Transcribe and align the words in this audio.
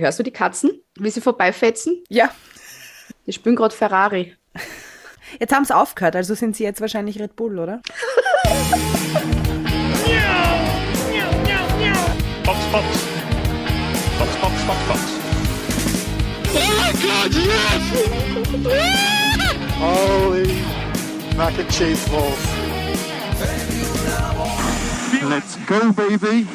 Hörst 0.00 0.18
du 0.18 0.22
die 0.22 0.30
Katzen, 0.30 0.80
wie 0.98 1.10
sie 1.10 1.20
vorbeifetzen? 1.20 2.02
Ja. 2.08 2.30
Die 3.26 3.34
spielen 3.34 3.54
gerade 3.54 3.76
Ferrari. 3.76 4.34
Jetzt 5.38 5.54
haben 5.54 5.66
sie 5.66 5.76
aufgehört, 5.76 6.16
also 6.16 6.34
sind 6.34 6.56
sie 6.56 6.64
jetzt 6.64 6.80
wahrscheinlich 6.80 7.20
Red 7.20 7.36
Bull, 7.36 7.58
oder? 7.58 7.82
Box, 12.46 12.58
Box. 12.72 12.86
Box, 14.18 14.36
Box, 14.40 14.62
Box, 14.66 14.78
Box. 14.88 15.00
Oh 16.54 16.58
my 16.80 16.92
god, 17.02 17.34
yes! 17.34 17.82
Holy 19.78 20.62
mac 21.36 21.58
and 21.58 21.68
cheese 21.70 22.08
balls. 22.08 22.38
Let's 25.28 25.58
go, 25.66 25.92
baby. 25.92 26.46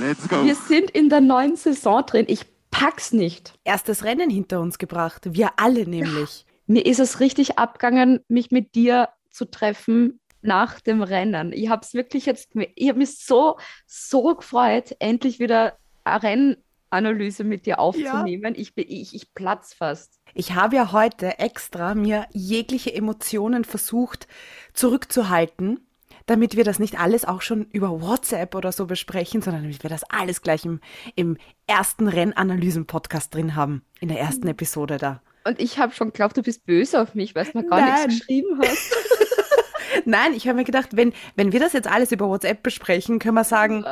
Let's 0.00 0.28
go. 0.28 0.44
Wir 0.44 0.56
sind 0.56 0.90
in 0.90 1.08
der 1.08 1.20
neuen 1.20 1.54
Saison 1.54 2.04
drin. 2.04 2.24
Ich 2.26 2.53
pack's 2.74 3.12
nicht. 3.12 3.54
Erstes 3.62 4.04
Rennen 4.04 4.30
hinter 4.30 4.60
uns 4.60 4.78
gebracht. 4.78 5.22
Wir 5.30 5.52
alle 5.56 5.86
nämlich. 5.86 6.44
Mir 6.66 6.84
ist 6.84 6.98
es 6.98 7.20
richtig 7.20 7.58
abgegangen, 7.58 8.20
mich 8.26 8.50
mit 8.50 8.74
dir 8.74 9.10
zu 9.30 9.44
treffen 9.44 10.20
nach 10.42 10.80
dem 10.80 11.02
Rennen. 11.02 11.52
Ich 11.52 11.68
habe 11.68 11.82
es 11.84 11.94
wirklich 11.94 12.26
jetzt, 12.26 12.50
ich 12.74 12.88
habe 12.88 12.98
mich 12.98 13.18
so, 13.18 13.58
so 13.86 14.34
gefreut, 14.34 14.96
endlich 14.98 15.38
wieder 15.38 15.78
eine 16.02 16.56
Rennanalyse 16.90 17.44
mit 17.44 17.66
dir 17.66 17.78
aufzunehmen. 17.78 18.54
Ich, 18.56 18.74
bin, 18.74 18.86
ich, 18.88 19.14
ich 19.14 19.32
platz 19.34 19.72
fast. 19.74 20.18
Ich 20.34 20.54
habe 20.54 20.76
ja 20.76 20.90
heute 20.90 21.38
extra 21.38 21.94
mir 21.94 22.26
jegliche 22.32 22.92
Emotionen 22.92 23.64
versucht 23.64 24.26
zurückzuhalten, 24.72 25.86
damit 26.26 26.56
wir 26.56 26.64
das 26.64 26.78
nicht 26.78 26.98
alles 26.98 27.24
auch 27.24 27.42
schon 27.42 27.66
über 27.72 28.00
WhatsApp 28.00 28.54
oder 28.54 28.72
so 28.72 28.86
besprechen, 28.86 29.42
sondern 29.42 29.62
damit 29.62 29.82
wir 29.82 29.90
das 29.90 30.04
alles 30.04 30.42
gleich 30.42 30.64
im, 30.64 30.80
im 31.14 31.36
ersten 31.66 32.08
Rennanalysen-Podcast 32.08 33.34
drin 33.34 33.54
haben, 33.56 33.82
in 34.00 34.08
der 34.08 34.20
ersten 34.20 34.48
Episode 34.48 34.96
da. 34.98 35.20
Und 35.44 35.60
ich 35.60 35.78
habe 35.78 35.92
schon 35.92 36.08
geglaubt, 36.08 36.36
du 36.36 36.42
bist 36.42 36.64
böse 36.64 37.00
auf 37.00 37.14
mich, 37.14 37.34
weil 37.34 37.44
du 37.44 37.58
mir 37.58 37.68
gar 37.68 37.80
Nein. 37.80 38.06
nichts 38.06 38.20
geschrieben 38.20 38.58
hast. 38.62 38.94
Nein, 40.06 40.32
ich 40.34 40.48
habe 40.48 40.56
mir 40.56 40.64
gedacht, 40.64 40.96
wenn, 40.96 41.12
wenn 41.36 41.52
wir 41.52 41.60
das 41.60 41.72
jetzt 41.72 41.88
alles 41.88 42.12
über 42.12 42.28
WhatsApp 42.28 42.62
besprechen, 42.62 43.18
können 43.18 43.34
wir 43.34 43.44
sagen, 43.44 43.84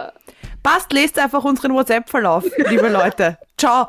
passt, 0.62 0.92
lest 0.92 1.18
einfach 1.18 1.44
unseren 1.44 1.74
WhatsApp-Verlauf, 1.74 2.44
liebe 2.56 2.88
Leute. 2.88 3.38
Ciao. 3.58 3.86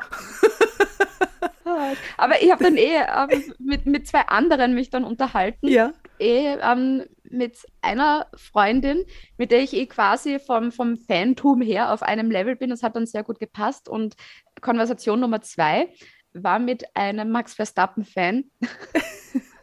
Aber 2.16 2.42
ich 2.42 2.50
habe 2.50 2.62
dann 2.62 2.76
eh 2.76 2.96
ähm, 2.96 3.54
mit, 3.58 3.86
mit 3.86 4.06
zwei 4.06 4.20
anderen 4.20 4.74
mich 4.74 4.90
dann 4.90 5.04
unterhalten. 5.04 5.66
Ja. 5.68 5.92
Eh 6.18 6.56
ähm, 6.60 7.04
mit 7.34 7.58
einer 7.82 8.26
Freundin, 8.34 9.04
mit 9.36 9.50
der 9.50 9.60
ich 9.60 9.74
eh 9.74 9.86
quasi 9.86 10.38
vom, 10.38 10.72
vom 10.72 10.96
Fantum 10.96 11.60
her 11.60 11.92
auf 11.92 12.02
einem 12.02 12.30
Level 12.30 12.56
bin. 12.56 12.70
Das 12.70 12.82
hat 12.82 12.96
dann 12.96 13.06
sehr 13.06 13.24
gut 13.24 13.38
gepasst. 13.38 13.88
Und 13.88 14.14
Konversation 14.60 15.20
Nummer 15.20 15.42
zwei 15.42 15.88
war 16.32 16.58
mit 16.58 16.84
einem 16.96 17.30
Max 17.30 17.54
Verstappen-Fan. 17.54 18.44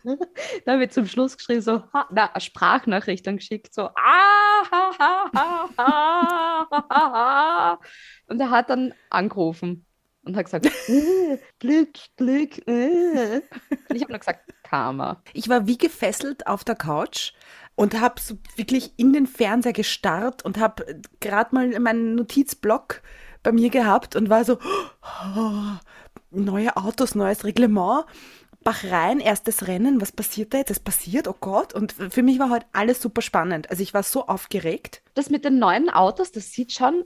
da 0.65 0.79
wird 0.79 0.93
zum 0.93 1.05
Schluss 1.05 1.37
geschrieben, 1.37 1.61
so, 1.61 1.83
ha, 1.93 2.07
na, 2.11 2.31
Sprachnachricht 2.39 3.25
dann 3.27 3.37
geschickt, 3.37 3.73
so, 3.73 3.83
ah, 3.83 4.63
ha, 4.71 4.91
ha, 4.99 5.31
ha, 5.33 5.69
ha, 5.77 6.67
ha, 6.71 6.89
ha. 6.89 7.79
Und 8.27 8.39
er 8.39 8.49
hat 8.49 8.69
dann 8.69 8.93
angerufen 9.09 9.85
und 10.23 10.35
hat 10.35 10.45
gesagt, 10.45 10.65
äh, 10.65 11.37
Glück, 11.59 11.93
Glück, 12.15 12.67
äh. 12.67 13.41
Und 13.89 13.95
ich 13.95 14.01
habe 14.01 14.11
nur 14.11 14.19
gesagt, 14.19 14.53
Karma. 14.63 15.21
Ich 15.33 15.49
war 15.49 15.67
wie 15.67 15.77
gefesselt 15.77 16.47
auf 16.47 16.63
der 16.63 16.75
Couch 16.75 17.33
und 17.75 17.99
habe 17.99 18.19
so 18.21 18.37
wirklich 18.55 18.93
in 18.97 19.13
den 19.13 19.27
Fernseher 19.27 19.73
gestarrt 19.73 20.43
und 20.43 20.57
habe 20.57 21.01
gerade 21.19 21.55
mal 21.55 21.79
meinen 21.79 22.15
Notizblock 22.15 23.01
bei 23.43 23.51
mir 23.51 23.69
gehabt 23.69 24.15
und 24.15 24.29
war 24.29 24.45
so, 24.45 24.59
oh, 25.35 25.77
neue 26.31 26.75
Autos, 26.77 27.15
neues 27.15 27.43
Reglement. 27.43 28.05
Bachrhein, 28.63 29.19
erstes 29.19 29.67
Rennen, 29.67 30.01
was 30.01 30.11
passiert 30.11 30.53
da 30.53 30.59
jetzt? 30.59 30.69
Es 30.69 30.79
passiert, 30.79 31.27
oh 31.27 31.35
Gott. 31.39 31.73
Und 31.73 31.93
für 31.93 32.21
mich 32.21 32.37
war 32.37 32.51
heute 32.51 32.67
alles 32.73 33.01
super 33.01 33.23
spannend. 33.23 33.71
Also 33.71 33.81
ich 33.81 33.95
war 33.95 34.03
so 34.03 34.27
aufgeregt. 34.27 35.01
Das 35.15 35.31
mit 35.31 35.45
den 35.45 35.57
neuen 35.57 35.89
Autos, 35.89 36.31
das 36.31 36.51
sieht 36.51 36.71
schon, 36.71 37.03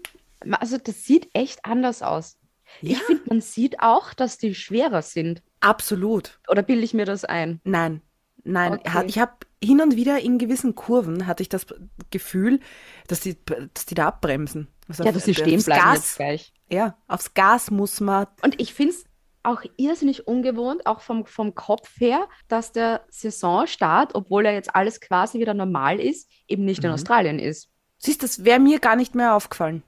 also 0.51 0.77
das 0.77 1.05
sieht 1.05 1.29
echt 1.31 1.63
anders 1.63 2.01
aus. 2.01 2.37
Ich 2.81 2.91
Ja. 2.91 2.99
finde, 3.05 3.23
man 3.29 3.39
sieht 3.39 3.79
auch, 3.79 4.13
dass 4.13 4.37
die 4.37 4.53
schwerer 4.53 5.01
sind. 5.01 5.41
Absolut. 5.61 6.39
Oder 6.49 6.61
bilde 6.61 6.83
ich 6.83 6.93
mir 6.93 7.05
das 7.05 7.23
ein? 7.23 7.61
Nein, 7.63 8.01
nein. 8.43 8.73
Okay. 8.73 9.05
Ich 9.07 9.17
habe 9.19 9.31
hin 9.63 9.81
und 9.81 9.95
wieder 9.95 10.19
in 10.19 10.37
gewissen 10.37 10.75
Kurven 10.75 11.27
hatte 11.27 11.41
ich 11.43 11.49
das 11.49 11.65
Gefühl, 12.11 12.59
dass 13.07 13.21
die, 13.21 13.37
dass 13.73 13.85
die 13.85 13.95
da 13.95 14.07
abbremsen. 14.07 14.67
Also 14.87 15.03
Ja, 15.03 15.09
auf- 15.09 15.15
dass 15.15 15.25
sie 15.25 15.33
stehen 15.33 15.55
aufs 15.55 15.65
bleiben 15.65 15.93
jetzt 15.93 16.01
Gas, 16.03 16.15
gleich. 16.17 16.53
ja, 16.69 16.97
aufs 17.07 17.33
Gas 17.33 17.71
muss 17.71 17.99
man. 18.01 18.27
Und 18.43 18.59
ich 18.61 18.73
finde 18.73 18.93
es 18.93 19.05
auch 19.43 19.61
irrsinnig 19.77 20.27
ungewohnt, 20.27 20.85
auch 20.87 21.01
vom, 21.01 21.25
vom 21.25 21.53
Kopf 21.55 21.99
her, 21.99 22.27
dass 22.47 22.71
der 22.71 23.05
Saisonstart, 23.09 24.15
obwohl 24.15 24.45
er 24.45 24.53
jetzt 24.53 24.75
alles 24.75 24.99
quasi 25.01 25.39
wieder 25.39 25.53
normal 25.53 25.99
ist, 25.99 26.29
eben 26.47 26.65
nicht 26.65 26.83
in 26.83 26.89
Australien 26.91 27.37
ist. 27.39 27.69
Siehst, 27.97 28.23
das 28.23 28.43
wäre 28.43 28.59
mir 28.59 28.79
gar 28.79 28.95
nicht 28.95 29.15
mehr 29.15 29.35
aufgefallen. 29.35 29.83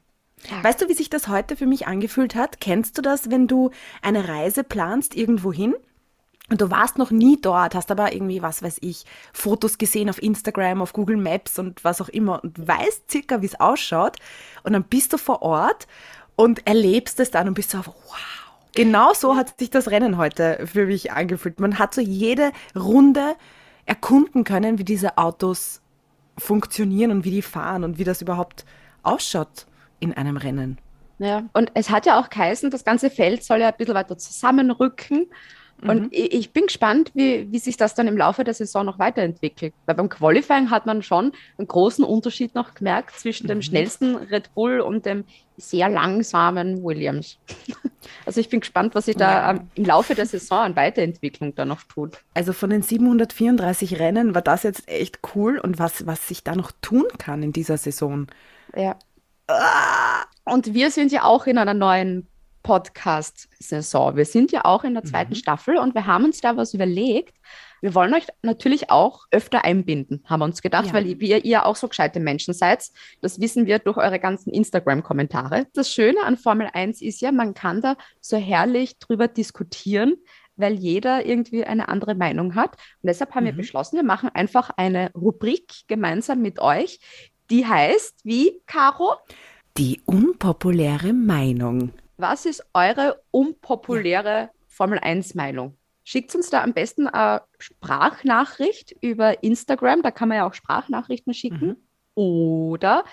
Ja. 0.52 0.64
Weißt 0.64 0.80
du, 0.82 0.88
wie 0.88 0.94
sich 0.94 1.10
das 1.10 1.28
heute 1.28 1.56
für 1.56 1.66
mich 1.66 1.88
angefühlt 1.88 2.36
hat? 2.36 2.62
Kennst 2.62 2.98
du 2.98 3.02
das, 3.02 3.32
wenn 3.32 3.48
du 3.48 3.72
eine 4.04 4.28
Reise 4.28 4.64
planst 4.64 5.16
irgendwo 5.16 5.52
hin? 5.52 5.74
Und 6.50 6.62
du 6.62 6.72
warst 6.72 6.98
noch 6.98 7.12
nie 7.12 7.38
dort, 7.42 7.76
hast 7.76 7.92
aber 7.92 8.14
irgendwie, 8.14 8.42
was 8.42 8.64
weiß 8.64 8.78
ich, 8.82 9.04
Fotos 9.34 9.78
gesehen 9.78 10.10
auf 10.10 10.22
Instagram, 10.22 10.82
auf 10.82 10.94
Google 10.94 11.18
Maps 11.18 11.60
und 11.60 11.84
was 11.84 12.00
auch 12.02 12.08
immer 12.10 12.42
und 12.42 12.68
weißt 12.68 13.12
circa, 13.12 13.42
wie 13.42 13.48
es 13.48 13.60
ausschaut. 13.60 14.16
Und 14.64 14.74
dann 14.74 14.84
bist 14.84 15.12
du 15.12 15.18
vor 15.18 15.42
Ort 15.42 15.88
und 16.38 16.66
erlebst 16.66 17.20
es 17.20 17.32
dann 17.32 17.50
und 17.50 17.54
bist 17.54 17.72
so, 17.72 17.80
wow. 17.80 17.96
Genau 18.76 19.14
so 19.14 19.36
hat 19.36 19.60
sich 19.60 19.72
das 19.72 19.90
Rennen 19.90 20.18
heute 20.18 20.68
für 20.68 20.86
mich 20.86 21.12
angefühlt. 21.12 21.60
Man 21.60 21.80
hat 21.80 21.94
so 21.94 22.02
jede 22.02 22.52
Runde 22.76 23.36
erkunden 23.86 24.44
können, 24.44 24.78
wie 24.78 24.84
diese 24.84 25.18
Autos 25.18 25.82
funktionieren 26.38 27.12
und 27.12 27.26
wie 27.26 27.32
die 27.32 27.42
fahren 27.42 27.84
und 27.84 27.98
wie 27.98 28.04
das 28.04 28.22
überhaupt 28.22 28.66
ausschaut 29.02 29.66
in 30.00 30.14
einem 30.14 30.38
Rennen. 30.38 30.78
Ja. 31.18 31.44
Und 31.54 31.72
es 31.74 31.90
hat 31.90 32.06
ja 32.06 32.20
auch 32.20 32.30
geheißen, 32.30 32.70
das 32.70 32.86
ganze 32.86 33.10
Feld 33.10 33.44
soll 33.44 33.62
ja 33.62 33.70
ein 33.70 33.78
bisschen 33.78 33.96
weiter 33.96 34.18
zusammenrücken. 34.18 35.28
Und 35.82 36.08
ich, 36.12 36.34
ich 36.34 36.52
bin 36.54 36.66
gespannt, 36.66 37.12
wie, 37.14 37.52
wie 37.52 37.60
sich 37.60 37.78
das 37.78 37.94
dann 37.94 38.08
im 38.08 38.18
Laufe 38.18 38.44
der 38.44 38.54
Saison 38.54 38.86
noch 38.86 38.98
weiterentwickelt. 38.98 39.74
Weil 39.86 39.96
beim 39.96 40.10
Qualifying 40.10 40.72
hat 40.72 40.86
man 40.86 41.04
schon 41.04 41.34
einen 41.58 41.68
großen 41.68 42.04
Unterschied 42.04 42.56
noch 42.56 42.74
gemerkt 42.74 43.20
zwischen 43.20 43.48
dem 43.48 43.62
schnellsten 43.62 44.16
Red 44.16 44.54
Bull 44.56 44.80
und 44.80 45.06
dem 45.06 45.24
sehr 45.58 45.90
langsamen 45.90 46.84
Williams. 46.84 47.38
Also 48.26 48.40
ich 48.40 48.48
bin 48.48 48.62
gespannt, 48.62 48.96
was 48.96 49.06
sich 49.06 49.18
da 49.18 49.52
ähm, 49.52 49.70
im 49.76 49.84
Laufe 49.84 50.16
der 50.16 50.26
Saison 50.26 50.60
an 50.60 50.76
Weiterentwicklung 50.78 51.56
da 51.56 51.66
noch 51.66 51.84
tut. 51.84 52.24
Also 52.36 52.54
von 52.54 52.70
den 52.70 52.82
734 52.82 54.00
Rennen 54.00 54.34
war 54.34 54.42
das 54.42 54.64
jetzt 54.64 54.88
echt 54.88 55.20
cool 55.36 55.60
und 55.60 55.78
was, 55.78 56.06
was 56.06 56.26
sich 56.28 56.44
da 56.44 56.56
noch 56.56 56.72
tun 56.82 57.06
kann 57.18 57.44
in 57.44 57.52
dieser 57.52 57.76
Saison. 57.78 58.28
Ja. 58.76 58.98
Und 60.46 60.74
wir 60.74 60.92
sind 60.92 61.12
ja 61.12 61.24
auch 61.24 61.48
in 61.48 61.58
einer 61.58 61.74
neuen 61.74 62.28
Podcast-Saison. 62.64 64.16
Wir 64.16 64.26
sind 64.26 64.52
ja 64.52 64.66
auch 64.66 64.84
in 64.84 64.94
der 64.94 65.04
zweiten 65.04 65.36
Staffel 65.36 65.78
und 65.78 65.96
wir 65.96 66.06
haben 66.06 66.26
uns 66.26 66.42
da 66.42 66.58
was 66.58 66.74
überlegt. 66.74 67.36
Wir 67.82 67.94
wollen 67.94 68.14
euch 68.14 68.26
natürlich 68.42 68.90
auch 68.90 69.26
öfter 69.32 69.64
einbinden, 69.64 70.24
haben 70.26 70.40
wir 70.42 70.46
uns 70.46 70.62
gedacht, 70.62 70.88
Ja. 70.88 70.94
weil 70.94 71.06
ihr, 71.06 71.46
ihr 71.46 71.66
auch 71.66 71.76
so 71.76 71.88
gescheite 71.88 72.20
Menschen 72.20 72.54
seid. 72.54 72.86
Das 73.22 73.40
wissen 73.40 73.66
wir 73.68 73.80
durch 73.80 73.98
eure 73.98 74.20
ganzen 74.20 74.52
Instagram-Kommentare. 74.52 75.68
Das 75.74 75.92
Schöne 75.92 76.24
an 76.24 76.38
Formel 76.38 76.70
1 76.74 77.02
ist 77.02 77.22
ja, 77.22 77.32
man 77.32 77.54
kann 77.54 77.82
da 77.82 77.96
so 78.20 78.38
herrlich 78.38 78.98
drüber 79.00 79.28
diskutieren, 79.28 80.16
weil 80.56 80.74
jeder 80.74 81.26
irgendwie 81.26 81.64
eine 81.66 81.88
andere 81.88 82.16
Meinung 82.16 82.56
hat. 82.56 82.72
Und 83.02 83.08
deshalb 83.08 83.36
haben 83.36 83.46
wir 83.46 83.54
beschlossen, 83.54 83.98
wir 83.98 84.04
machen 84.04 84.30
einfach 84.34 84.72
eine 84.76 85.12
Rubrik 85.14 85.72
gemeinsam 85.88 86.42
mit 86.42 86.60
euch, 86.60 87.00
die 87.52 87.66
heißt, 87.66 88.22
wie, 88.24 88.60
Caro? 88.66 89.14
Die 89.78 90.02
unpopuläre 90.06 91.14
Meinung. 91.14 91.92
Was 92.20 92.48
ist 92.48 92.64
eure 92.74 93.22
unpopuläre 93.30 94.50
Formel 94.68 94.98
1 94.98 95.36
Meinung? 95.36 95.78
Schickt 96.04 96.34
uns 96.34 96.50
da 96.50 96.64
am 96.64 96.74
besten 96.74 97.08
eine 97.08 97.44
Sprachnachricht 97.60 98.96
über 99.02 99.44
Instagram, 99.44 100.02
da 100.02 100.10
kann 100.10 100.30
man 100.30 100.40
ja 100.40 100.48
auch 100.48 100.56
Sprachnachrichten 100.56 101.36
schicken. 101.36 101.76
Oder 102.16 103.06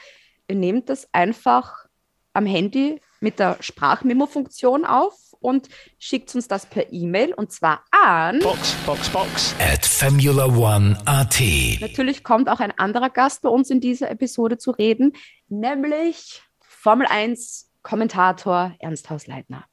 ihr 0.49 0.57
nehmt 0.57 0.89
das 0.89 1.07
einfach 1.13 1.85
am 2.33 2.47
Handy 2.47 3.03
mit 3.21 3.39
der 3.39 3.59
Sprachmemo-Funktion 3.61 4.87
auf 4.87 5.35
und 5.39 5.69
schickt 5.99 6.35
uns 6.35 6.49
das 6.49 6.65
per 6.65 6.91
E-Mail 6.91 7.35
und 7.35 7.53
zwar 7.53 7.85
an. 7.91 8.39
Box, 8.39 8.75
Box, 8.87 9.11
Box. 9.11 9.55
at 9.59 9.85
Formula 9.85 10.47
One 10.47 10.99
AT. 11.05 11.43
Natürlich 11.83 12.25
kommt 12.25 12.49
auch 12.49 12.61
ein 12.61 12.73
anderer 12.79 13.11
Gast 13.11 13.43
bei 13.43 13.51
uns 13.51 13.69
in 13.69 13.83
dieser 13.83 14.11
Episode 14.11 14.57
zu 14.57 14.71
reden, 14.71 15.13
nämlich 15.49 16.43
Formel 16.63 17.07
1 17.07 17.74
Kommentator 17.85 18.75
Ernst 18.81 19.09
Hausleitner. 19.11 19.65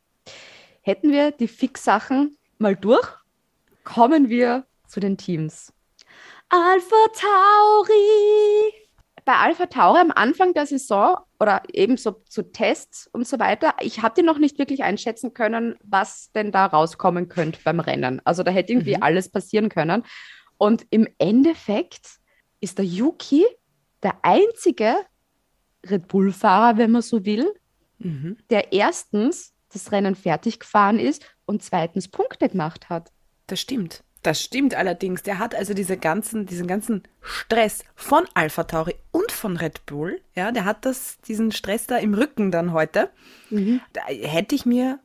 Hätten 0.83 1.11
wir 1.11 1.31
die 1.31 1.47
Fix-Sachen 1.47 2.37
mal 2.59 2.75
durch, 2.75 3.07
kommen 3.83 4.29
wir 4.29 4.65
zu 4.87 4.99
den 4.99 5.17
Teams. 5.17 5.73
Alpha 6.49 6.95
Tauri. 7.15 8.73
bei 9.23 9.33
Alpha 9.35 9.65
Tauri 9.67 9.99
am 9.99 10.11
Anfang 10.11 10.53
der 10.53 10.65
Saison 10.65 11.17
oder 11.39 11.61
eben 11.71 11.95
so 11.97 12.11
zu 12.27 12.51
Tests 12.51 13.07
und 13.13 13.27
so 13.27 13.39
weiter, 13.39 13.75
ich 13.79 14.01
hatte 14.01 14.23
noch 14.23 14.37
nicht 14.39 14.57
wirklich 14.59 14.83
einschätzen 14.83 15.33
können, 15.33 15.75
was 15.83 16.31
denn 16.33 16.51
da 16.51 16.65
rauskommen 16.65 17.29
könnte 17.29 17.59
beim 17.63 17.79
Rennen. 17.79 18.21
Also 18.25 18.43
da 18.43 18.51
hätte 18.51 18.73
irgendwie 18.73 18.97
Mhm. 18.97 19.03
alles 19.03 19.29
passieren 19.29 19.69
können. 19.69 20.03
Und 20.57 20.85
im 20.89 21.07
Endeffekt 21.19 22.19
ist 22.59 22.77
der 22.79 22.85
Yuki 22.85 23.45
der 24.03 24.15
einzige 24.23 24.95
Red 25.89 26.07
Bull-Fahrer, 26.07 26.77
wenn 26.77 26.91
man 26.91 27.01
so 27.01 27.23
will, 27.25 27.51
Mhm. 28.03 28.37
der 28.49 28.73
erstens 28.73 29.53
das 29.73 29.91
Rennen 29.91 30.15
fertig 30.15 30.59
gefahren 30.59 30.99
ist 30.99 31.25
und 31.45 31.63
zweitens 31.63 32.07
Punkte 32.07 32.49
gemacht 32.49 32.89
hat. 32.89 33.11
Das 33.47 33.59
stimmt. 33.59 34.03
Das 34.23 34.39
stimmt 34.39 34.75
allerdings. 34.75 35.23
Der 35.23 35.39
hat 35.39 35.55
also 35.55 35.73
diese 35.73 35.97
ganzen, 35.97 36.45
diesen 36.45 36.67
ganzen 36.67 37.03
Stress 37.21 37.83
von 37.95 38.25
Alpha 38.35 38.65
Tauri 38.65 38.95
und 39.11 39.31
von 39.31 39.57
Red 39.57 39.85
Bull, 39.87 40.21
ja, 40.35 40.51
der 40.51 40.65
hat 40.65 40.85
das, 40.85 41.19
diesen 41.21 41.51
Stress 41.51 41.87
da 41.87 41.97
im 41.97 42.13
Rücken 42.13 42.51
dann 42.51 42.71
heute. 42.71 43.09
Da 43.49 44.01
hätte 44.05 44.53
ich 44.53 44.65
mir, 44.65 44.99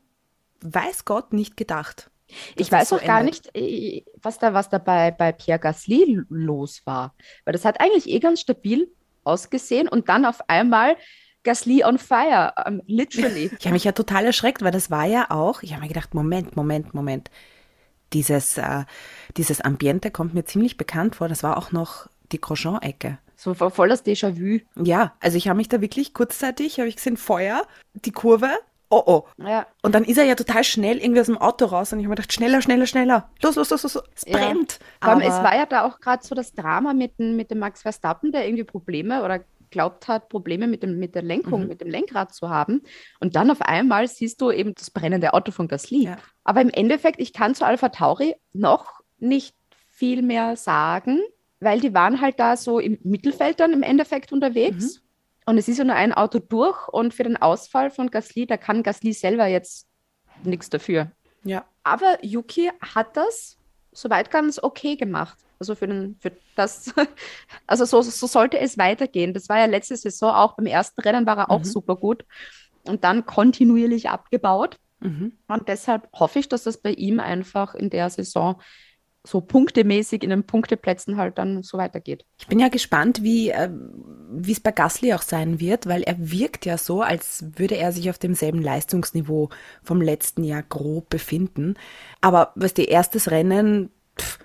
weiß 0.60 1.06
Gott, 1.06 1.32
nicht 1.32 1.56
gedacht. 1.56 2.10
Ich 2.56 2.70
weiß 2.70 2.90
so 2.90 2.96
auch 2.96 3.04
gar 3.04 3.20
endet. 3.20 3.54
nicht, 3.54 3.56
äh, 3.56 4.04
was 4.20 4.38
da, 4.38 4.52
was 4.52 4.68
da 4.68 4.78
bei, 4.78 5.12
bei 5.12 5.32
Pierre 5.32 5.60
Gasly 5.60 6.20
los 6.28 6.82
war. 6.84 7.14
Weil 7.44 7.52
das 7.52 7.64
hat 7.64 7.80
eigentlich 7.80 8.08
eh 8.08 8.18
ganz 8.18 8.40
stabil 8.40 8.92
ausgesehen 9.24 9.88
und 9.88 10.08
dann 10.08 10.24
auf 10.24 10.48
einmal 10.48 10.96
Gasly 11.46 11.84
on 11.84 11.96
fire, 11.98 12.52
ähm, 12.66 12.82
literally. 12.86 13.50
Ich 13.58 13.64
habe 13.66 13.72
mich 13.74 13.84
ja 13.84 13.92
total 13.92 14.26
erschreckt, 14.26 14.62
weil 14.62 14.72
das 14.72 14.90
war 14.90 15.04
ja 15.06 15.30
auch, 15.30 15.62
ich 15.62 15.72
habe 15.72 15.82
mir 15.82 15.88
gedacht, 15.88 16.12
Moment, 16.12 16.56
Moment, 16.56 16.92
Moment. 16.92 17.30
Dieses, 18.12 18.58
äh, 18.58 18.84
dieses 19.36 19.60
Ambiente 19.60 20.10
kommt 20.10 20.34
mir 20.34 20.44
ziemlich 20.44 20.76
bekannt 20.76 21.16
vor. 21.16 21.28
Das 21.28 21.42
war 21.42 21.56
auch 21.56 21.72
noch 21.72 22.08
die 22.32 22.40
Grosjean-Ecke. 22.40 23.18
So 23.36 23.54
voll 23.54 23.88
das 23.88 24.04
Déjà-vu. 24.04 24.60
Ja, 24.82 25.12
also 25.20 25.36
ich 25.36 25.48
habe 25.48 25.56
mich 25.58 25.68
da 25.68 25.80
wirklich 25.80 26.14
kurzzeitig, 26.14 26.78
habe 26.78 26.88
ich 26.88 26.96
gesehen, 26.96 27.16
Feuer, 27.16 27.62
die 27.94 28.12
Kurve, 28.12 28.48
oh 28.88 29.02
oh. 29.04 29.24
Ja, 29.36 29.66
Und 29.82 29.94
dann 29.94 30.04
ist 30.04 30.16
er 30.18 30.24
ja 30.24 30.34
total 30.36 30.64
schnell 30.64 30.98
irgendwie 30.98 31.20
aus 31.20 31.26
dem 31.26 31.36
Auto 31.36 31.66
raus 31.66 31.92
und 31.92 31.98
ich 31.98 32.04
habe 32.06 32.10
mir 32.10 32.16
gedacht, 32.16 32.32
schneller, 32.32 32.62
schneller, 32.62 32.86
schneller. 32.86 33.28
Los, 33.42 33.56
los, 33.56 33.70
los, 33.70 33.82
los, 33.82 34.02
es 34.14 34.24
brennt. 34.24 34.78
Aber- 35.00 35.22
es 35.22 35.34
war 35.34 35.54
ja 35.54 35.66
da 35.66 35.84
auch 35.84 36.00
gerade 36.00 36.24
so 36.24 36.34
das 36.34 36.54
Drama 36.54 36.94
mit 36.94 37.18
mit 37.18 37.50
dem 37.50 37.58
Max 37.58 37.82
Verstappen, 37.82 38.32
der 38.32 38.46
irgendwie 38.46 38.64
Probleme 38.64 39.22
oder 39.22 39.40
glaubt 39.70 40.08
hat, 40.08 40.28
Probleme 40.28 40.66
mit, 40.66 40.82
dem, 40.82 40.98
mit 40.98 41.14
der 41.14 41.22
Lenkung, 41.22 41.62
Mhm. 41.62 41.68
mit 41.68 41.80
dem 41.80 41.88
Lenkrad 41.88 42.34
zu 42.34 42.48
haben. 42.48 42.82
Und 43.20 43.36
dann 43.36 43.50
auf 43.50 43.60
einmal 43.62 44.08
siehst 44.08 44.40
du 44.40 44.50
eben 44.50 44.74
das 44.74 44.90
brennende 44.90 45.34
Auto 45.34 45.52
von 45.52 45.68
Gasly. 45.68 46.04
Ja. 46.04 46.18
Aber 46.44 46.60
im 46.60 46.70
Endeffekt, 46.70 47.20
ich 47.20 47.32
kann 47.32 47.54
zu 47.54 47.64
Alpha 47.66 47.88
Tauri 47.90 48.34
noch 48.52 49.00
nicht 49.18 49.54
viel 49.90 50.22
mehr 50.22 50.56
sagen, 50.56 51.20
weil 51.60 51.80
die 51.80 51.94
waren 51.94 52.20
halt 52.20 52.38
da 52.38 52.56
so 52.56 52.78
im 52.78 52.98
Mittelfeld 53.02 53.60
dann 53.60 53.72
im 53.72 53.82
Endeffekt 53.82 54.32
unterwegs. 54.32 55.02
Und 55.46 55.58
es 55.58 55.68
ist 55.68 55.78
ja 55.78 55.84
nur 55.84 55.94
ein 55.94 56.12
Auto 56.12 56.38
durch 56.40 56.88
und 56.88 57.14
für 57.14 57.22
den 57.22 57.36
Ausfall 57.36 57.90
von 57.90 58.10
Gasly, 58.10 58.46
da 58.46 58.56
kann 58.56 58.82
Gasly 58.82 59.12
selber 59.12 59.46
jetzt 59.46 59.86
nichts 60.44 60.68
dafür. 60.70 61.12
ja. 61.44 61.64
Aber 61.84 62.18
Yuki 62.22 62.70
hat 62.80 63.16
das 63.16 63.56
soweit 63.92 64.32
ganz 64.32 64.60
okay 64.60 64.96
gemacht. 64.96 65.38
Also 65.58 65.74
für, 65.74 65.86
den, 65.86 66.16
für 66.20 66.32
das, 66.56 66.92
also 67.66 67.84
so, 67.84 68.02
so 68.02 68.26
sollte 68.26 68.58
es 68.58 68.78
weitergehen. 68.78 69.34
Das 69.34 69.48
war 69.48 69.58
ja 69.58 69.66
letzte 69.66 69.96
Saison 69.96 70.30
auch 70.34 70.56
beim 70.56 70.66
ersten 70.66 71.00
Rennen 71.00 71.26
war 71.26 71.38
er 71.38 71.50
auch 71.50 71.60
Mhm. 71.60 71.64
super 71.64 71.96
gut 71.96 72.24
und 72.84 73.04
dann 73.04 73.26
kontinuierlich 73.26 74.08
abgebaut. 74.08 74.76
Mhm. 75.00 75.32
Und 75.48 75.68
deshalb 75.68 76.08
hoffe 76.14 76.38
ich, 76.38 76.48
dass 76.48 76.64
das 76.64 76.78
bei 76.78 76.92
ihm 76.92 77.20
einfach 77.20 77.74
in 77.74 77.90
der 77.90 78.10
Saison 78.10 78.60
so 79.26 79.40
punktemäßig 79.40 80.22
in 80.22 80.30
den 80.30 80.44
Punkteplätzen 80.46 81.16
halt 81.16 81.38
dann 81.38 81.62
so 81.64 81.78
weitergeht. 81.78 82.24
Ich 82.38 82.46
bin 82.46 82.60
ja 82.60 82.68
gespannt, 82.68 83.22
wie 83.24 83.50
äh, 83.50 83.68
es 84.46 84.60
bei 84.60 84.70
Gasly 84.70 85.12
auch 85.14 85.22
sein 85.22 85.58
wird, 85.58 85.86
weil 85.86 86.02
er 86.02 86.14
wirkt 86.18 86.64
ja 86.64 86.78
so, 86.78 87.02
als 87.02 87.44
würde 87.56 87.76
er 87.76 87.90
sich 87.90 88.08
auf 88.08 88.18
demselben 88.18 88.62
Leistungsniveau 88.62 89.50
vom 89.82 90.00
letzten 90.00 90.44
Jahr 90.44 90.62
grob 90.62 91.08
befinden. 91.10 91.74
Aber 92.20 92.52
was 92.54 92.74
die 92.74 92.84
erstes 92.84 93.30
Rennen, 93.30 93.90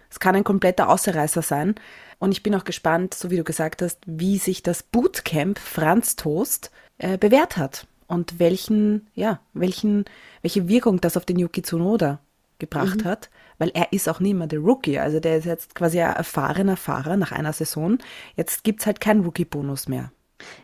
es 0.09 0.19
kann 0.19 0.35
ein 0.35 0.43
kompletter 0.43 0.89
Außerreißer 0.89 1.41
sein. 1.41 1.75
Und 2.19 2.31
ich 2.31 2.43
bin 2.43 2.53
auch 2.53 2.65
gespannt, 2.65 3.13
so 3.13 3.31
wie 3.31 3.37
du 3.37 3.43
gesagt 3.43 3.81
hast, 3.81 3.99
wie 4.05 4.37
sich 4.37 4.61
das 4.61 4.83
Bootcamp 4.83 5.57
Franz 5.57 6.15
Toast 6.15 6.71
äh, 6.99 7.17
bewährt 7.17 7.57
hat 7.57 7.87
und 8.07 8.39
welchen, 8.39 9.09
ja, 9.15 9.39
welchen, 9.53 10.05
welche 10.41 10.67
Wirkung 10.67 11.01
das 11.01 11.17
auf 11.17 11.25
den 11.25 11.39
Yuki 11.39 11.63
Tsunoda 11.63 12.19
gebracht 12.59 13.03
hat, 13.05 13.29
weil 13.57 13.71
er 13.73 13.91
ist 13.91 14.07
auch 14.07 14.19
nicht 14.19 14.35
mehr 14.35 14.47
der 14.47 14.59
Rookie. 14.59 14.99
Also 14.99 15.19
der 15.19 15.37
ist 15.37 15.45
jetzt 15.45 15.75
quasi 15.75 15.99
ein 15.99 16.15
erfahrener 16.15 16.77
Fahrer 16.77 17.17
nach 17.17 17.31
einer 17.31 17.53
Saison. 17.53 17.97
Jetzt 18.35 18.63
gibt 18.63 18.81
es 18.81 18.85
halt 18.85 19.01
keinen 19.01 19.23
Rookie-Bonus 19.23 19.87
mehr. 19.87 20.11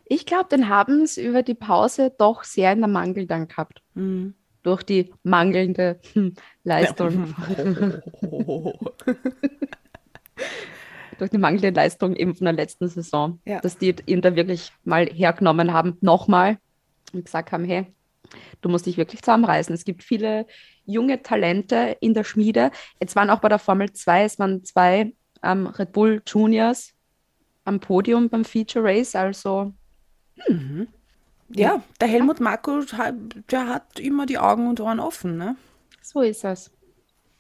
Ich 0.06 0.25
glaube, 0.25 0.50
den 0.50 0.69
haben 0.69 1.01
es 1.01 1.18
über 1.18 1.44
die 1.44 1.54
Pause 1.54 2.13
doch 2.18 2.44
sehr 2.44 2.71
in 2.71 2.80
der 2.80 2.88
Mangel 2.88 3.27
dann 3.27 3.48
gehabt. 3.48 3.81
Mhm. 3.95 4.36
Durch 4.68 4.84
die 4.84 5.14
mangelnde 5.24 5.98
hm, 6.12 6.34
Leistung. 6.66 7.34
durch 11.18 11.30
die 11.31 11.38
mangelnde 11.38 11.69
Leistung 11.69 12.14
eben 12.18 12.36
von 12.36 12.44
der 12.44 12.54
letzten 12.54 12.90
Saison, 12.90 13.40
Ja. 13.46 13.62
dass 13.62 13.78
die 13.78 13.96
ihn 14.08 14.22
da 14.22 14.36
wirklich 14.36 14.74
mal 14.84 15.06
hergenommen 15.06 15.72
haben, 15.72 15.98
nochmal 16.02 16.58
und 17.14 17.24
gesagt 17.24 17.54
haben, 17.54 17.64
hey, 17.64 17.88
du 18.60 18.68
musst 18.68 18.86
dich 18.88 18.98
wirklich 18.98 19.22
zusammenreißen. 19.22 19.74
Es 19.74 19.86
gibt 19.86 20.04
viele 20.04 20.46
junge 20.86 21.22
Talente 21.24 21.96
in 22.02 22.14
der 22.14 22.25
Schmiede. 22.25 22.72
Jetzt 23.00 23.16
waren 23.16 23.30
auch 23.30 23.40
bei 23.40 23.48
der 23.48 23.60
Formel 23.60 23.94
2, 23.94 24.24
es 24.25 24.38
waren 24.38 24.66
zwei 24.66 25.14
ähm, 25.44 25.68
Red 25.68 25.94
Bull 25.94 26.22
Juniors 26.28 26.94
am 27.64 27.80
Podium 27.80 28.28
beim 28.28 28.44
Feature 28.44 28.84
Race, 28.84 29.16
also 29.16 29.72
Ja, 31.50 31.82
der 32.02 32.08
Helmut 32.08 32.40
Marko, 32.40 32.82
der 33.52 33.68
hat 33.68 34.00
immer 34.00 34.26
die 34.26 34.38
Augen 34.38 34.68
und 34.68 34.80
Ohren 34.80 35.00
offen, 35.00 35.38
ne? 35.38 35.56
so 36.02 36.22
ist 36.22 36.44
es. 36.46 36.72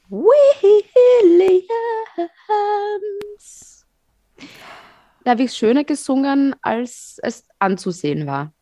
Williams. 0.09 1.67
Da 5.23 5.31
habe 5.31 5.43
ich 5.43 5.53
schöner 5.53 5.83
gesungen, 5.83 6.55
als 6.61 7.19
es 7.21 7.43
anzusehen 7.59 8.27
war. 8.27 8.53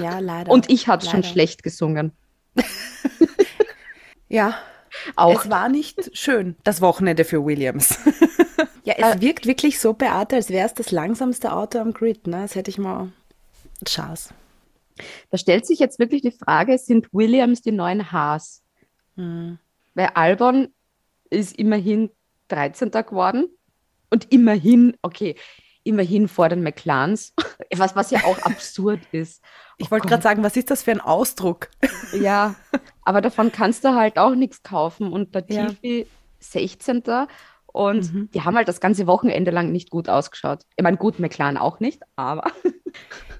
Ja, 0.00 0.18
leider. 0.18 0.50
Und 0.50 0.70
ich 0.70 0.88
habe 0.88 1.04
schon 1.04 1.22
schlecht 1.22 1.62
gesungen. 1.62 2.12
Ja, 4.28 4.54
Auch. 5.14 5.44
es 5.44 5.50
war 5.50 5.68
nicht 5.68 6.16
schön, 6.16 6.56
das 6.64 6.80
Wochenende 6.80 7.26
für 7.26 7.44
Williams. 7.44 7.98
ja, 8.84 8.94
es 8.96 9.16
Äh, 9.16 9.20
wirkt 9.20 9.44
wirklich 9.44 9.78
so, 9.78 9.92
Beate, 9.92 10.36
als 10.36 10.48
wäre 10.48 10.66
es 10.66 10.72
das 10.72 10.90
langsamste 10.90 11.52
Auto 11.52 11.78
am 11.80 11.92
Grid, 11.92 12.26
ne? 12.26 12.38
Als 12.38 12.54
hätte 12.54 12.70
ich 12.70 12.78
mal 12.78 13.12
Chance. 13.86 14.30
Da 15.30 15.38
stellt 15.38 15.66
sich 15.66 15.78
jetzt 15.78 15.98
wirklich 15.98 16.22
die 16.22 16.32
Frage, 16.32 16.78
sind 16.78 17.08
Williams 17.12 17.62
die 17.62 17.72
neuen 17.72 18.12
Haas? 18.12 18.62
Hm. 19.16 19.58
Weil 19.94 20.10
Albon 20.14 20.68
ist 21.30 21.56
immerhin 21.58 22.10
13. 22.48 22.90
geworden 22.90 23.46
und 24.10 24.30
immerhin, 24.32 24.96
okay, 25.02 25.36
immerhin 25.84 26.28
vor 26.28 26.48
den 26.48 26.62
McLarens, 26.62 27.32
was, 27.76 27.96
was 27.96 28.10
ja 28.10 28.24
auch 28.24 28.38
absurd 28.42 29.00
ist. 29.12 29.42
Ich 29.78 29.88
Oh 29.88 29.90
wollte 29.92 30.08
gerade 30.08 30.22
sagen, 30.22 30.42
was 30.42 30.56
ist 30.56 30.70
das 30.70 30.82
für 30.82 30.92
ein 30.92 31.00
Ausdruck? 31.00 31.68
Ja, 32.12 32.56
aber 33.04 33.22
davon 33.22 33.50
kannst 33.52 33.84
du 33.84 33.94
halt 33.94 34.18
auch 34.18 34.34
nichts 34.34 34.62
kaufen. 34.62 35.10
Und 35.10 35.34
der 35.34 35.44
Ja. 35.48 35.66
Tifi 35.68 36.06
16. 36.40 37.02
Und 37.72 38.12
Mhm. 38.12 38.30
die 38.34 38.42
haben 38.42 38.56
halt 38.56 38.68
das 38.68 38.80
ganze 38.80 39.06
Wochenende 39.06 39.50
lang 39.50 39.72
nicht 39.72 39.90
gut 39.90 40.08
ausgeschaut. 40.08 40.60
Ich 40.76 40.82
meine, 40.82 40.96
gut, 40.98 41.18
McLaren 41.18 41.56
auch 41.56 41.80
nicht, 41.80 42.02
aber 42.16 42.44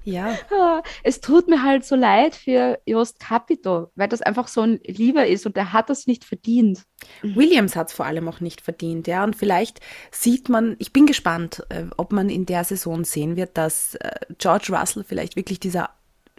Ja, 0.05 0.37
es 1.05 1.21
tut 1.21 1.47
mir 1.49 1.63
halt 1.63 1.85
so 1.85 1.95
leid 1.95 2.35
für 2.35 2.81
Jost 2.87 3.21
Capito, 3.21 3.91
weil 3.95 4.09
das 4.09 4.21
einfach 4.23 4.49
so 4.49 4.63
ein 4.63 4.81
Lieber 4.85 5.27
ist 5.27 5.47
und 5.47 5.55
der 5.57 5.73
hat 5.73 5.91
das 5.91 6.07
nicht 6.07 6.25
verdient. 6.25 6.83
Williams 7.23 7.77
hat 7.77 7.89
es 7.89 7.93
vor 7.93 8.07
allem 8.07 8.29
auch 8.29 8.41
nicht 8.41 8.61
verdient, 8.63 9.07
ja. 9.07 9.23
Und 9.23 9.37
vielleicht 9.37 9.81
sieht 10.11 10.49
man, 10.49 10.75
ich 10.79 10.93
bin 10.93 11.07
gespannt, 11.07 11.63
äh, 11.69 11.85
ob 11.99 12.13
man 12.13 12.31
in 12.31 12.47
der 12.47 12.65
Saison 12.65 13.05
sehen 13.05 13.37
wird, 13.37 13.57
dass 13.57 13.95
äh, 13.97 14.11
George 14.39 14.75
Russell 14.77 15.05
vielleicht 15.05 15.37
wirklich 15.37 15.61
dieser 15.61 15.91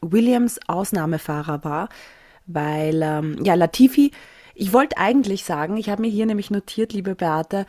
Williams-Ausnahmefahrer 0.02 1.64
war, 1.64 1.90
weil, 2.46 3.02
ähm, 3.02 3.38
ja, 3.44 3.54
Latifi, 3.54 4.12
ich 4.56 4.74
wollte 4.74 4.98
eigentlich 4.98 5.44
sagen, 5.44 5.78
ich 5.78 5.90
habe 5.90 6.02
mir 6.02 6.10
hier 6.10 6.26
nämlich 6.26 6.52
notiert, 6.52 6.94
liebe 6.94 7.16
Beate, 7.16 7.66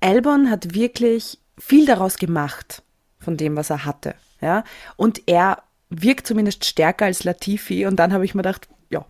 Albon 0.00 0.50
hat 0.50 0.74
wirklich 0.74 1.38
viel 1.58 1.86
daraus 1.86 2.16
gemacht 2.16 2.82
von 3.18 3.36
dem, 3.36 3.56
was 3.56 3.70
er 3.70 3.84
hatte, 3.84 4.14
ja. 4.40 4.64
Und 4.96 5.22
er 5.26 5.62
wirkt 5.90 6.26
zumindest 6.26 6.64
stärker 6.64 7.04
als 7.04 7.24
Latifi. 7.24 7.86
Und 7.86 7.96
dann 7.96 8.12
habe 8.12 8.24
ich 8.24 8.34
mir 8.34 8.42
gedacht, 8.42 8.68
ja, 8.90 9.04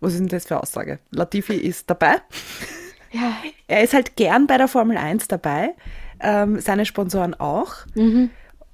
was 0.00 0.14
ist 0.14 0.20
denn 0.20 0.28
das 0.28 0.46
für 0.46 0.60
Aussage? 0.60 0.98
Latifi 1.10 1.54
ist 1.54 1.90
dabei. 1.90 2.16
Ja. 3.12 3.36
Er 3.68 3.82
ist 3.82 3.94
halt 3.94 4.16
gern 4.16 4.46
bei 4.46 4.58
der 4.58 4.68
Formel 4.68 4.96
1 4.96 5.28
dabei, 5.28 5.74
ähm, 6.20 6.60
seine 6.60 6.84
Sponsoren 6.84 7.34
auch. 7.34 7.86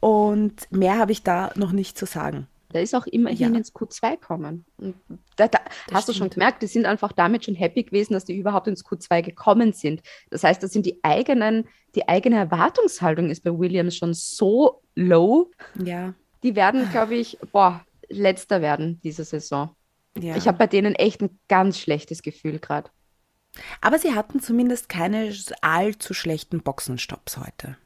Und 0.00 0.72
mehr 0.72 0.98
habe 0.98 1.12
ich 1.12 1.22
da 1.22 1.52
noch 1.54 1.72
nicht 1.72 1.96
zu 1.96 2.06
sagen. 2.06 2.48
Der 2.72 2.82
ist 2.82 2.94
auch 2.94 3.06
immerhin 3.06 3.52
Ja. 3.52 3.58
ins 3.58 3.72
Q2 3.74 4.12
gekommen. 4.12 4.64
Da, 5.36 5.48
da 5.48 5.60
hast 5.92 6.08
du 6.08 6.12
schon 6.12 6.28
stimmt. 6.28 6.34
gemerkt, 6.34 6.62
die 6.62 6.66
sind 6.66 6.86
einfach 6.86 7.12
damit 7.12 7.44
schon 7.44 7.54
happy 7.54 7.82
gewesen, 7.84 8.14
dass 8.14 8.24
die 8.24 8.36
überhaupt 8.36 8.66
ins 8.68 8.84
Q2 8.84 9.22
gekommen 9.22 9.72
sind. 9.72 10.02
Das 10.30 10.44
heißt, 10.44 10.62
das 10.62 10.72
sind 10.72 10.86
die 10.86 11.02
eigenen, 11.04 11.68
die 11.94 12.08
eigene 12.08 12.36
Erwartungshaltung 12.36 13.30
ist 13.30 13.44
bei 13.44 13.56
Williams 13.56 13.96
schon 13.96 14.14
so 14.14 14.82
low. 14.94 15.50
Ja, 15.82 16.14
Die 16.42 16.56
werden, 16.56 16.90
glaube 16.90 17.14
ich, 17.14 17.38
boah, 17.52 17.84
letzter 18.08 18.60
werden 18.62 19.00
diese 19.04 19.24
Saison. 19.24 19.70
ja. 20.18 20.36
Ich 20.36 20.48
habe 20.48 20.58
bei 20.58 20.66
denen 20.66 20.94
echt 20.94 21.22
ein 21.22 21.38
ganz 21.48 21.78
schlechtes 21.78 22.22
Gefühl 22.22 22.58
gerade. 22.58 22.90
Aber 23.80 23.98
sie 23.98 24.14
hatten 24.14 24.40
zumindest 24.40 24.88
keine 24.88 25.32
allzu 25.60 26.14
schlechten 26.14 26.62
Boxenstopps 26.62 27.36
heute. 27.36 27.76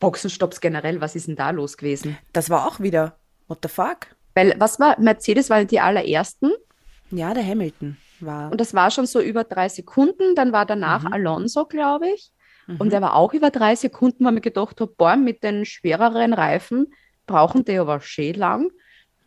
Boxenstopps 0.00 0.60
generell, 0.60 1.00
was 1.00 1.16
ist 1.16 1.28
denn 1.28 1.36
da 1.36 1.50
los 1.50 1.76
gewesen? 1.76 2.16
Das 2.32 2.50
war 2.50 2.66
auch 2.66 2.80
wieder, 2.80 3.16
what 3.50 3.58
the 3.62 3.68
fuck? 3.68 4.06
Weil, 4.34 4.54
was 4.58 4.78
war, 4.80 4.98
Mercedes 5.00 5.50
waren 5.50 5.66
die 5.66 5.80
allerersten 5.80 6.50
Ja, 7.10 7.34
der 7.34 7.44
Hamilton 7.46 7.96
war. 8.20 8.50
und 8.50 8.60
das 8.60 8.72
war 8.74 8.90
schon 8.90 9.06
so 9.06 9.20
über 9.20 9.44
drei 9.44 9.68
Sekunden. 9.68 10.34
Dann 10.36 10.52
war 10.52 10.64
danach 10.66 11.02
Mhm. 11.04 11.12
Alonso, 11.12 11.66
glaube 11.66 12.08
ich. 12.10 12.30
Und 12.78 12.92
der 12.92 13.02
war 13.02 13.16
auch 13.16 13.32
über 13.34 13.50
drei 13.50 13.74
Sekunden, 13.74 14.24
weil 14.24 14.30
mir 14.32 14.40
gedacht 14.40 14.80
habe, 14.80 14.94
boah, 14.96 15.16
mit 15.16 15.42
den 15.42 15.64
schwereren 15.64 16.32
Reifen 16.32 16.94
brauchen 17.26 17.64
die 17.64 17.76
aber 17.76 18.00
schön 18.00 18.34
lang. 18.36 18.70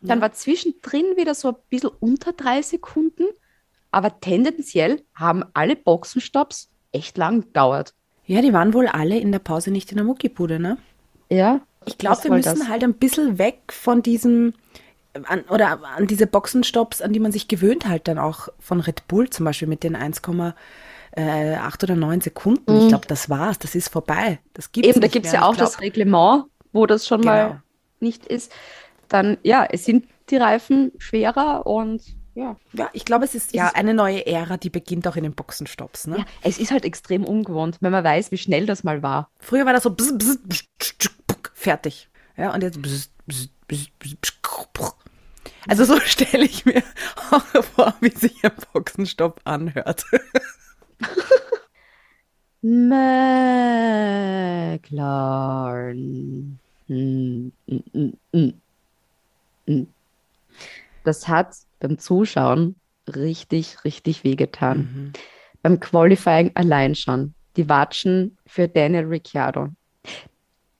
Dann 0.00 0.22
war 0.22 0.32
zwischendrin 0.32 1.04
wieder 1.16 1.34
so 1.34 1.48
ein 1.48 1.56
bisschen 1.68 1.90
unter 2.00 2.32
drei 2.32 2.62
Sekunden, 2.62 3.24
aber 3.90 4.18
tendenziell 4.20 5.02
haben 5.14 5.44
alle 5.52 5.76
Boxenstopps 5.76 6.70
echt 6.92 7.18
lang 7.18 7.42
gedauert. 7.42 7.92
Ja, 8.24 8.40
die 8.40 8.52
waren 8.54 8.72
wohl 8.72 8.86
alle 8.86 9.18
in 9.18 9.30
der 9.30 9.38
Pause 9.40 9.70
nicht 9.70 9.90
in 9.92 9.96
der 9.98 10.06
Muckibude, 10.06 10.58
ne? 10.58 10.78
Ja, 11.30 11.60
Ich 11.86 11.98
glaube, 11.98 12.24
wir 12.24 12.30
müssen 12.32 12.58
das? 12.60 12.68
halt 12.68 12.82
ein 12.84 12.94
bisschen 12.94 13.38
weg 13.38 13.60
von 13.70 14.02
diesem, 14.02 14.54
an, 15.26 15.42
oder 15.48 15.80
an 15.96 16.06
diese 16.06 16.26
Boxenstopps, 16.26 17.02
an 17.02 17.12
die 17.12 17.20
man 17.20 17.32
sich 17.32 17.48
gewöhnt 17.48 17.86
halt 17.86 18.08
dann 18.08 18.18
auch 18.18 18.48
von 18.58 18.80
Red 18.80 19.06
Bull 19.08 19.30
zum 19.30 19.44
Beispiel 19.44 19.68
mit 19.68 19.82
den 19.82 19.96
1,8 19.96 21.82
oder 21.82 21.94
9 21.96 22.20
Sekunden. 22.20 22.76
Ich 22.80 22.88
glaube, 22.88 23.06
das 23.06 23.30
war's, 23.30 23.58
das 23.58 23.74
ist 23.74 23.88
vorbei. 23.88 24.40
Das 24.52 24.72
gibt's 24.72 24.88
Mhm. 24.88 24.92
Eben, 24.92 25.00
da 25.00 25.08
gibt 25.08 25.26
es 25.26 25.32
ja 25.32 25.42
auch 25.42 25.54
glaub, 25.54 25.68
das 25.68 25.80
Reglement, 25.80 26.44
wo 26.72 26.86
das 26.86 27.06
schon 27.06 27.20
Genau. 27.20 27.32
mal 27.32 27.62
nicht 28.00 28.26
ist. 28.26 28.52
Dann, 29.08 29.36
ja, 29.42 29.66
es 29.70 29.84
sind 29.84 30.06
die 30.30 30.36
Reifen 30.36 30.92
schwerer 30.98 31.66
und 31.66 32.02
ja. 32.34 32.56
Ja, 32.72 32.90
ich 32.92 33.04
glaube, 33.04 33.24
es 33.24 33.36
ist 33.36 33.54
ja 33.54 33.68
eine 33.74 33.94
neue 33.94 34.26
Ära, 34.26 34.56
die 34.56 34.70
beginnt 34.70 35.06
auch 35.06 35.14
in 35.14 35.22
den 35.22 35.34
Boxenstopps. 35.34 36.08
Ne? 36.08 36.18
ja, 36.18 36.24
es 36.42 36.58
ist 36.58 36.72
halt 36.72 36.84
extrem 36.84 37.24
ungewohnt, 37.24 37.76
wenn 37.80 37.92
man 37.92 38.02
weiß, 38.02 38.32
wie 38.32 38.38
schnell 38.38 38.66
das 38.66 38.82
mal 38.82 39.04
war. 39.04 39.30
Früher 39.38 39.64
war 39.66 39.72
das 39.72 39.84
so 39.84 39.90
bzz, 39.90 40.18
bzz, 40.18 40.38
bzz, 40.78 41.08
fertig. 41.54 42.08
Ja, 42.36 42.52
und 42.52 42.62
jetzt. 42.62 42.78
Also 45.68 45.84
so 45.84 46.00
stelle 46.04 46.44
ich 46.44 46.64
mir 46.66 46.82
auch 47.30 47.64
vor, 47.64 47.94
wie 48.00 48.10
sich 48.10 48.44
ein 48.44 48.52
Boxenstopp 48.72 49.40
anhört. 49.44 50.04
McLaren. 52.62 53.10
Das 61.04 61.28
hat 61.28 61.56
beim 61.80 61.98
Zuschauen 61.98 62.76
richtig, 63.06 63.84
richtig 63.84 64.24
wehgetan. 64.24 65.12
Beim 65.62 65.78
Qualifying 65.80 66.52
allein 66.54 66.94
schon. 66.94 67.34
Die 67.56 67.68
Watschen 67.68 68.38
für 68.46 68.66
Daniel 68.68 69.04
Ricciardo. 69.04 69.68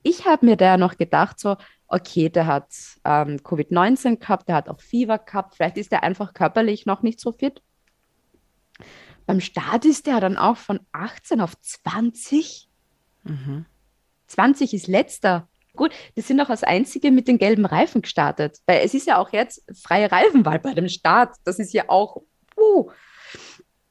Ich 0.05 0.27
habe 0.27 0.47
mir 0.47 0.57
da 0.57 0.77
noch 0.77 0.97
gedacht, 0.97 1.41
so, 1.41 1.57
okay, 1.89 2.29
der 2.29 2.47
hat 2.47 2.69
ähm, 3.05 3.39
Covid-19 3.39 4.19
gehabt, 4.19 4.49
der 4.49 4.57
hat 4.57 4.69
auch 4.69 4.81
Fieber 4.81 5.19
gehabt, 5.19 5.57
vielleicht 5.57 5.79
ist 5.79 5.93
er 5.93 6.03
einfach 6.03 6.35
körperlich 6.35 6.87
noch 6.87 7.03
nicht 7.03 7.19
so 7.19 7.33
fit. 7.33 7.63
Beim 9.27 9.41
Start 9.41 9.87
ist 9.87 10.07
der 10.07 10.21
dann 10.21 10.37
auch 10.37 10.59
von 10.59 10.81
18 10.93 11.41
auf 11.41 11.59
20. 11.59 12.69
20 14.27 14.75
ist 14.75 14.87
letzter. 14.87 15.49
Gut, 15.75 15.93
die 16.17 16.21
sind 16.21 16.41
auch 16.41 16.51
als 16.51 16.63
einzige 16.63 17.11
mit 17.11 17.27
den 17.27 17.39
gelben 17.39 17.65
Reifen 17.65 18.03
gestartet. 18.03 18.59
Weil 18.67 18.83
es 18.85 18.95
ist 18.95 19.07
ja 19.07 19.19
auch 19.19 19.33
jetzt 19.33 19.65
freie 19.75 20.13
Reifenwahl 20.13 20.59
bei 20.59 20.75
dem 20.75 20.89
Start. 20.89 21.37
Das 21.45 21.59
ist 21.59 21.73
ja 21.73 21.85
auch. 21.89 22.23
Uh. 22.57 22.91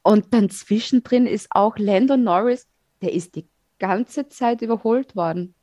Und 0.02 0.32
dann 0.32 0.50
zwischendrin 0.50 1.26
ist 1.26 1.48
auch 1.50 1.76
Lando 1.76 2.16
Norris, 2.16 2.68
der 3.02 3.12
ist 3.12 3.34
die 3.34 3.48
ganze 3.78 4.28
Zeit 4.28 4.62
überholt 4.62 5.16
worden. 5.16 5.54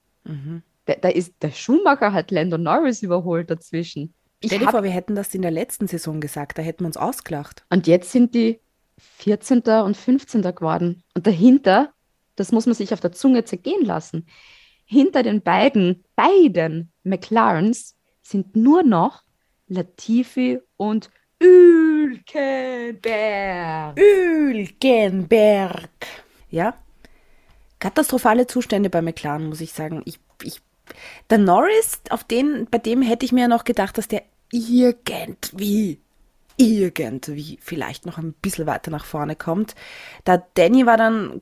Der, 0.87 0.95
da 0.97 1.09
ist, 1.09 1.33
der 1.41 1.51
Schumacher 1.51 2.13
hat 2.13 2.31
Lando 2.31 2.57
Norris 2.57 3.03
überholt 3.03 3.49
dazwischen. 3.49 4.13
Ich 4.39 4.49
Stell 4.49 4.59
dir 4.59 4.71
vor, 4.71 4.83
wir 4.83 4.89
hätten 4.89 5.15
das 5.15 5.33
in 5.35 5.43
der 5.43 5.51
letzten 5.51 5.87
Saison 5.87 6.19
gesagt, 6.19 6.57
da 6.57 6.63
hätten 6.63 6.83
wir 6.83 6.87
uns 6.87 6.97
ausgelacht. 6.97 7.63
und 7.69 7.85
jetzt 7.87 8.11
sind 8.11 8.33
die 8.33 8.59
14. 9.17 9.61
und 9.83 9.97
15. 9.97 10.41
geworden. 10.41 11.03
Und 11.15 11.27
dahinter, 11.27 11.93
das 12.35 12.51
muss 12.51 12.65
man 12.65 12.75
sich 12.75 12.93
auf 12.93 12.99
der 12.99 13.11
Zunge 13.11 13.43
zergehen 13.45 13.85
lassen, 13.85 14.25
hinter 14.85 15.23
den 15.23 15.41
beiden, 15.41 16.03
beiden 16.15 16.91
McLarens 17.03 17.95
sind 18.21 18.55
nur 18.55 18.83
noch 18.83 19.23
Latifi 19.67 20.59
und 20.77 21.09
Hülkenberg. 21.41 23.97
Hülkenberg. 23.97 25.89
Ja. 26.49 26.73
Katastrophale 27.81 28.47
Zustände 28.47 28.89
bei 28.91 29.03
McLaren, 29.03 29.49
muss 29.49 29.61
ich 29.61 29.73
sagen. 29.73 30.03
Ich, 30.05 30.19
ich, 30.43 30.61
der 31.29 31.39
Norris, 31.39 32.01
auf 32.09 32.23
den, 32.25 32.67
bei 32.71 32.79
dem 32.79 33.01
hätte 33.03 33.25
ich 33.25 33.33
mir 33.33 33.43
ja 33.43 33.49
noch 33.49 33.65
gedacht, 33.65 33.97
dass 33.97 34.07
der 34.09 34.23
irgendwie, 34.51 35.99
irgendwie 36.57 37.59
vielleicht 37.61 38.05
noch 38.05 38.17
ein 38.17 38.33
bisschen 38.41 38.67
weiter 38.67 38.91
nach 38.91 39.05
vorne 39.05 39.35
kommt. 39.35 39.75
Da 40.25 40.43
Danny 40.55 40.85
war 40.85 40.97
dann 40.97 41.41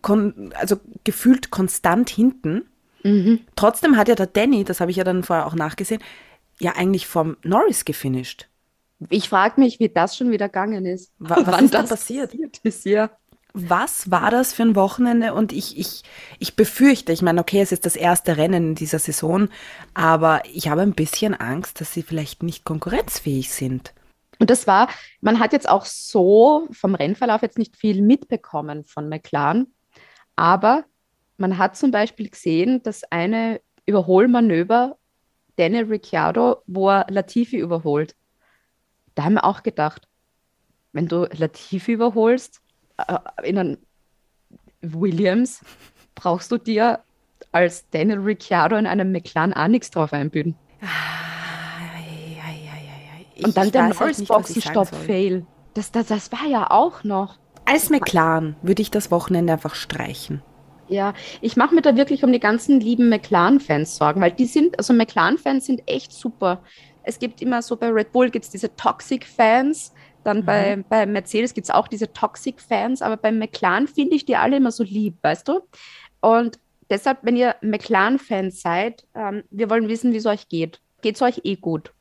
also 0.56 0.78
gefühlt 1.06 1.52
konstant 1.52 2.10
hinten. 2.10 2.68
Trotzdem 3.56 3.98
hat 3.98 4.08
ja 4.10 4.16
der 4.16 4.28
Danny, 4.28 4.64
das 4.64 4.82
habe 4.82 4.92
ich 4.92 4.98
ja 4.98 5.04
dann 5.06 5.24
vorher 5.24 5.48
auch 5.48 5.56
nachgesehen, 5.56 6.02
ja 6.60 6.74
eigentlich 6.76 7.08
vom 7.08 7.38
Norris 7.44 7.86
gefinisht. 7.86 8.48
Ich 9.10 9.30
frage 9.30 9.60
mich, 9.62 9.80
wie 9.80 9.90
das 9.90 10.18
schon 10.18 10.32
wieder 10.32 10.48
gegangen 10.50 10.86
ist. 10.86 11.14
Wa- 11.20 11.42
was 11.46 11.52
Wann 11.52 11.66
ist 11.66 11.74
da 11.74 11.82
das 11.82 11.90
passiert? 11.90 12.34
ist, 12.64 12.86
ja. 12.86 13.19
Was 13.54 14.12
war 14.12 14.30
das 14.30 14.54
für 14.54 14.64
ein 14.64 14.76
Wochenende? 14.76 15.34
Und 15.34 15.52
ich, 15.52 15.78
ich, 15.78 16.04
ich 16.38 16.56
befürchte, 16.56 17.12
ich 17.12 17.22
meine, 17.22 17.42
okay, 17.42 17.62
es 17.62 17.72
ist 17.72 17.86
das 17.86 17.96
erste 17.96 18.38
Rennen 18.38 18.70
in 18.70 18.76
dieser 18.76 19.00
Saison, 19.00 19.50
aber 19.94 20.44
ich 20.54 20.68
habe 20.70 20.82
ein 20.82 20.94
bisschen 20.94 21.34
Angst, 21.34 21.82
dass 21.82 21.94
sie 21.94 22.04
vielleicht 22.04 22.44
nicht 22.44 22.64
konkurrenzfähig 22.64 23.52
sind. 23.52 23.94
Und 24.40 24.50
das 24.50 24.68
war, 24.68 24.88
man 25.20 25.40
hat 25.40 25.52
jetzt 25.52 25.68
auch 25.68 25.86
so 25.86 26.68
vom 26.72 26.96
Rennverlauf 26.96 27.42
jetzt 27.42 27.58
nicht 27.58 27.76
viel 27.76 28.02
mitbekommen 28.02 28.86
von 28.86 29.10
McLaren, 29.10 29.74
aber 30.36 30.86
man 31.38 31.58
hat 31.58 31.76
zum 31.76 31.92
Beispiel 31.92 32.30
gesehen, 32.30 32.84
dass 32.84 33.04
eine 33.12 33.62
Überholmanöver 33.86 34.98
Daniel 35.56 35.86
Ricciardo, 35.86 36.64
wo 36.68 36.90
er 36.90 37.08
Latifi 37.10 37.58
überholt. 37.58 38.16
Da 39.16 39.24
haben 39.24 39.34
wir 39.34 39.44
auch 39.44 39.64
gedacht, 39.64 40.08
wenn 40.94 41.08
du 41.08 41.28
Latifi 41.34 41.94
überholst 41.94 42.62
in 43.44 43.58
einem 43.58 43.78
Williams, 44.82 45.62
brauchst 46.16 46.52
du 46.52 46.58
dir 46.58 47.00
als 47.52 47.90
Daniel 47.90 48.20
Ricciardo 48.20 48.76
in 48.76 48.88
einem 48.88 49.12
McLaren 49.12 49.54
auch 49.54 49.68
nichts 49.68 49.92
drauf 49.92 50.14
einbüden. 50.14 50.56
Und 53.44 53.56
dann 53.56 53.72
der 53.72 53.86
halt. 53.86 54.00
Norris-Boxenstopp-Fail. 54.00 55.46
Das, 55.74 55.92
das, 55.92 56.08
das 56.08 56.32
war 56.32 56.46
ja 56.48 56.70
auch 56.72 57.04
noch. 57.04 57.38
Als 57.66 57.90
McLaren 57.90 58.56
würde 58.62 58.82
ich 58.82 58.92
das 58.92 59.12
Wochenende 59.12 59.54
einfach 59.54 59.76
streichen. 59.76 60.42
Ja, 60.88 61.14
ich 61.40 61.56
mache 61.56 61.76
mir 61.76 61.82
da 61.82 61.96
wirklich 61.96 62.24
um 62.24 62.32
die 62.32 62.40
ganzen 62.40 62.80
lieben 62.80 63.10
McLaren-Fans 63.10 63.96
Sorgen, 63.96 64.22
weil 64.22 64.32
die 64.32 64.46
sind, 64.46 64.78
also 64.80 64.92
McLaren-Fans 64.94 65.66
sind 65.66 65.84
echt 65.88 66.12
super. 66.12 66.64
Es 67.04 67.20
gibt 67.20 67.42
immer 67.42 67.62
so, 67.62 67.78
bei 67.78 67.90
Red 67.90 68.12
Bull 68.12 68.32
gibt 68.32 68.46
es 68.46 68.52
diese 68.52 68.76
Toxic-Fans, 68.76 69.94
dann 70.24 70.46
bei, 70.46 70.84
bei 70.90 71.06
Mercedes 71.06 71.54
gibt 71.54 71.66
es 71.66 71.72
auch 71.72 71.88
diese 71.88 72.12
Toxic-Fans, 72.12 73.02
aber 73.02 73.18
bei 73.18 73.32
McLaren 73.32 73.88
finde 73.88 74.16
ich 74.16 74.26
die 74.26 74.36
alle 74.36 74.58
immer 74.58 74.72
so 74.72 74.84
lieb, 74.84 75.16
weißt 75.22 75.48
du? 75.48 75.62
Und 76.22 76.60
deshalb, 76.90 77.20
wenn 77.22 77.36
ihr 77.36 77.56
McLaren-Fans 77.62 78.62
seid, 78.62 79.06
ähm, 79.16 79.44
wir 79.50 79.70
wollen 79.70 79.88
wissen, 79.88 80.14
wie 80.14 80.18
es 80.18 80.26
euch 80.26 80.50
geht. 80.50 80.82
Geht 81.02 81.16
es 81.16 81.22
euch 81.22 81.42
eh 81.44 81.56
gut? 81.56 81.94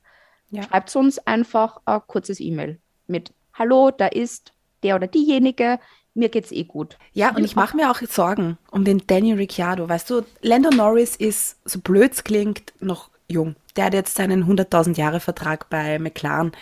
Ja. 0.51 0.63
Schreibt 0.63 0.95
uns 0.97 1.19
einfach 1.19 1.81
ein 1.85 2.01
kurzes 2.07 2.41
E-Mail 2.41 2.79
mit 3.07 3.33
Hallo, 3.55 3.91
da 3.91 4.07
ist 4.07 4.53
der 4.83 4.97
oder 4.97 5.07
diejenige, 5.07 5.79
mir 6.15 6.29
geht's 6.29 6.53
eh 6.53 6.65
gut. 6.65 6.99
Ja, 7.13 7.35
und 7.35 7.45
ich 7.45 7.55
mache 7.55 7.77
mir 7.77 7.91
auch 7.91 8.01
Sorgen 8.03 8.59
um 8.71 8.85
den 8.85 9.03
Danny 9.07 9.33
Ricciardo. 9.33 9.89
Weißt 9.89 10.11
du, 10.11 10.23
Lando 10.43 10.71
Norris 10.71 11.17
ist, 11.17 11.59
so 11.65 11.81
blöd 11.81 12.13
es 12.13 12.25
klingt, 12.25 12.73
noch 12.81 13.11
jung. 13.29 13.57
Der 13.77 13.87
hat 13.87 13.95
jetzt 13.95 14.17
seinen 14.17 14.45
100.000 14.45 14.97
Jahre 14.97 15.21
Vertrag 15.21 15.71
bei 15.71 15.99
McLaren. 15.99 16.53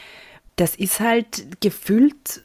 Das 0.57 0.75
ist 0.75 1.01
halt 1.01 1.61
gefühlt, 1.61 2.45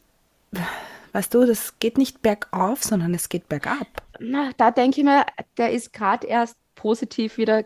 weißt 1.13 1.33
du, 1.33 1.45
das 1.45 1.79
geht 1.79 1.97
nicht 1.97 2.21
bergauf, 2.21 2.83
sondern 2.83 3.13
es 3.13 3.29
geht 3.29 3.47
bergab. 3.49 3.87
Na, 4.19 4.51
da 4.57 4.71
denke 4.71 4.99
ich 4.99 5.05
mir, 5.05 5.25
der 5.57 5.71
ist 5.71 5.93
gerade 5.93 6.27
erst 6.27 6.57
positiv 6.75 7.37
wieder 7.37 7.63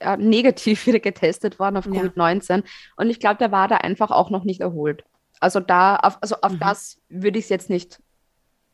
äh, 0.00 0.16
negativ 0.16 0.86
wieder 0.86 1.00
getestet 1.00 1.58
worden 1.58 1.76
auf 1.76 1.86
Ja. 1.86 1.92
Covid-19. 2.02 2.64
Und 2.96 3.10
ich 3.10 3.20
glaube, 3.20 3.38
der 3.38 3.52
war 3.52 3.68
da 3.68 3.76
einfach 3.78 4.10
auch 4.10 4.30
noch 4.30 4.44
nicht 4.44 4.60
erholt. 4.60 5.04
Also 5.40 5.60
da, 5.60 5.96
auf, 5.96 6.18
also 6.22 6.36
auf 6.42 6.52
Mhm. 6.52 6.58
das 6.60 7.00
würde 7.08 7.38
ich 7.38 7.46
es 7.46 7.48
jetzt 7.50 7.70
nicht 7.70 8.00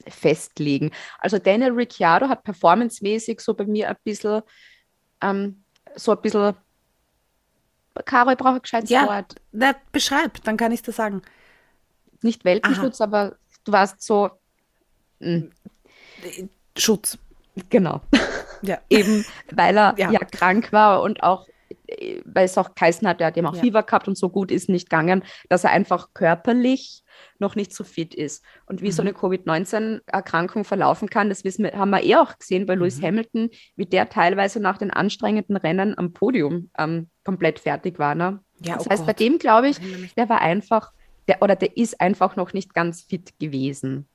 festlegen. 0.08 0.90
Also 1.18 1.38
Daniel 1.38 1.72
Ricciardo 1.72 2.28
hat 2.28 2.44
performancemäßig 2.44 3.40
so 3.40 3.54
bei 3.54 3.66
mir 3.66 3.88
ein 3.90 3.96
bisschen, 4.04 4.42
ähm, 5.22 5.64
so 5.94 6.12
ein 6.12 6.20
bisschen, 6.22 6.54
Caro, 8.04 8.30
ich 8.30 8.36
brauche 8.38 8.54
ein 8.56 8.62
gescheites 8.62 8.90
Ja. 8.90 9.06
Wort. 9.06 9.34
Na, 9.52 9.74
beschreib, 9.92 10.42
dann 10.44 10.56
kann 10.56 10.72
ich 10.72 10.82
das 10.82 10.96
sagen. 10.96 11.22
Nicht 12.22 12.44
Welpenschutz, 12.44 13.00
aber 13.00 13.36
du 13.64 13.72
warst 13.72 14.00
so, 14.02 14.30
mh, 15.20 15.44
Schutz. 16.76 17.18
genau. 17.68 18.00
Ja. 18.62 18.78
Eben, 18.88 19.24
weil 19.52 19.76
er 19.76 19.94
Ja. 19.98 20.10
ja. 20.10 20.20
krank 20.20 20.72
war 20.72 21.02
und 21.02 21.22
auch, 21.22 21.46
äh, 21.48 21.51
weil 22.24 22.44
es 22.44 22.58
auch 22.58 22.74
geheißen 22.74 23.06
hat, 23.06 23.20
er 23.20 23.28
hat 23.28 23.36
eben 23.36 23.46
auch 23.46 23.54
Ja. 23.54 23.60
Fieber 23.62 23.82
gehabt 23.82 24.08
und 24.08 24.16
so 24.18 24.28
gut 24.28 24.50
ist 24.50 24.68
nicht 24.68 24.90
gegangen, 24.90 25.22
dass 25.48 25.64
er 25.64 25.70
einfach 25.70 26.08
körperlich 26.14 27.02
noch 27.38 27.56
nicht 27.56 27.74
so 27.74 27.84
fit 27.84 28.14
ist. 28.14 28.44
Und 28.66 28.80
wie 28.82 28.86
Mhm. 28.86 28.92
so 28.92 29.02
eine 29.02 29.12
Covid-19-Erkrankung 29.12 30.64
verlaufen 30.64 31.08
kann, 31.10 31.28
das 31.28 31.44
wissen 31.44 31.64
wir, 31.64 31.72
haben 31.72 31.90
wir 31.90 32.02
eh 32.04 32.16
auch 32.16 32.38
gesehen 32.38 32.66
bei 32.66 32.74
Lewis 32.74 32.98
Mhm. 32.98 33.04
Hamilton, 33.06 33.50
wie 33.76 33.86
der 33.86 34.08
teilweise 34.08 34.60
nach 34.60 34.78
den 34.78 34.90
anstrengenden 34.90 35.56
Rennen 35.56 35.96
am 35.98 36.12
Podium 36.12 36.70
ähm, 36.78 37.08
komplett 37.24 37.58
fertig 37.58 37.98
war. 37.98 38.14
Ne? 38.14 38.40
Ja, 38.64 38.76
das 38.76 38.86
oh 38.86 38.90
heißt, 38.90 39.06
bei 39.06 39.12
Gott. 39.12 39.20
dem 39.20 39.38
glaube 39.38 39.68
ich, 39.68 39.78
der 40.16 40.28
war 40.28 40.40
einfach, 40.40 40.92
der, 41.28 41.42
oder 41.42 41.56
der 41.56 41.76
ist 41.76 42.00
einfach 42.00 42.36
noch 42.36 42.52
nicht 42.52 42.74
ganz 42.74 43.02
fit 43.02 43.38
gewesen. 43.38 44.08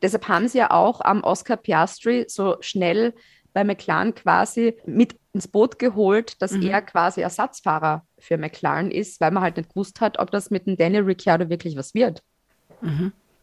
Deshalb 0.00 0.28
haben 0.28 0.46
sie 0.46 0.58
ja 0.58 0.70
auch 0.70 1.00
am 1.00 1.24
Oscar 1.24 1.56
Piastri 1.56 2.26
so 2.28 2.56
schnell 2.60 3.12
bei 3.54 3.64
McLaren 3.64 4.14
quasi 4.14 4.74
mit 4.84 5.16
ins 5.32 5.48
Boot 5.48 5.78
geholt, 5.78 6.42
dass 6.42 6.52
Mhm. 6.52 6.62
er 6.68 6.82
quasi 6.82 7.22
Ersatzfahrer 7.22 8.06
für 8.18 8.36
McLaren 8.36 8.90
ist, 8.90 9.20
weil 9.20 9.30
man 9.30 9.42
halt 9.42 9.56
nicht 9.56 9.70
gewusst 9.70 10.00
hat, 10.02 10.18
ob 10.18 10.30
das 10.30 10.50
mit 10.50 10.66
dem 10.66 10.76
Daniel 10.76 11.04
Ricciardo 11.04 11.48
wirklich 11.48 11.76
was 11.76 11.94
wird. 11.94 12.22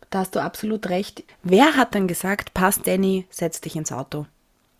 Da 0.10 0.20
hast 0.20 0.36
du 0.36 0.40
absolut 0.42 0.90
recht. 0.90 1.24
Wer 1.42 1.76
hat 1.76 1.96
dann 1.96 2.08
gesagt, 2.08 2.54
passt 2.54 2.86
Danny, 2.86 3.26
setz 3.30 3.62
dich 3.62 3.76
ins 3.76 3.92
Auto? 3.92 4.28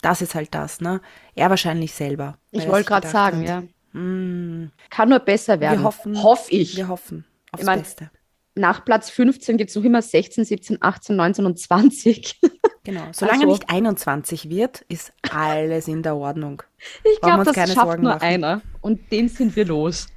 Das 0.02 0.22
ist 0.22 0.36
halt 0.36 0.54
das, 0.54 0.82
ne? 0.82 1.00
Er 1.36 1.50
wahrscheinlich 1.50 1.94
selber. 1.94 2.38
Ich 2.52 2.68
wollte 2.68 2.88
gerade 2.88 3.08
sagen, 3.08 3.42
hat, 3.42 3.48
ja. 3.48 3.64
"Hm, 3.94 4.72
Kann 4.90 5.10
nur 5.10 5.20
besser 5.20 5.60
werden. 5.60 5.80
Wir 5.80 5.84
hoffen, 5.86 6.22
Hoffe 6.22 6.52
ich. 6.52 6.76
Wir 6.76 6.88
hoffen 6.88 7.26
aufs 7.52 7.62
Ich 7.62 7.66
mein, 7.68 7.80
Beste. 7.80 8.12
Nach 8.56 8.84
Platz 8.84 9.10
15 9.10 9.58
gibt 9.58 9.70
es 9.70 9.76
noch 9.76 9.84
immer 9.84 10.02
16, 10.02 10.44
17, 10.44 10.78
18, 10.82 11.16
19 11.16 11.46
und 11.46 11.60
20. 11.60 12.40
Genau. 12.84 13.04
Solange 13.12 13.42
also- 13.42 13.52
nicht 13.52 13.70
21 13.70 14.50
wird, 14.50 14.82
ist 14.90 15.14
alles 15.30 15.88
in 15.88 16.02
der 16.02 16.16
Ordnung. 16.16 16.64
Ich 17.04 17.22
glaube, 17.22 17.44
das 17.44 17.54
keine 17.54 17.74
schafft 17.74 17.86
Sorgen 17.86 18.02
nur 18.02 18.14
machen. 18.14 18.24
einer. 18.24 18.62
Und 18.82 19.12
den 19.12 19.30
sind 19.30 19.56
wir 19.56 19.66
los. 19.66 20.08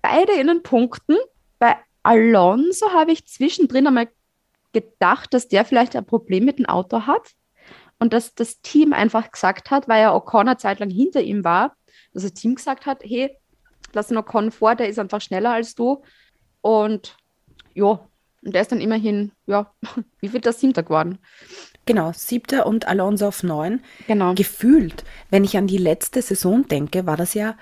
Beide 0.02 0.34
in 0.34 0.48
den 0.48 0.64
Punkten. 0.64 1.16
Bei 1.60 1.78
Alonso 2.04 2.92
habe 2.92 3.14
ich 3.14 3.26
zwischendrin 3.26 3.88
einmal 3.88 4.10
gedacht, 4.74 5.34
dass 5.34 5.48
der 5.48 5.64
vielleicht 5.64 5.96
ein 5.96 6.06
Problem 6.06 6.44
mit 6.44 6.60
dem 6.60 6.66
Auto 6.66 7.08
hat. 7.08 7.32
Und 8.00 8.12
dass 8.12 8.36
das 8.36 8.60
Team 8.62 8.92
einfach 8.92 9.32
gesagt 9.32 9.72
hat, 9.72 9.88
weil 9.88 10.02
ja 10.02 10.14
O'Connor 10.14 10.58
zeitlang 10.58 10.90
hinter 10.90 11.22
ihm 11.22 11.44
war, 11.46 11.76
dass 12.14 12.24
das 12.24 12.34
Team 12.34 12.56
gesagt 12.56 12.86
hat, 12.86 13.04
hey, 13.04 13.36
lass 13.94 14.08
den 14.08 14.18
Ocon 14.18 14.52
vor, 14.52 14.76
der 14.76 14.90
ist 14.90 15.00
einfach 15.00 15.22
schneller 15.22 15.52
als 15.52 15.76
du. 15.76 16.04
Und 16.62 17.18
ja, 17.74 18.08
und 18.44 18.56
der 18.56 18.62
ist 18.62 18.72
dann 18.72 18.82
immerhin, 18.82 19.32
ja, 19.46 19.74
wie 20.20 20.30
viel 20.30 20.42
das 20.42 20.60
Siebter 20.60 20.84
geworden? 20.84 21.20
Genau, 21.86 22.12
siebter 22.14 22.68
und 22.68 22.88
Alonso 22.88 23.28
auf 23.28 23.42
neun. 23.42 23.82
Genau. 24.08 24.36
Gefühlt, 24.36 25.04
wenn 25.32 25.44
ich 25.44 25.58
an 25.58 25.68
die 25.68 25.78
letzte 25.78 26.22
Saison 26.22 26.68
denke, 26.68 27.08
war 27.08 27.18
das 27.18 27.34
ja 27.34 27.56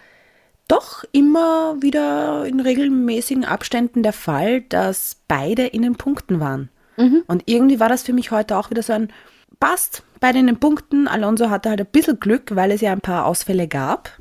doch 0.67 1.05
immer 1.13 1.81
wieder 1.81 2.45
in 2.45 2.59
regelmäßigen 2.59 3.45
Abständen 3.45 4.03
der 4.03 4.11
Fall, 4.11 4.61
dass 4.61 5.21
beide 5.29 5.65
in 5.65 5.81
den 5.81 5.95
Punkten 5.95 6.41
waren. 6.41 6.69
Mhm. 6.97 7.23
Und 7.27 7.43
irgendwie 7.45 7.79
war 7.79 7.87
das 7.87 8.03
für 8.03 8.11
mich 8.11 8.31
heute 8.31 8.57
auch 8.57 8.69
wieder 8.69 8.83
so 8.83 8.91
ein 8.91 9.13
passt, 9.59 10.03
beide 10.19 10.39
in 10.39 10.47
den 10.47 10.59
Punkten. 10.59 11.07
Alonso 11.07 11.49
hatte 11.49 11.69
halt 11.69 11.79
ein 11.79 11.87
bisschen 11.87 12.19
Glück, 12.19 12.55
weil 12.55 12.71
es 12.71 12.81
ja 12.81 12.91
ein 12.91 13.01
paar 13.01 13.25
Ausfälle 13.25 13.67
gab. 13.67 14.11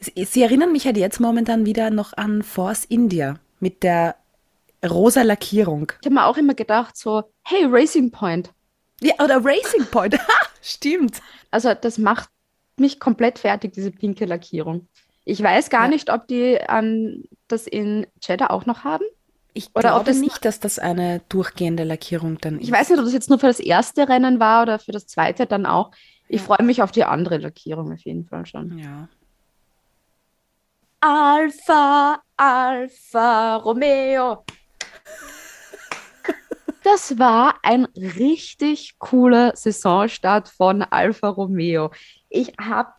Sie, 0.00 0.24
sie 0.24 0.42
erinnern 0.42 0.72
mich 0.72 0.86
halt 0.86 0.96
jetzt 0.96 1.20
momentan 1.20 1.66
wieder 1.66 1.90
noch 1.90 2.12
an 2.16 2.42
Force 2.42 2.84
India 2.86 3.34
mit 3.60 3.82
der 3.82 4.16
rosa 4.88 5.22
Lackierung. 5.22 5.92
Ich 6.00 6.06
habe 6.06 6.14
mir 6.14 6.24
auch 6.26 6.38
immer 6.38 6.54
gedacht, 6.54 6.96
so, 6.96 7.24
hey, 7.44 7.66
Racing 7.68 8.10
Point. 8.10 8.50
Ja, 9.02 9.14
oder 9.22 9.44
Racing 9.44 9.84
Point. 9.90 10.18
Stimmt. 10.62 11.20
Also, 11.50 11.74
das 11.74 11.98
macht 11.98 12.28
mich 12.76 12.98
komplett 12.98 13.38
fertig, 13.38 13.72
diese 13.74 13.90
pinke 13.90 14.24
Lackierung. 14.24 14.88
Ich 15.26 15.42
weiß 15.42 15.68
gar 15.68 15.84
Ja. 15.84 15.88
nicht, 15.88 16.10
ob 16.10 16.26
die 16.28 16.58
ähm, 16.68 17.24
das 17.48 17.66
in 17.66 18.06
Jeddah 18.22 18.50
auch 18.50 18.64
noch 18.66 18.84
haben. 18.84 19.04
Ich 19.52 19.68
Oder 19.74 19.96
ob 19.96 20.04
glaube 20.04 20.12
das- 20.12 20.16
nicht, 20.20 20.44
dass 20.46 20.60
das 20.60 20.78
eine 20.78 21.20
durchgehende 21.28 21.84
Lackierung 21.84 22.38
dann 22.40 22.58
ist. 22.58 22.64
Ich 22.64 22.72
weiß 22.72 22.88
nicht, 22.88 22.98
ob 22.98 23.04
das 23.04 23.12
jetzt 23.12 23.28
nur 23.28 23.38
für 23.38 23.48
das 23.48 23.60
erste 23.60 24.08
Rennen 24.08 24.40
war 24.40 24.62
oder 24.62 24.78
für 24.78 24.92
das 24.92 25.06
zweite 25.06 25.44
dann 25.46 25.66
auch. 25.66 25.90
Ich 26.28 26.40
freue 26.40 26.62
mich 26.64 26.80
auf 26.82 26.92
die 26.92 27.04
andere 27.04 27.38
Lackierung 27.38 27.92
auf 27.92 28.00
jeden 28.00 28.24
Fall 28.24 28.46
schon. 28.46 28.78
Ja. 28.78 29.08
Alpha, 31.00 32.20
Alpha 32.36 33.56
Romeo. 33.56 34.44
Das 36.82 37.18
war 37.18 37.58
ein 37.62 37.86
richtig 37.96 38.98
cooler 38.98 39.56
Saisonstart 39.56 40.48
von 40.48 40.82
Alfa 40.82 41.28
Romeo. 41.28 41.90
Ich 42.28 42.52
habe 42.60 42.92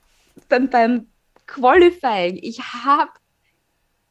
beim, 0.49 0.69
beim 0.69 1.07
Qualifying, 1.45 2.39
ich 2.41 2.59
habe 2.61 3.11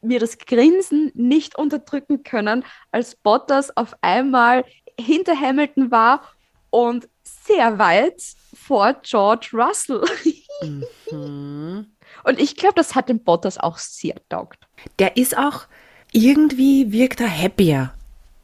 mir 0.03 0.21
das 0.21 0.39
Grinsen 0.39 1.11
nicht 1.15 1.57
unterdrücken 1.57 2.23
können, 2.23 2.65
als 2.93 3.17
Bottas 3.17 3.77
auf 3.77 3.97
einmal 4.03 4.65
hinter 4.99 5.39
Hamilton 5.39 5.91
war 5.91 6.23
und 6.71 7.09
sehr 7.23 7.79
weit 7.79 8.23
vor 8.55 8.95
George 9.03 9.51
Russell. 9.53 10.05
Mhm. 11.11 11.97
Und 12.25 12.39
ich 12.41 12.57
glaube, 12.57 12.75
das 12.77 12.95
hat 12.95 13.09
dem 13.09 13.21
Bottas 13.21 13.59
auch 13.59 13.79
sehr 13.79 14.17
taugt. 14.29 14.67
Der 14.99 15.17
ist 15.17 15.37
auch 15.37 15.67
irgendwie 16.13 16.93
wirkt 16.93 17.21
er 17.21 17.31
happier 17.31 17.93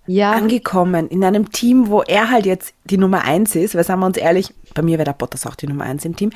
Ja, 0.06 0.32
angekommen 0.32 1.08
in 1.08 1.24
einem 1.24 1.50
Team, 1.50 1.88
wo 1.88 2.02
er 2.02 2.30
halt 2.30 2.46
jetzt 2.46 2.74
die 2.84 2.98
Nummer 2.98 3.22
eins 3.24 3.56
ist, 3.56 3.74
weil 3.74 3.84
sagen 3.84 4.00
wir 4.00 4.06
uns 4.06 4.16
ehrlich, 4.16 4.54
bei 4.74 4.82
mir 4.82 4.98
wäre 4.98 5.06
der 5.06 5.12
Bottas 5.14 5.46
auch 5.46 5.56
die 5.56 5.66
Nummer 5.66 5.84
eins 5.84 6.04
im 6.04 6.14
Team. 6.14 6.30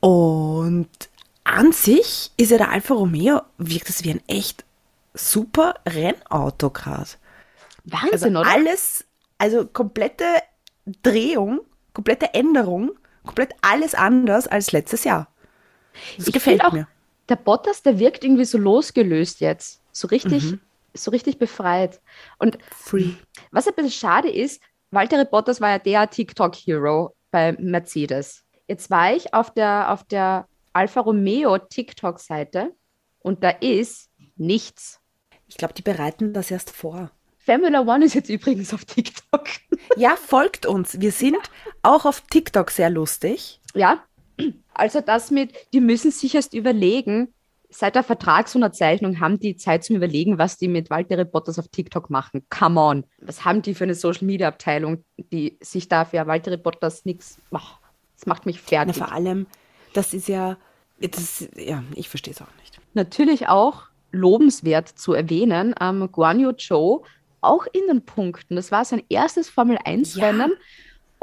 Und 0.00 0.88
an 1.44 1.72
sich 1.72 2.32
ist 2.36 2.50
ja 2.50 2.58
der 2.58 2.70
Alfa 2.70 2.94
Romeo, 2.94 3.40
wirkt 3.58 3.88
es 3.88 4.04
wie 4.04 4.10
ein 4.10 4.22
echt 4.26 4.64
super 5.14 5.74
Rennauto 5.86 6.70
gerade. 6.70 7.00
Also 7.00 7.16
Wahnsinn, 7.84 8.36
oder? 8.36 8.50
alles, 8.50 9.04
also 9.38 9.66
komplette 9.66 10.24
Drehung, 11.02 11.60
komplette 11.92 12.34
Änderung, 12.34 12.92
komplett 13.24 13.54
alles 13.62 13.94
anders 13.94 14.48
als 14.48 14.72
letztes 14.72 15.04
Jahr. 15.04 15.28
Das 16.16 16.28
Ich 16.28 16.32
gefällt 16.34 16.64
auch, 16.64 16.72
mir. 16.72 16.88
Der 17.28 17.36
Bottas, 17.36 17.82
der 17.82 17.98
wirkt 17.98 18.24
irgendwie 18.24 18.44
so 18.44 18.58
losgelöst 18.58 19.40
jetzt. 19.40 19.80
So 19.92 20.08
richtig, 20.08 20.52
Mhm. 20.52 20.60
so 20.92 21.10
richtig 21.10 21.38
befreit. 21.38 22.00
Und 22.38 22.58
Free. 22.74 23.10
was 23.50 23.66
ein 23.66 23.74
bisschen 23.74 23.90
schade 23.92 24.30
ist, 24.30 24.60
Valtteri 24.90 25.24
Bottas 25.24 25.60
war 25.60 25.70
ja 25.70 25.78
der 25.78 26.08
TikTok-Hero 26.10 27.14
bei 27.30 27.52
Mercedes. 27.58 28.44
Jetzt 28.68 28.90
war 28.90 29.14
ich 29.14 29.32
auf 29.34 29.52
der, 29.52 29.90
auf 29.92 30.04
der 30.04 30.46
Alfa 30.72 31.00
Romeo 31.00 31.58
TikTok-Seite 31.58 32.72
und 33.20 33.42
da 33.42 33.50
ist 33.50 34.10
nichts. 34.36 35.00
Ich 35.48 35.56
glaube, 35.56 35.74
die 35.74 35.82
bereiten 35.82 36.32
das 36.32 36.50
erst 36.50 36.70
vor. 36.70 37.10
Formula 37.38 37.80
One 37.82 38.04
ist 38.06 38.14
jetzt 38.14 38.30
übrigens 38.30 38.72
auf 38.72 38.84
TikTok. 38.84 39.44
Ja, 39.96 40.16
folgt 40.16 40.64
uns. 40.66 41.00
Wir 41.00 41.12
sind 41.12 41.36
auch 41.82 42.04
auf 42.06 42.22
TikTok 42.22 42.70
sehr 42.70 42.88
lustig. 42.90 43.60
Ja, 43.74 44.02
also 44.74 45.00
das 45.00 45.30
mit, 45.30 45.52
die 45.72 45.80
müssen 45.80 46.10
sich 46.10 46.34
erst 46.34 46.54
überlegen, 46.54 47.32
seit 47.70 47.96
der 47.96 48.02
Vertragsunterzeichnung 48.02 49.20
haben 49.20 49.38
die 49.38 49.56
Zeit 49.56 49.84
zum 49.84 49.96
Überlegen, 49.96 50.38
was 50.38 50.58
die 50.58 50.68
mit 50.68 50.90
Valtteri 50.90 51.24
Bottas 51.24 51.58
auf 51.58 51.68
TikTok 51.68 52.08
machen. 52.10 52.46
Come 52.48 52.80
on. 52.80 53.04
Was 53.20 53.44
haben 53.44 53.62
die 53.62 53.74
für 53.74 53.84
eine 53.84 53.94
Social 53.94 54.24
Media 54.26 54.48
Abteilung, 54.48 55.04
die 55.16 55.58
sich 55.60 55.88
da 55.88 56.04
für 56.04 56.26
Valtteri 56.26 56.56
Bottas 56.56 57.04
nichts 57.04 57.38
macht? 57.50 57.80
Das 58.16 58.26
macht 58.26 58.46
mich 58.46 58.60
Na, 58.62 58.68
fertig. 58.68 58.96
vor 58.96 59.12
allem, 59.12 59.46
das 59.92 60.14
ist 60.14 60.28
ja, 60.28 60.56
das, 61.00 61.48
ja, 61.56 61.82
ich 61.94 62.08
verstehe 62.08 62.32
es 62.32 62.40
auch 62.40 62.54
nicht. 62.60 62.80
Natürlich 62.94 63.48
auch 63.48 63.84
lobenswert 64.12 64.88
zu 64.88 65.12
erwähnen, 65.12 65.74
ähm, 65.80 66.08
Guan 66.12 66.38
Yu 66.38 66.52
Zhou 66.52 67.02
auch 67.40 67.66
in 67.72 67.86
den 67.88 68.04
Punkten. 68.04 68.56
Das 68.56 68.70
war 68.72 68.84
sein 68.84 69.02
erstes 69.08 69.50
Formel 69.50 69.76
1-Rennen 69.78 70.52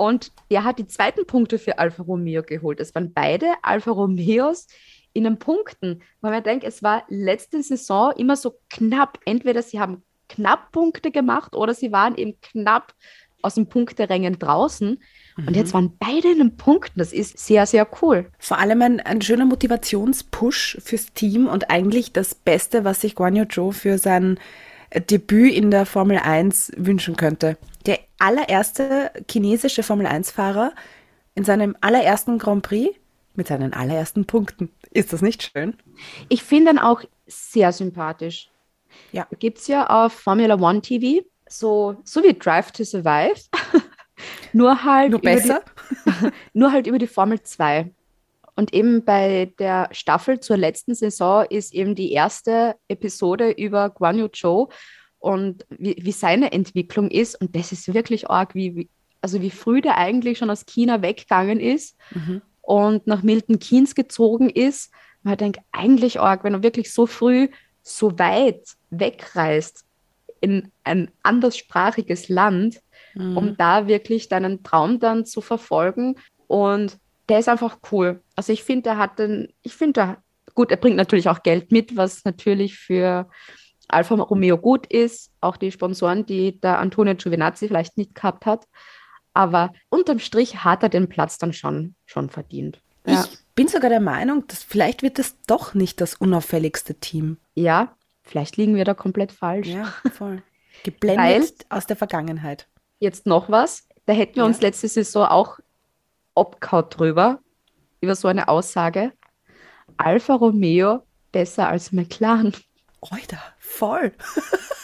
und 0.02 0.32
der 0.50 0.64
hat 0.64 0.80
die 0.80 0.88
zweiten 0.88 1.28
Punkte 1.28 1.60
für 1.60 1.78
Alfa 1.78 2.02
Romeo 2.02 2.42
geholt. 2.42 2.80
Es 2.80 2.96
waren 2.96 3.14
beide 3.14 3.46
Alfa 3.62 3.92
Romeos 3.92 4.66
in 5.14 5.26
den 5.26 5.38
Punkten. 5.38 6.02
Weil 6.22 6.32
man 6.32 6.42
denkt, 6.42 6.64
es 6.64 6.82
war 6.82 7.04
letzte 7.08 7.62
Saison 7.62 8.12
immer 8.18 8.36
so 8.36 8.56
knapp. 8.72 9.20
Entweder 9.26 9.62
sie 9.62 9.80
haben 9.80 10.02
knapp 10.28 10.72
Punkte 10.72 11.12
gemacht 11.12 11.56
oder 11.56 11.76
sie 11.76 11.92
waren 11.92 12.16
eben 12.16 12.34
knapp 12.42 12.96
aus 13.44 13.54
dem 13.54 13.68
Punkterängen 13.68 14.40
draußen. 14.40 15.00
Und 15.38 15.56
jetzt 15.56 15.76
waren 15.76 15.96
beide 16.00 16.32
in 16.32 16.40
den 16.40 16.58
Punkten. 16.58 16.98
Das 16.98 17.14
ist 17.14 17.38
sehr, 17.38 17.68
sehr 17.68 17.88
cool. 18.02 18.26
Vor 18.40 18.58
allem 18.58 18.82
ein, 18.82 19.02
ein 19.02 19.22
schöner 19.22 19.46
Motivationspush 19.46 20.80
fürs 20.84 21.14
Team 21.14 21.46
und 21.46 21.70
eigentlich 21.70 22.12
das 22.12 22.34
Beste, 22.34 22.84
was 22.86 23.02
sich 23.02 23.14
Guan 23.14 23.36
Yu 23.36 23.46
Zhou 23.46 23.70
für 23.70 24.00
sein 24.00 24.40
Debüt 25.00 25.54
in 25.54 25.72
der 25.72 25.86
Formel 25.86 26.18
1 26.18 26.74
wünschen 26.78 27.16
könnte. 27.16 27.58
Der 27.86 28.00
allererste 28.20 29.12
chinesische 29.30 29.84
Formel 29.84 30.06
1-Fahrer 30.08 30.74
in 31.36 31.44
seinem 31.44 31.76
allerersten 31.82 32.38
Grand 32.38 32.64
Prix 32.64 32.96
mit 33.34 33.48
seinen 33.48 33.74
allerersten 33.74 34.26
Punkten. 34.26 34.70
Ist 34.92 35.14
das 35.14 35.22
nicht 35.22 35.44
schön? 35.54 35.76
Ich 36.28 36.44
finde 36.44 36.72
ihn 36.72 36.78
auch 36.80 37.02
sehr 37.28 37.72
sympathisch. 37.72 38.50
Ja. 39.14 39.26
Gibt 39.40 39.60
es 39.60 39.68
ja 39.68 39.88
auf 39.88 40.12
Formula 40.14 40.56
One 40.56 40.82
TV, 40.82 41.24
so, 41.48 41.96
so 42.04 42.22
wie 42.24 42.34
Drive 42.34 42.72
to 42.74 42.84
Survive, 42.84 43.36
nur 44.54 44.84
halt 44.84 45.12
Nur 45.12 45.20
über 45.22 45.32
die- 45.32 45.38
besser? 45.38 45.62
nur 46.54 46.72
halt 46.74 46.88
über 46.88 46.98
die 47.00 47.08
Formel 47.08 47.42
2. 47.42 47.90
Und 48.62 48.76
eben 48.76 49.04
bei 49.04 49.52
der 49.58 49.90
Staffel 49.92 50.40
zur 50.40 50.56
letzten 50.56 50.94
Saison 50.94 51.48
ist 51.50 51.74
eben 51.74 51.96
die 51.96 52.12
erste 52.12 52.76
Episode 52.88 53.50
über 53.50 53.90
Guan 53.90 54.20
Yu 54.20 54.28
Zhou 54.28 54.70
und 55.18 55.66
wie, 55.72 55.96
wie 56.00 56.12
seine 56.12 56.52
Entwicklung 56.52 57.10
ist. 57.10 57.42
Und 57.42 57.56
das 57.56 57.72
ist 57.72 57.92
wirklich 57.92 58.30
arg, 58.30 58.54
wie, 58.54 58.76
wie, 58.76 58.90
also 59.20 59.42
wie 59.42 59.50
früh 59.50 59.82
der 59.82 59.98
eigentlich 59.98 60.38
schon 60.38 60.52
aus 60.52 60.68
China 60.68 61.02
weggegangen 61.02 61.60
ist 61.60 61.98
und 62.62 63.08
nach 63.08 63.24
Milton 63.24 63.58
Keynes 63.58 63.96
gezogen 63.96 64.52
ist. 64.52 64.92
Man 65.24 65.38
denkt, 65.38 65.62
eigentlich 65.72 66.20
arg, 66.20 66.44
wenn 66.44 66.54
er 66.54 66.62
wirklich 66.62 66.94
so 66.94 67.08
früh 67.08 67.48
so 67.82 68.20
weit 68.20 68.62
wegreist 68.92 69.86
in 70.40 70.72
ein 70.84 71.10
anderssprachiges 71.24 72.30
Land, 72.30 72.80
um 73.16 73.58
da 73.58 73.88
wirklich 73.88 74.30
deinen 74.30 74.62
Traum 74.62 75.00
dann 75.00 75.26
zu 75.26 75.42
verfolgen. 75.42 76.20
Und 76.46 77.00
der 77.32 77.40
ist 77.40 77.50
einfach 77.50 77.80
cool. 77.92 78.22
Also 78.36 78.54
ich 78.54 78.64
finde, 78.64 78.92
er 78.92 78.98
hat 78.98 79.18
den, 79.18 79.52
ich 79.64 79.74
finde, 79.76 80.00
er- 80.02 80.24
gut, 80.54 80.70
er 80.70 80.78
bringt 80.78 80.98
natürlich 80.98 81.30
auch 81.30 81.42
Geld 81.42 81.72
mit, 81.72 81.96
was 81.98 82.24
natürlich 82.26 82.78
für 82.78 83.28
Alfa 83.88 84.16
Romeo 84.16 84.58
gut 84.58 84.86
ist. 84.88 85.32
Auch 85.42 85.58
die 85.58 85.72
Sponsoren, 85.72 86.26
die 86.26 86.60
der 86.62 86.78
Antonio 86.80 87.16
Giovinazzi 87.16 87.68
vielleicht 87.68 87.98
nicht 87.98 88.14
gehabt 88.16 88.46
hat. 88.46 88.68
Aber 89.34 89.72
unterm 89.90 90.20
Strich 90.20 90.64
hat 90.64 90.84
er 90.84 90.90
den 90.90 91.08
Platz 91.10 91.38
dann 91.38 91.54
schon, 91.54 91.96
schon 92.06 92.30
verdient. 92.30 92.82
Ja. 93.08 93.24
Ich 93.24 93.40
bin 93.56 93.68
sogar 93.68 93.90
der 93.90 94.00
Meinung, 94.02 94.46
dass 94.48 94.62
vielleicht 94.64 95.02
wird 95.02 95.18
es 95.20 95.42
doch 95.48 95.74
nicht 95.74 96.00
das 96.02 96.16
unauffälligste 96.16 96.96
Team. 96.96 97.38
ja, 97.56 97.96
vielleicht 98.24 98.56
liegen 98.58 98.76
wir 98.76 98.86
da 98.86 98.94
komplett 98.94 99.32
falsch. 99.32 99.68
Ja, 99.70 99.92
voll. 100.14 100.44
Geblendet 100.84 101.18
Weil- 101.70 101.78
aus 101.78 101.86
der 101.88 101.96
Vergangenheit. 101.96 102.68
Jetzt 103.00 103.26
noch 103.26 103.50
was. 103.50 103.88
Da 104.06 104.14
hätten 104.14 104.36
wir 104.36 104.44
Ja. 104.44 104.48
uns 104.48 104.62
letzte 104.62 104.88
Saison 104.88 105.26
auch 105.26 105.60
abgehaut 106.36 106.98
drüber, 106.98 107.40
über 108.02 108.16
so 108.16 108.28
eine 108.28 108.48
Aussage. 108.48 109.14
Alfa 109.98 110.36
Romeo 110.36 111.04
besser 111.32 111.68
als 111.68 111.92
McLaren. 111.92 112.54
Alter, 113.02 113.42
voll. 113.60 114.14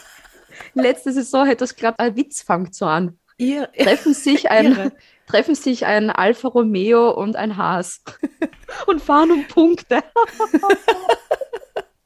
Letzte 0.73 1.11
Saison 1.11 1.45
hätte 1.45 1.63
das 1.63 1.75
gerade 1.75 1.99
ein 1.99 2.15
Witz 2.15 2.41
fangt 2.41 2.75
so 2.75 2.85
an. 2.85 3.19
Ihr, 3.37 3.71
Treffen 3.71 4.13
sich 4.13 4.49
ein, 4.51 4.73
Irre. 4.73 4.91
treffen 5.27 5.55
sich 5.55 5.85
ein 5.85 6.09
Alfa 6.09 6.47
Romeo 6.47 7.11
und 7.11 7.35
ein 7.35 7.57
Haas 7.57 8.03
und 8.87 9.01
fahren 9.01 9.31
um 9.31 9.47
Punkte. 9.47 10.03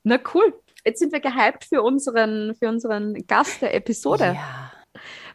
Na 0.04 0.20
cool. 0.34 0.54
Jetzt 0.86 1.00
sind 1.00 1.14
wir 1.14 1.20
gehypt 1.20 1.66
für 1.66 1.84
unseren, 1.84 2.56
für 2.56 2.68
unseren 2.68 3.26
Gast 3.28 3.62
der 3.62 3.76
Episode. 3.76 4.34
Ja. 4.36 4.72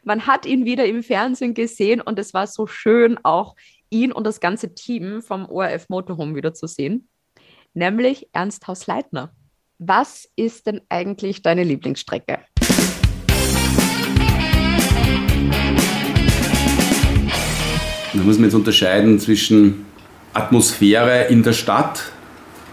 Man 0.03 0.27
hat 0.27 0.45
ihn 0.45 0.65
wieder 0.65 0.85
im 0.85 1.03
Fernsehen 1.03 1.55
gesehen 1.55 2.01
und 2.01 2.19
es 2.19 2.35
war 2.35 2.47
so 2.47 2.67
schön, 2.67 3.19
auch 3.25 3.55
ihn 3.91 4.13
und 4.13 4.25
das 4.25 4.41
ganze 4.41 4.75
Team 4.75 5.23
vom 5.23 5.49
ORF 5.49 5.89
Motorhome 5.89 6.35
wieder 6.35 6.55
zu 6.55 6.67
sehen, 6.67 7.09
nämlich 7.75 8.29
Ernst 8.33 8.67
Hausleitner. 8.67 9.33
Was 9.79 10.29
ist 10.37 10.67
denn 10.67 10.81
eigentlich 10.89 11.43
deine 11.43 11.63
Lieblingsstrecke? 11.63 12.39
Da 18.13 18.23
muss 18.23 18.37
man 18.37 18.45
jetzt 18.45 18.55
unterscheiden 18.55 19.21
zwischen 19.21 19.85
Atmosphäre 20.33 21.25
in 21.25 21.43
der 21.43 21.53
Stadt, 21.53 22.11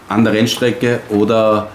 an 0.08 0.24
der 0.24 0.32
Rennstrecke 0.32 1.00
oder 1.10 1.70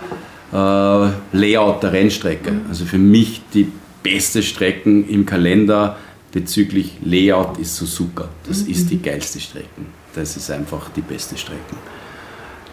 äh, 0.51 1.37
Layout 1.37 1.83
der 1.83 1.93
Rennstrecke. 1.93 2.61
Also 2.67 2.85
für 2.85 2.97
mich 2.97 3.41
die 3.53 3.71
beste 4.01 4.41
Strecken 4.41 5.07
im 5.07 5.25
Kalender 5.25 5.97
bezüglich 6.31 6.93
Layout 7.03 7.57
ist 7.57 7.75
Suzuka. 7.75 8.29
Das 8.47 8.61
ist 8.61 8.89
die 8.89 9.01
geilste 9.01 9.39
Strecken. 9.39 9.87
Das 10.13 10.35
ist 10.37 10.49
einfach 10.51 10.89
die 10.89 11.01
beste 11.01 11.37
Strecken. 11.37 11.77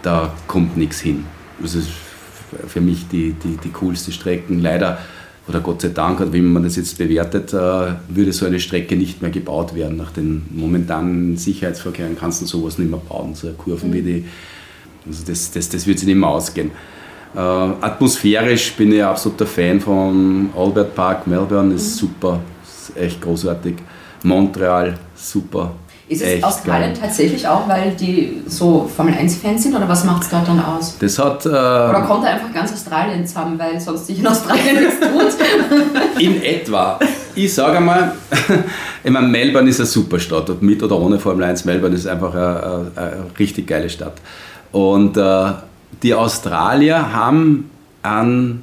Da 0.03 0.35
kommt 0.47 0.77
nichts 0.77 1.01
hin. 1.01 1.25
Das 1.61 1.75
ist 1.75 1.89
für 2.67 2.81
mich 2.81 3.09
die, 3.09 3.33
die, 3.33 3.57
die 3.57 3.71
coolste 3.71 4.13
Strecken. 4.13 4.61
Leider, 4.61 4.99
oder 5.49 5.61
Gott 5.61 5.83
sei 5.83 5.89
Dank, 5.89 6.33
wie 6.33 6.41
man 6.41 6.63
das 6.63 6.77
jetzt 6.77 6.99
bewertet, 6.99 7.53
äh, 7.53 7.95
würde 8.09 8.33
so 8.33 8.47
eine 8.47 8.61
Strecke 8.61 8.97
nicht 8.97 9.23
mehr 9.23 9.31
gebaut 9.31 9.75
werden. 9.75 9.97
Nach 9.97 10.11
den 10.11 10.47
momentanen 10.51 11.37
Sicherheitsverkehren 11.37 12.17
kannst 12.19 12.43
du 12.43 12.47
sowas 12.47 12.79
nicht 12.79 12.91
mehr 12.91 13.01
bauen. 13.01 13.35
So 13.35 13.51
Kurven 13.53 13.93
wie 13.93 14.03
die, 14.03 14.25
also 15.07 15.25
das, 15.27 15.51
das, 15.53 15.69
das 15.69 15.87
wird 15.87 15.99
sich 15.99 16.09
nicht 16.09 16.19
mehr 16.19 16.29
ausgehen. 16.29 16.71
Äh, 17.35 17.39
atmosphärisch 17.39 18.73
bin 18.73 18.93
ich 18.93 19.03
ein 19.03 19.09
absoluter 19.09 19.47
Fan 19.47 19.81
von 19.81 20.51
Albert 20.57 20.95
Park, 20.95 21.27
Melbourne 21.27 21.75
ist 21.75 21.97
super, 21.97 22.41
ist 22.56 22.56
echt 22.99 23.21
großartig. 23.21 23.77
Montreal, 24.23 24.99
super. 25.15 25.73
Ist 26.09 26.23
es 26.23 26.43
Australien 26.43 26.93
geil. 26.93 27.03
tatsächlich 27.03 27.49
auch, 27.49 27.69
weil 27.69 27.91
die 27.99 28.43
so 28.47 28.89
Formel 28.95 29.15
1-Fans 29.15 29.65
sind 29.65 29.75
oder 29.75 29.89
was 29.89 30.05
macht 30.05 30.23
es 30.23 30.29
dort 30.29 30.47
dann 30.47 30.65
aus? 30.65 30.97
Das 31.01 31.19
hat 31.19 31.45
äh, 31.47 31.49
Oder 31.49 32.05
kommt 32.07 32.25
er 32.25 32.35
einfach 32.35 32.55
ganz 32.55 32.73
Australien 32.73 33.27
zusammen, 33.27 33.59
weil 33.59 33.81
sonst 33.81 34.07
sich 34.07 34.21
in 34.21 34.27
Australien 34.27 34.77
nichts 34.77 35.01
tut? 35.01 36.21
In 36.23 36.41
etwa. 36.43 37.01
Ich 37.35 37.53
sage 37.53 37.79
einmal, 37.79 38.13
ich 39.05 39.11
meine, 39.11 39.27
Melbourne 39.27 39.69
ist 39.69 39.81
eine 39.81 39.87
super 39.87 40.21
Stadt, 40.21 40.49
ob 40.49 40.63
mit 40.63 40.81
oder 40.81 40.97
ohne 40.97 41.19
Formel 41.19 41.45
1. 41.45 41.65
Melbourne 41.65 41.97
ist 41.97 42.07
einfach 42.07 42.33
eine, 42.33 42.63
eine, 42.63 42.93
eine 42.95 43.27
richtig 43.37 43.67
geile 43.67 43.91
Stadt. 43.91 44.15
Und 44.71 45.17
äh, 45.17 45.53
die 46.05 46.15
Australier 46.15 47.13
haben 47.13 47.69
einen 48.03 48.63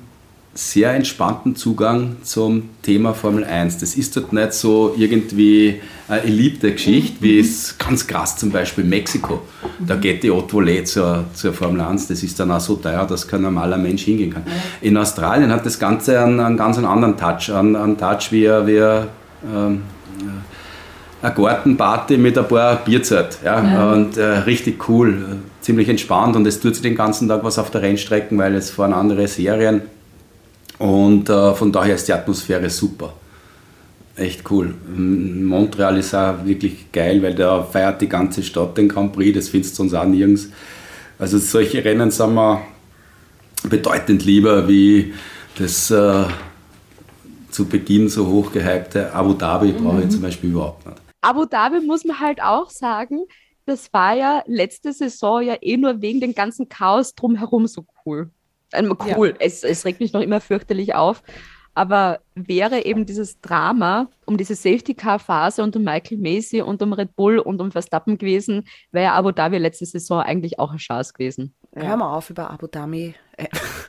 sehr 0.56 0.94
entspannten 0.94 1.56
Zugang 1.56 2.18
zum 2.22 2.70
Thema 2.84 3.14
Formel 3.14 3.44
1. 3.44 3.80
Das 3.80 3.96
ist 3.96 4.16
dort 4.16 4.34
nicht 4.34 4.54
so 4.54 4.94
irgendwie 4.96 5.82
eine 6.08 6.22
Elite-Geschichte, 6.24 7.18
wie 7.22 7.40
es 7.40 7.76
ganz 7.78 8.06
krass 8.06 8.38
zum 8.38 8.52
Beispiel 8.52 8.84
Mexiko. 8.84 9.42
Da 9.80 9.96
geht 9.96 10.22
die 10.22 10.30
Haute 10.30 10.56
Volée 10.56 10.84
zur, 10.84 11.26
zur 11.34 11.54
Formel 11.54 11.82
1. 11.82 12.08
Das 12.08 12.22
ist 12.22 12.40
dann 12.40 12.52
auch 12.52 12.60
so 12.60 12.76
teuer, 12.76 13.06
dass 13.08 13.28
kein 13.28 13.42
normaler 13.42 13.78
Mensch 13.78 14.04
hingehen 14.04 14.32
kann. 14.32 14.44
In 14.82 14.96
Australien 14.96 15.52
hat 15.52 15.66
das 15.66 15.80
Ganze 15.80 16.22
einen, 16.22 16.40
einen 16.40 16.58
ganz 16.58 16.78
anderen 16.78 17.18
Touch. 17.18 17.52
Einen, 17.52 17.76
einen 17.76 17.98
Touch 17.98 18.32
wie, 18.32 18.44
wie 18.44 19.08
ähm, 19.52 19.82
eine 21.24 21.34
Gartenparty 21.34 22.18
mit 22.18 22.38
ein 22.38 22.48
paar 22.48 22.76
Bierzeit. 22.76 23.40
Ja? 23.44 23.92
Und 23.92 24.18
äh, 24.18 24.24
richtig 24.24 24.88
cool, 24.88 25.40
ziemlich 25.62 25.90
entspannt 25.90 26.36
und 26.36 26.46
es 26.46 26.60
tut 26.60 26.76
sich 26.76 26.84
den 26.84 26.96
ganzen 26.96 27.28
Tag 27.28 27.44
was 27.44 27.58
auf 27.58 27.72
der 27.72 27.82
Rennstrecken, 27.82 28.38
weil 28.38 28.54
es 28.54 28.70
fahren 28.70 28.94
andere 28.94 29.28
Serien. 29.28 29.82
Und 30.80 31.30
äh, 31.30 31.54
von 31.54 31.72
daher 31.72 31.96
ist 31.96 32.08
die 32.08 32.14
Atmosphäre 32.14 32.70
super. 32.70 33.14
Echt 34.16 34.50
cool. 34.52 34.74
Montreal 34.96 35.98
ist 35.98 36.14
auch 36.14 36.46
wirklich 36.46 36.92
geil, 36.92 37.22
weil 37.24 37.34
da 37.34 37.64
feiert 37.64 38.02
die 38.02 38.10
ganze 38.10 38.44
Stadt 38.44 38.78
den 38.78 38.88
Grand 38.88 39.14
Prix, 39.14 39.36
das 39.36 39.50
findest 39.50 39.74
du 39.74 39.78
sonst 39.78 39.94
auch 39.96 40.06
nirgends. 40.06 40.50
Also 41.18 41.40
solche 41.40 41.84
Rennen 41.84 42.12
sind 42.12 42.36
mir 42.36 42.62
bedeutend 43.70 44.24
lieber 44.26 44.68
wie 44.68 45.14
das 45.58 45.90
äh, 45.90 46.26
zu 47.50 47.66
Beginn 47.66 48.10
so 48.10 48.28
hochgehypte 48.28 49.14
Abu 49.14 49.34
Dhabi, 49.34 49.72
brauche 49.72 50.04
ich 50.04 50.10
zum 50.10 50.22
Beispiel 50.22 50.52
überhaupt 50.52 50.86
nicht. 50.86 50.98
Abu 51.22 51.46
Dhabi 51.46 51.80
muss 51.80 52.04
man 52.04 52.20
halt 52.20 52.42
auch 52.42 52.70
sagen, 52.70 53.22
das 53.66 53.92
war 53.94 54.16
ja 54.16 54.44
letzte 54.46 54.92
Saison 54.92 55.42
ja 55.42 55.56
eh 55.62 55.78
nur 55.78 56.02
wegen 56.02 56.20
dem 56.20 56.36
ganzen 56.36 56.68
Chaos 56.68 57.16
drumherum 57.16 57.66
so 57.68 57.86
cool. 58.06 58.30
Ähm, 58.74 58.96
cool, 59.16 59.34
es, 59.40 59.64
es 59.64 59.86
regt 59.86 60.00
mich 60.00 60.14
noch 60.14 60.22
immer 60.22 60.42
fürchterlich 60.42 60.96
auf. 60.96 61.24
Aber 61.76 62.20
wäre 62.36 62.86
eben 62.86 63.08
dieses 63.08 63.42
Drama 63.42 64.08
um 64.26 64.38
diese 64.38 64.54
Safety-Car-Phase 64.54 65.64
und 65.64 65.76
um 65.76 65.84
Michael 65.84 66.20
Macy 66.20 66.62
und 66.62 66.82
um 66.84 66.94
Red 66.94 67.16
Bull 67.16 67.40
und 67.40 67.60
um 67.62 67.72
Verstappen 67.72 68.20
gewesen, 68.20 68.68
wäre 68.92 69.06
ja 69.06 69.14
Abu 69.14 69.32
Dhabi 69.32 69.58
letzte 69.58 69.86
Saison 69.88 70.20
eigentlich 70.22 70.60
auch 70.60 70.70
eine 70.70 70.78
Chance 70.78 71.14
gewesen. 71.14 71.56
Hör 71.74 71.98
mal 71.98 72.16
auf, 72.16 72.30
über 72.30 72.52
Abu 72.52 72.68
Dhabi, 72.68 73.16
äh, 73.38 73.48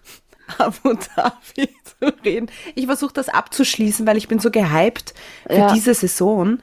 Abu 0.59 0.95
Dhabi 0.95 1.69
zu 1.85 2.15
reden. 2.25 2.51
Ich 2.75 2.87
versuche 2.87 3.13
das 3.13 3.29
abzuschließen, 3.29 4.07
weil 4.07 4.17
ich 4.17 4.29
bin 4.29 4.39
so 4.39 4.51
gehypt 4.51 5.13
für 5.47 5.55
Ja. 5.55 5.75
diese 5.75 5.93
Saison, 5.93 6.61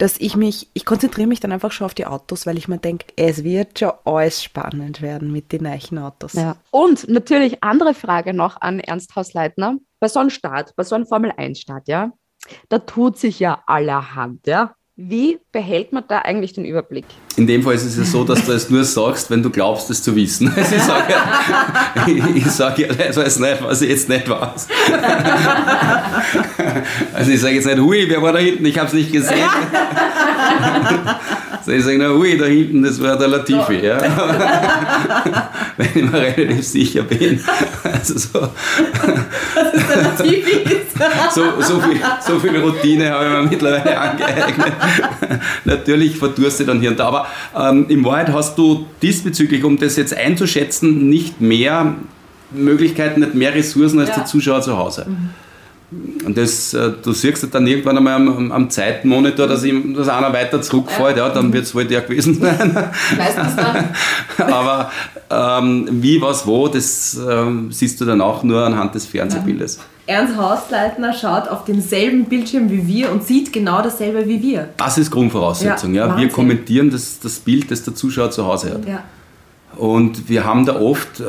dass 0.00 0.16
ich 0.18 0.34
mich, 0.34 0.70
ich 0.72 0.86
konzentriere 0.86 1.28
mich 1.28 1.40
dann 1.40 1.52
einfach 1.52 1.72
schon 1.72 1.84
auf 1.84 1.92
die 1.92 2.06
Autos, 2.06 2.46
weil 2.46 2.56
ich 2.56 2.68
mir 2.68 2.78
denke, 2.78 3.04
es 3.16 3.44
wird 3.44 3.78
schon 3.78 3.92
alles 4.06 4.42
spannend 4.42 5.02
werden 5.02 5.30
mit 5.30 5.52
den 5.52 5.64
neuen 5.64 5.98
Autos. 5.98 6.32
Ja. 6.32 6.56
Und 6.70 7.06
natürlich 7.10 7.62
andere 7.62 7.92
Frage 7.92 8.32
noch 8.32 8.58
an 8.62 8.80
Ernst 8.80 9.14
Hausleitner. 9.14 9.76
Bei 10.00 10.08
so 10.08 10.18
einem 10.18 10.30
Start, 10.30 10.74
bei 10.74 10.84
so 10.84 10.94
einem 10.94 11.06
Formel-1-Start, 11.06 11.86
ja, 11.86 12.12
da 12.70 12.78
tut 12.78 13.18
sich 13.18 13.40
ja 13.40 13.62
allerhand, 13.66 14.46
ja. 14.46 14.74
Wie 15.02 15.38
behält 15.50 15.94
man 15.94 16.04
da 16.08 16.18
eigentlich 16.18 16.52
den 16.52 16.66
Überblick? 16.66 17.06
In 17.38 17.46
dem 17.46 17.62
Fall 17.62 17.74
ist 17.74 17.84
es 17.84 17.96
ja 17.96 18.04
so, 18.04 18.22
dass 18.22 18.44
du 18.44 18.52
es 18.52 18.68
nur 18.68 18.84
sagst, 18.84 19.30
wenn 19.30 19.42
du 19.42 19.48
glaubst, 19.48 19.88
es 19.88 20.02
zu 20.02 20.14
wissen. 20.14 20.52
Also 20.60 20.76
ich 20.76 20.82
sage 20.82 21.12
ja, 21.12 22.06
ich, 22.06 22.36
ich 22.36 22.50
sage 22.50 22.82
ja 22.82 22.88
ich 23.08 23.16
weiß 23.16 23.38
nicht, 23.38 23.62
was 23.62 23.80
ich 23.80 23.88
jetzt 23.88 24.10
nicht 24.10 24.28
weiß. 24.28 24.68
Also 27.14 27.30
ich 27.30 27.40
sage 27.40 27.54
jetzt 27.54 27.64
nicht, 27.64 27.78
hui, 27.78 28.10
wer 28.10 28.20
war 28.20 28.34
da 28.34 28.40
hinten? 28.40 28.66
Ich 28.66 28.76
habe 28.76 28.88
es 28.88 28.92
nicht 28.92 29.10
gesehen. 29.10 29.38
Also 31.66 31.72
ich 31.72 31.84
sage, 31.84 31.98
na 31.98 32.08
hui, 32.08 32.38
da 32.38 32.46
hinten, 32.46 32.82
das 32.82 33.00
war 33.02 33.18
der 33.18 33.28
Latifi. 33.28 33.84
Ja. 33.84 33.98
Wenn 35.76 35.88
ich 35.94 36.10
mir 36.10 36.12
relativ 36.20 36.66
sicher 36.66 37.02
bin. 37.02 37.38
Also 37.84 38.18
so, 38.18 38.40
so, 41.34 41.42
so, 41.60 41.80
viel, 41.80 42.00
so 42.26 42.38
viel 42.38 42.56
Routine 42.60 43.10
habe 43.10 43.24
ich 43.26 43.30
mir 43.32 43.42
mittlerweile 43.50 43.98
angeeignet. 43.98 44.72
Natürlich 45.64 46.16
verdurstet 46.16 46.68
dann 46.68 46.80
hier 46.80 46.90
und 46.90 46.98
da. 46.98 47.06
Aber 47.08 47.26
ähm, 47.56 47.86
in 47.88 48.04
Wahrheit 48.04 48.32
hast 48.32 48.56
du 48.58 48.86
diesbezüglich, 49.02 49.64
um 49.64 49.78
das 49.78 49.96
jetzt 49.96 50.16
einzuschätzen, 50.16 51.08
nicht 51.08 51.40
mehr 51.40 51.94
Möglichkeiten, 52.50 53.20
nicht 53.20 53.34
mehr 53.34 53.54
Ressourcen 53.54 54.00
als 54.00 54.08
Ja. 54.10 54.16
der 54.16 54.24
Zuschauer 54.26 54.62
zu 54.62 54.76
Hause. 54.76 55.06
Und 56.24 56.38
das, 56.38 56.72
äh, 56.72 56.92
du 57.02 57.12
siehst 57.12 57.52
dann 57.52 57.66
irgendwann 57.66 57.96
einmal 57.96 58.14
am, 58.14 58.52
am- 58.52 58.70
Zeitmonitor, 58.70 59.48
dass, 59.48 59.64
ihm, 59.64 59.94
dass 59.94 60.08
einer 60.08 60.32
weiter 60.32 60.62
zurückfällt, 60.62 61.16
ja, 61.16 61.28
dann 61.30 61.52
wird 61.52 61.64
es 61.64 61.74
wohl 61.74 61.84
der 61.84 62.02
gewesen 62.02 62.40
sein. 62.40 62.72
Meistens 63.18 63.56
dann. 63.56 63.88
Aber 64.52 64.92
ähm, 65.30 65.88
wie, 65.90 66.22
was, 66.22 66.46
wo, 66.46 66.68
das 66.68 67.18
ähm, 67.28 67.72
siehst 67.72 68.00
du 68.00 68.04
dann 68.04 68.20
auch 68.20 68.44
nur 68.44 68.64
anhand 68.64 68.94
des 68.94 69.06
Fernsehbildes. 69.06 69.80
Ernst 70.06 70.36
Hausleitner 70.36 71.12
schaut 71.12 71.48
auf 71.48 71.64
denselben 71.64 72.24
Bildschirm 72.26 72.70
wie 72.70 72.86
wir 72.86 73.10
und 73.10 73.24
sieht 73.24 73.52
genau 73.52 73.82
dasselbe 73.82 74.26
wie 74.28 74.40
wir. 74.42 74.68
Das 74.76 74.96
ist 74.98 75.10
Grundvoraussetzung. 75.10 75.94
Ja, 75.94 76.06
Ja, 76.08 76.18
Wir 76.18 76.28
kommentieren 76.28 76.90
das, 76.90 77.18
das 77.20 77.38
Bild, 77.40 77.70
das 77.70 77.82
der 77.82 77.94
Zuschauer 77.96 78.30
zu 78.30 78.46
Hause 78.46 78.74
hat. 78.74 78.86
Ja. 78.86 79.02
Und 79.76 80.28
wir 80.28 80.44
haben 80.44 80.66
da 80.66 80.80
oft, 80.80 81.22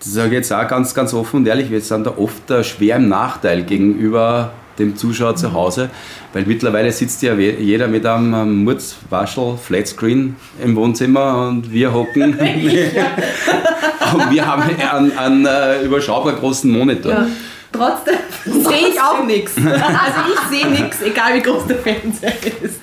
das 0.00 0.14
sage 0.14 0.28
ich 0.28 0.34
jetzt 0.34 0.52
auch 0.52 0.66
ganz, 0.66 0.94
ganz 0.94 1.14
offen 1.14 1.36
und 1.36 1.46
ehrlich, 1.46 1.70
wir 1.70 1.80
sind 1.80 2.06
da 2.06 2.14
oft 2.16 2.50
äh, 2.50 2.64
schwer 2.64 2.96
im 2.96 3.08
Nachteil 3.08 3.62
gegenüber 3.62 4.52
dem 4.78 4.96
Zuschauer 4.96 5.36
zu 5.36 5.52
Hause, 5.52 5.90
weil 6.32 6.44
mittlerweile 6.46 6.90
sitzt 6.90 7.22
ja 7.22 7.34
jeder 7.34 7.86
mit 7.86 8.06
einem 8.06 8.32
ähm, 8.34 8.64
Mutzwaschel 8.64 9.58
Flatscreen 9.62 10.36
im 10.62 10.74
Wohnzimmer 10.74 11.48
und 11.48 11.70
wir 11.70 11.92
hocken. 11.92 12.38
und 14.14 14.30
wir 14.30 14.46
haben 14.46 14.62
einen, 14.62 15.18
einen 15.18 15.46
äh, 15.46 15.82
überschaubar 15.82 16.32
großen 16.34 16.70
Monitor. 16.70 17.26
Trotzdem 17.72 18.16
sehe 18.44 18.88
ich 18.88 19.00
auch 19.00 19.24
nichts. 19.24 19.52
Also 19.60 20.32
ich 20.32 20.58
sehe 20.58 20.70
nichts, 20.70 21.02
egal 21.02 21.34
wie 21.34 21.42
groß 21.42 21.66
der 21.66 21.76
Fernseher 21.76 22.32
ist. 22.62 22.80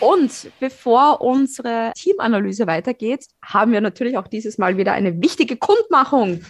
Und 0.00 0.50
bevor 0.60 1.20
unsere 1.20 1.92
Teamanalyse 1.94 2.66
weitergeht, 2.66 3.26
haben 3.44 3.72
wir 3.72 3.82
natürlich 3.82 4.16
auch 4.16 4.26
dieses 4.26 4.56
Mal 4.56 4.78
wieder 4.78 4.92
eine 4.92 5.20
wichtige 5.20 5.56
Kundmachung. 5.56 6.40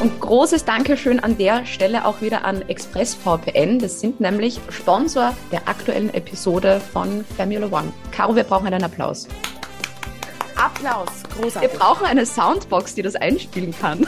Und 0.00 0.20
großes 0.20 0.64
Dankeschön 0.64 1.20
an 1.20 1.36
der 1.36 1.66
Stelle 1.66 2.06
auch 2.06 2.22
wieder 2.22 2.44
an 2.44 2.62
ExpressVPN. 2.66 3.78
Das 3.78 4.00
sind 4.00 4.20
nämlich 4.20 4.58
Sponsor 4.70 5.36
der 5.52 5.68
aktuellen 5.68 6.12
Episode 6.14 6.80
von 6.80 7.22
Formula 7.36 7.66
One. 7.66 7.92
Caro, 8.10 8.34
wir 8.34 8.44
brauchen 8.44 8.66
einen 8.66 8.82
Applaus. 8.82 9.28
Applaus, 10.62 11.08
Wir 11.28 11.42
großartig. 11.42 11.72
brauchen 11.72 12.06
eine 12.06 12.24
Soundbox, 12.24 12.94
die 12.94 13.02
das 13.02 13.16
einspielen 13.16 13.74
kann. 13.76 14.06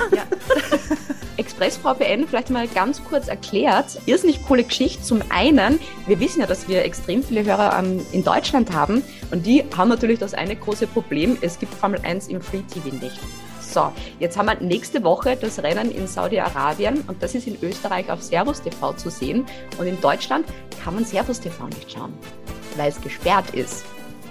ExpressVPN 1.36 2.28
vielleicht 2.28 2.50
mal 2.50 2.68
ganz 2.68 3.02
kurz 3.02 3.26
erklärt. 3.26 3.98
Irrsinnig 4.06 4.44
coole 4.46 4.62
Geschichte. 4.62 5.02
Zum 5.02 5.20
einen, 5.30 5.80
wir 6.06 6.20
wissen 6.20 6.40
ja, 6.40 6.46
dass 6.46 6.68
wir 6.68 6.84
extrem 6.84 7.24
viele 7.24 7.44
Hörer 7.44 7.76
ähm, 7.76 8.06
in 8.12 8.22
Deutschland 8.22 8.72
haben 8.72 9.02
und 9.32 9.44
die 9.44 9.64
haben 9.76 9.88
natürlich 9.88 10.20
das 10.20 10.32
eine 10.32 10.54
große 10.54 10.86
Problem, 10.86 11.36
es 11.40 11.58
gibt 11.58 11.74
Formel 11.74 12.00
1 12.04 12.28
im 12.28 12.40
Free 12.40 12.62
TV 12.62 12.94
nicht. 12.96 13.18
So, 13.60 13.90
jetzt 14.20 14.38
haben 14.38 14.46
wir 14.46 14.54
nächste 14.60 15.02
Woche 15.02 15.36
das 15.36 15.60
Rennen 15.60 15.90
in 15.90 16.06
Saudi-Arabien 16.06 17.02
und 17.08 17.20
das 17.20 17.34
ist 17.34 17.48
in 17.48 17.58
Österreich 17.62 18.08
auf 18.12 18.22
Servus 18.22 18.62
TV 18.62 18.92
zu 18.92 19.10
sehen 19.10 19.44
und 19.78 19.88
in 19.88 20.00
Deutschland 20.00 20.46
kann 20.84 20.94
man 20.94 21.04
Servus 21.04 21.40
TV 21.40 21.66
nicht 21.66 21.90
schauen, 21.90 22.12
weil 22.76 22.90
es 22.90 23.00
gesperrt 23.00 23.50
ist. 23.50 23.84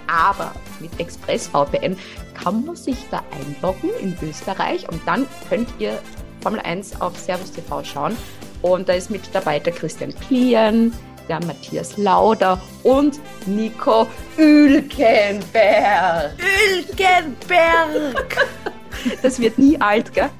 Aber 0.06 0.52
mit 0.80 0.90
ExpressVPN 0.98 1.96
kann 2.34 2.64
man 2.64 2.76
sich 2.76 2.96
da 3.10 3.22
einloggen 3.32 3.90
in 4.00 4.16
Österreich 4.22 4.88
und 4.88 5.00
dann 5.06 5.26
könnt 5.48 5.68
ihr 5.78 5.98
Formel 6.40 6.60
1 6.60 7.00
auf 7.00 7.18
Servus 7.18 7.52
TV 7.52 7.82
schauen. 7.84 8.16
Und 8.62 8.88
da 8.88 8.94
ist 8.94 9.10
mit 9.10 9.22
dabei 9.32 9.58
der 9.58 9.72
Christian 9.72 10.14
Klien, 10.14 10.92
der 11.28 11.44
Matthias 11.44 11.96
Lauder 11.96 12.60
und 12.82 13.18
Nico 13.46 14.06
Ülkenberg. 14.36 16.32
Ülkenberg! 16.78 18.36
Das 19.20 19.38
wird 19.38 19.58
nie 19.58 19.78
alt, 19.78 20.14
gell? 20.14 20.30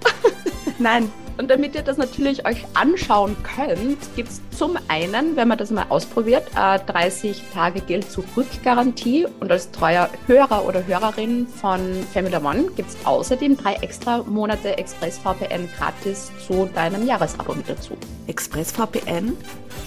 Nein, 0.79 1.13
Und 1.37 1.51
damit 1.51 1.75
ihr 1.75 1.83
das 1.83 1.97
natürlich 1.97 2.47
euch 2.47 2.65
anschauen 2.75 3.37
könnt, 3.43 3.99
gibt 4.15 4.29
es 4.29 4.41
zum 4.57 4.79
einen, 4.89 5.37
wenn 5.37 5.49
man 5.49 5.59
das 5.59 5.71
mal 5.71 5.87
ausprobiert, 5.89 6.45
äh, 6.57 6.79
30 6.79 7.43
Tage 7.53 7.81
Geld 7.81 8.11
zurück-Garantie. 8.11 9.27
Und 9.41 9.51
als 9.51 9.71
treuer 9.71 10.09
Hörer 10.27 10.65
oder 10.65 10.87
Hörerin 10.87 11.47
von 11.49 11.81
Formula 12.13 12.39
One 12.39 12.71
gibt 12.77 12.91
es 12.91 12.97
außerdem 13.05 13.57
drei 13.57 13.75
extra 13.75 14.23
Monate 14.23 14.79
ExpressVPN 14.79 15.69
gratis 15.77 16.31
zu 16.47 16.69
deinem 16.73 17.07
Jahresabo 17.07 17.55
mit 17.55 17.69
dazu. 17.69 17.97
ExpressVPN 18.29 19.37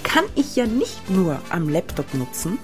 kann 0.04 0.26
ich 0.36 0.56
ja 0.56 0.66
nicht 0.66 1.10
nur 1.10 1.40
am 1.50 1.70
Laptop 1.70 2.14
nutzen, 2.14 2.60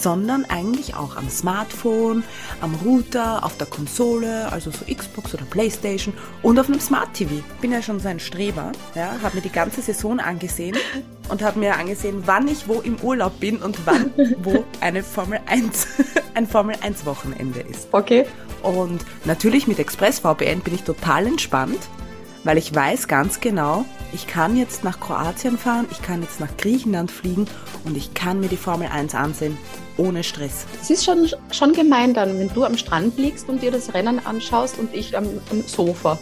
sondern 0.00 0.44
eigentlich 0.44 0.94
auch 0.94 1.16
am 1.16 1.28
Smartphone, 1.28 2.22
am 2.60 2.74
Router, 2.76 3.44
auf 3.44 3.56
der 3.56 3.66
Konsole, 3.66 4.50
also 4.52 4.70
so 4.70 4.84
Xbox 4.92 5.34
oder 5.34 5.44
Playstation 5.44 6.14
und 6.42 6.58
auf 6.58 6.68
einem 6.68 6.80
Smart 6.80 7.14
TV. 7.14 7.42
Bin 7.60 7.72
ja 7.72 7.82
schon 7.82 8.00
so 8.00 8.08
ein 8.08 8.20
Streber, 8.20 8.72
ja, 8.94 9.16
habe 9.22 9.36
mir 9.36 9.42
die 9.42 9.50
ganze 9.50 9.82
Saison 9.82 10.20
angesehen 10.20 10.76
und 11.28 11.42
habe 11.42 11.58
mir 11.58 11.76
angesehen, 11.76 12.22
wann 12.26 12.48
ich 12.48 12.68
wo 12.68 12.80
im 12.80 12.96
Urlaub 13.00 13.40
bin 13.40 13.58
und 13.58 13.78
wann 13.86 14.12
wo 14.42 14.64
eine 14.80 15.02
Formel 15.02 15.40
1, 15.46 15.86
ein 16.34 16.46
Formel 16.46 16.76
1 16.82 17.06
Wochenende 17.06 17.60
ist. 17.60 17.88
Okay. 17.92 18.26
Und 18.62 19.04
natürlich 19.24 19.66
mit 19.66 19.78
ExpressVPN 19.78 20.60
bin 20.60 20.74
ich 20.74 20.82
total 20.82 21.26
entspannt, 21.26 21.78
weil 22.44 22.58
ich 22.58 22.74
weiß 22.74 23.06
ganz 23.06 23.40
genau, 23.40 23.84
ich 24.12 24.26
kann 24.26 24.56
jetzt 24.56 24.82
nach 24.82 24.98
Kroatien 24.98 25.58
fahren, 25.58 25.86
ich 25.90 26.02
kann 26.02 26.22
jetzt 26.22 26.40
nach 26.40 26.56
Griechenland 26.56 27.10
fliegen 27.10 27.46
und 27.84 27.96
ich 27.96 28.14
kann 28.14 28.40
mir 28.40 28.48
die 28.48 28.56
Formel 28.56 28.88
1 28.88 29.14
ansehen 29.14 29.56
ohne 29.96 30.24
Stress. 30.24 30.66
Es 30.80 30.90
ist 30.90 31.04
schon, 31.04 31.28
schon 31.50 31.72
gemein 31.72 32.14
dann, 32.14 32.38
wenn 32.38 32.48
du 32.48 32.64
am 32.64 32.76
Strand 32.76 33.16
liegst 33.18 33.48
und 33.48 33.62
dir 33.62 33.70
das 33.70 33.94
Rennen 33.94 34.20
anschaust 34.24 34.78
und 34.78 34.94
ich 34.94 35.16
am, 35.16 35.26
am 35.50 35.62
Sofa 35.62 36.18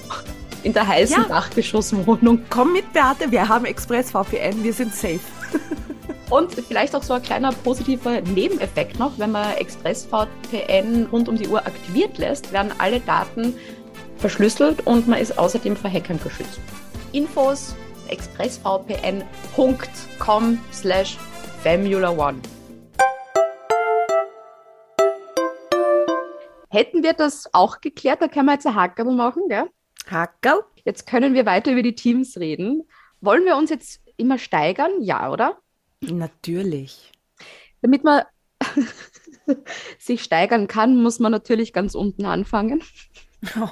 in 0.63 0.73
der 0.73 0.87
heißen 0.87 1.23
Ja. 1.23 1.29
Dachgeschosswohnung. 1.29 2.43
Komm 2.51 2.73
mit, 2.73 2.93
Beate, 2.93 3.31
wir 3.31 3.49
haben 3.49 3.65
ExpressVPN, 3.67 4.63
wir 4.63 4.73
sind 4.73 4.95
safe. 4.95 5.21
Und 6.31 6.55
vielleicht 6.55 6.97
auch 6.97 7.03
so 7.03 7.13
ein 7.13 7.23
kleiner 7.23 7.53
positiver 7.53 8.23
Nebeneffekt 8.23 8.99
noch, 8.99 9.13
wenn 9.19 9.31
man 9.31 9.57
ExpressVPN 9.59 11.09
rund 11.13 11.29
um 11.29 11.37
die 11.37 11.47
Uhr 11.47 11.65
aktiviert 11.67 12.17
lässt, 12.17 12.51
werden 12.51 12.73
alle 12.79 12.99
Daten 13.01 13.55
verschlüsselt 14.17 14.87
und 14.87 15.07
man 15.07 15.19
ist 15.21 15.39
außerdem 15.39 15.77
vor 15.77 15.91
Hackern 15.91 16.19
geschützt. 16.25 16.59
Infos 17.13 17.75
expressvpn.com 18.09 20.59
slash 20.73 21.19
Formula 21.63 22.11
One. 22.11 22.39
Hätten 26.75 27.05
wir 27.05 27.13
das 27.13 27.49
auch 27.55 27.81
geklärt, 27.81 28.21
da 28.21 28.27
können 28.27 28.47
wir 28.47 28.55
jetzt 28.55 28.67
ein 28.67 28.75
Hackerl 28.75 29.15
machen, 29.15 29.45
gell? 29.49 29.71
Hackerl? 30.11 30.65
Jetzt 30.85 31.07
können 31.07 31.33
wir 31.33 31.47
weiter 31.47 31.71
über 31.71 31.83
die 31.83 31.95
Teams 31.95 32.37
reden. 32.37 32.83
Wollen 33.21 33.45
wir 33.45 33.57
uns 33.57 33.71
jetzt 33.71 34.01
immer 34.17 34.39
steigern? 34.39 34.91
Ja, 35.01 35.31
oder? 35.31 35.59
Natürlich. 36.01 37.13
Damit 37.81 38.03
man 38.03 38.25
sich 40.01 40.25
steigern 40.25 40.67
kann, 40.67 41.01
muss 41.01 41.21
man 41.21 41.31
natürlich 41.31 41.73
ganz 41.73 41.95
unten 41.95 42.25
anfangen. 42.27 42.83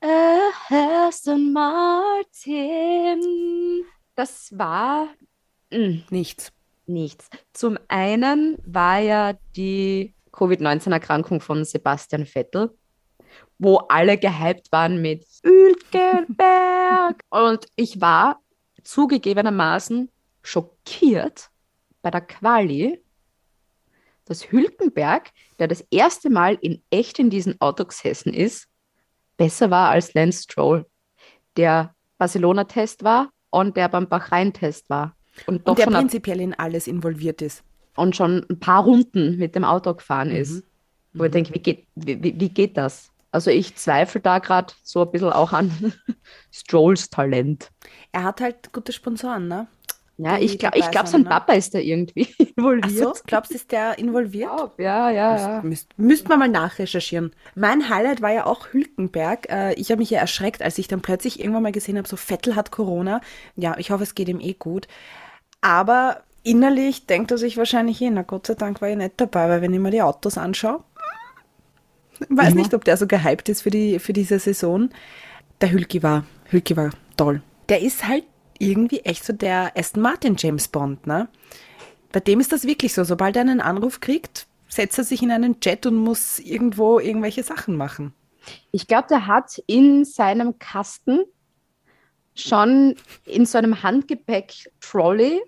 Äh, 0.00 0.74
Aston 0.74 1.52
Martin. 1.52 3.20
Das 4.14 4.50
war 4.56 5.08
mh, 5.72 6.02
Nichts. 6.10 6.52
nichts. 6.86 7.30
Zum 7.52 7.78
einen 7.88 8.58
war 8.66 8.98
ja 8.98 9.32
die 9.56 10.15
Covid-19-Erkrankung 10.36 11.40
von 11.40 11.64
Sebastian 11.64 12.26
Vettel, 12.26 12.76
wo 13.58 13.78
alle 13.88 14.18
gehypt 14.18 14.70
waren 14.70 15.00
mit 15.00 15.26
Hülkenberg. 15.42 17.20
Und 17.30 17.66
ich 17.76 18.00
war 18.00 18.40
zugegebenermaßen 18.82 20.10
schockiert 20.42 21.50
bei 22.02 22.10
der 22.10 22.20
Quali, 22.20 23.02
dass 24.26 24.50
Hülkenberg, 24.50 25.30
der 25.58 25.68
das 25.68 25.84
erste 25.90 26.30
Mal 26.30 26.58
in 26.60 26.82
echt 26.90 27.18
in 27.18 27.30
diesem 27.30 27.60
Auto 27.60 27.84
gesessen 27.84 28.32
ist, 28.32 28.68
besser 29.36 29.70
war 29.70 29.90
als 29.90 30.14
Lance 30.14 30.42
Stroll, 30.42 30.86
der 31.56 31.94
Barcelona-Test 32.18 33.04
war 33.04 33.30
und 33.50 33.76
der 33.76 33.88
beim 33.88 34.08
Bahrain-Test 34.08 34.90
war. 34.90 35.16
Und 35.46 35.66
Und 35.66 35.78
der 35.78 35.86
prinzipiell 35.86 36.40
in 36.40 36.54
alles 36.54 36.86
involviert 36.86 37.42
ist. 37.42 37.62
Und 37.96 38.16
schon 38.16 38.44
ein 38.50 38.60
paar 38.60 38.84
Runden 38.84 39.36
mit 39.38 39.54
dem 39.54 39.64
Auto 39.64 39.94
gefahren 39.94 40.30
ist. 40.30 40.56
Mhm. 40.56 40.62
Wo 41.14 41.24
ich 41.24 41.30
denke, 41.30 41.54
wie 41.54 41.58
geht, 41.60 41.86
wie, 41.94 42.22
wie- 42.22 42.48
geht 42.50 42.76
das? 42.76 43.10
Also 43.32 43.50
ich 43.50 43.74
zweifle 43.76 44.20
da 44.20 44.38
gerade 44.38 44.72
so 44.82 45.02
ein 45.02 45.10
bisschen 45.10 45.32
auch 45.32 45.52
an 45.52 45.92
Strolls 46.52 47.10
Talent. 47.10 47.70
Er 48.12 48.24
hat 48.24 48.40
halt 48.40 48.72
gute 48.72 48.92
Sponsoren, 48.92 49.48
ne? 49.48 49.66
Ja, 50.18 50.38
Die 50.38 50.44
ich 50.44 50.58
glaube, 50.58 50.78
ich 50.78 50.90
glaub, 50.90 51.06
sein 51.08 51.22
ne? 51.22 51.28
Papa 51.30 51.52
ist 51.52 51.74
da 51.74 51.78
irgendwie 51.78 52.28
Ach 52.38 52.56
involviert. 52.56 53.16
so, 53.16 53.22
glaubst 53.26 53.50
du, 53.52 53.56
ist 53.56 53.70
der 53.72 53.98
involviert? 53.98 54.50
Ja, 54.78 55.10
ja, 55.10 55.36
ja. 55.36 55.62
Müsst, 55.62 55.98
müsst 55.98 56.28
man 56.28 56.38
mal 56.38 56.48
nachrecherchieren. 56.48 57.32
Mein 57.54 57.88
Highlight 57.90 58.22
war 58.22 58.32
ja 58.32 58.46
auch 58.46 58.68
Hülkenberg. 58.72 59.48
Äh, 59.50 59.74
ich 59.74 59.90
habe 59.90 59.98
mich 59.98 60.10
ja 60.10 60.18
erschreckt, 60.20 60.62
als 60.62 60.78
ich 60.78 60.88
dann 60.88 61.02
plötzlich 61.02 61.40
irgendwann 61.40 61.62
mal 61.64 61.72
gesehen 61.72 61.98
habe, 61.98 62.08
so 62.08 62.16
Vettel 62.16 62.54
hat 62.56 62.70
Corona. 62.70 63.20
Ja, 63.56 63.76
ich 63.78 63.90
hoffe, 63.90 64.04
es 64.04 64.14
geht 64.14 64.28
ihm 64.28 64.40
eh 64.40 64.54
gut. 64.54 64.88
Aber 65.60 66.22
innerlich 66.46 67.06
denkt 67.06 67.30
er 67.32 67.38
sich 67.38 67.56
wahrscheinlich 67.56 68.00
eh, 68.00 68.10
na 68.10 68.22
Gott 68.22 68.46
sei 68.46 68.54
Dank 68.54 68.80
war 68.80 68.88
ich 68.88 68.96
nicht 68.96 69.14
dabei, 69.16 69.48
weil 69.48 69.62
wenn 69.62 69.74
ich 69.74 69.80
mir 69.80 69.90
die 69.90 70.02
Autos 70.02 70.38
anschaue, 70.38 70.82
ich 72.20 72.26
weiß 72.30 72.54
nicht, 72.54 72.72
ob 72.72 72.84
der 72.84 72.96
so 72.96 73.06
gehypt 73.06 73.48
ist 73.48 73.62
für, 73.62 73.70
die, 73.70 73.98
für 73.98 74.14
diese 74.14 74.38
Saison. 74.38 74.88
Der 75.60 75.70
Hülki 75.70 76.02
war, 76.02 76.24
Hülki 76.50 76.76
war 76.76 76.90
toll. 77.16 77.42
Der 77.68 77.82
ist 77.82 78.08
halt 78.08 78.24
irgendwie 78.58 79.00
echt 79.00 79.24
so 79.24 79.34
der 79.34 79.72
Aston 79.76 80.02
Martin 80.02 80.36
James 80.38 80.68
Bond, 80.68 81.06
ne? 81.06 81.28
Bei 82.12 82.20
dem 82.20 82.40
ist 82.40 82.52
das 82.52 82.64
wirklich 82.64 82.94
so. 82.94 83.04
Sobald 83.04 83.36
er 83.36 83.42
einen 83.42 83.60
Anruf 83.60 84.00
kriegt, 84.00 84.46
setzt 84.68 84.96
er 84.96 85.04
sich 85.04 85.22
in 85.22 85.30
einen 85.30 85.56
Jet 85.62 85.84
und 85.84 85.96
muss 85.96 86.38
irgendwo 86.38 86.98
irgendwelche 86.98 87.42
Sachen 87.42 87.76
machen. 87.76 88.14
Ich 88.70 88.86
glaube, 88.86 89.08
der 89.10 89.26
hat 89.26 89.62
in 89.66 90.06
seinem 90.06 90.58
Kasten 90.58 91.24
schon 92.34 92.94
in 93.24 93.44
so 93.44 93.58
einem 93.58 93.82
Handgepäck-Trolley. 93.82 95.42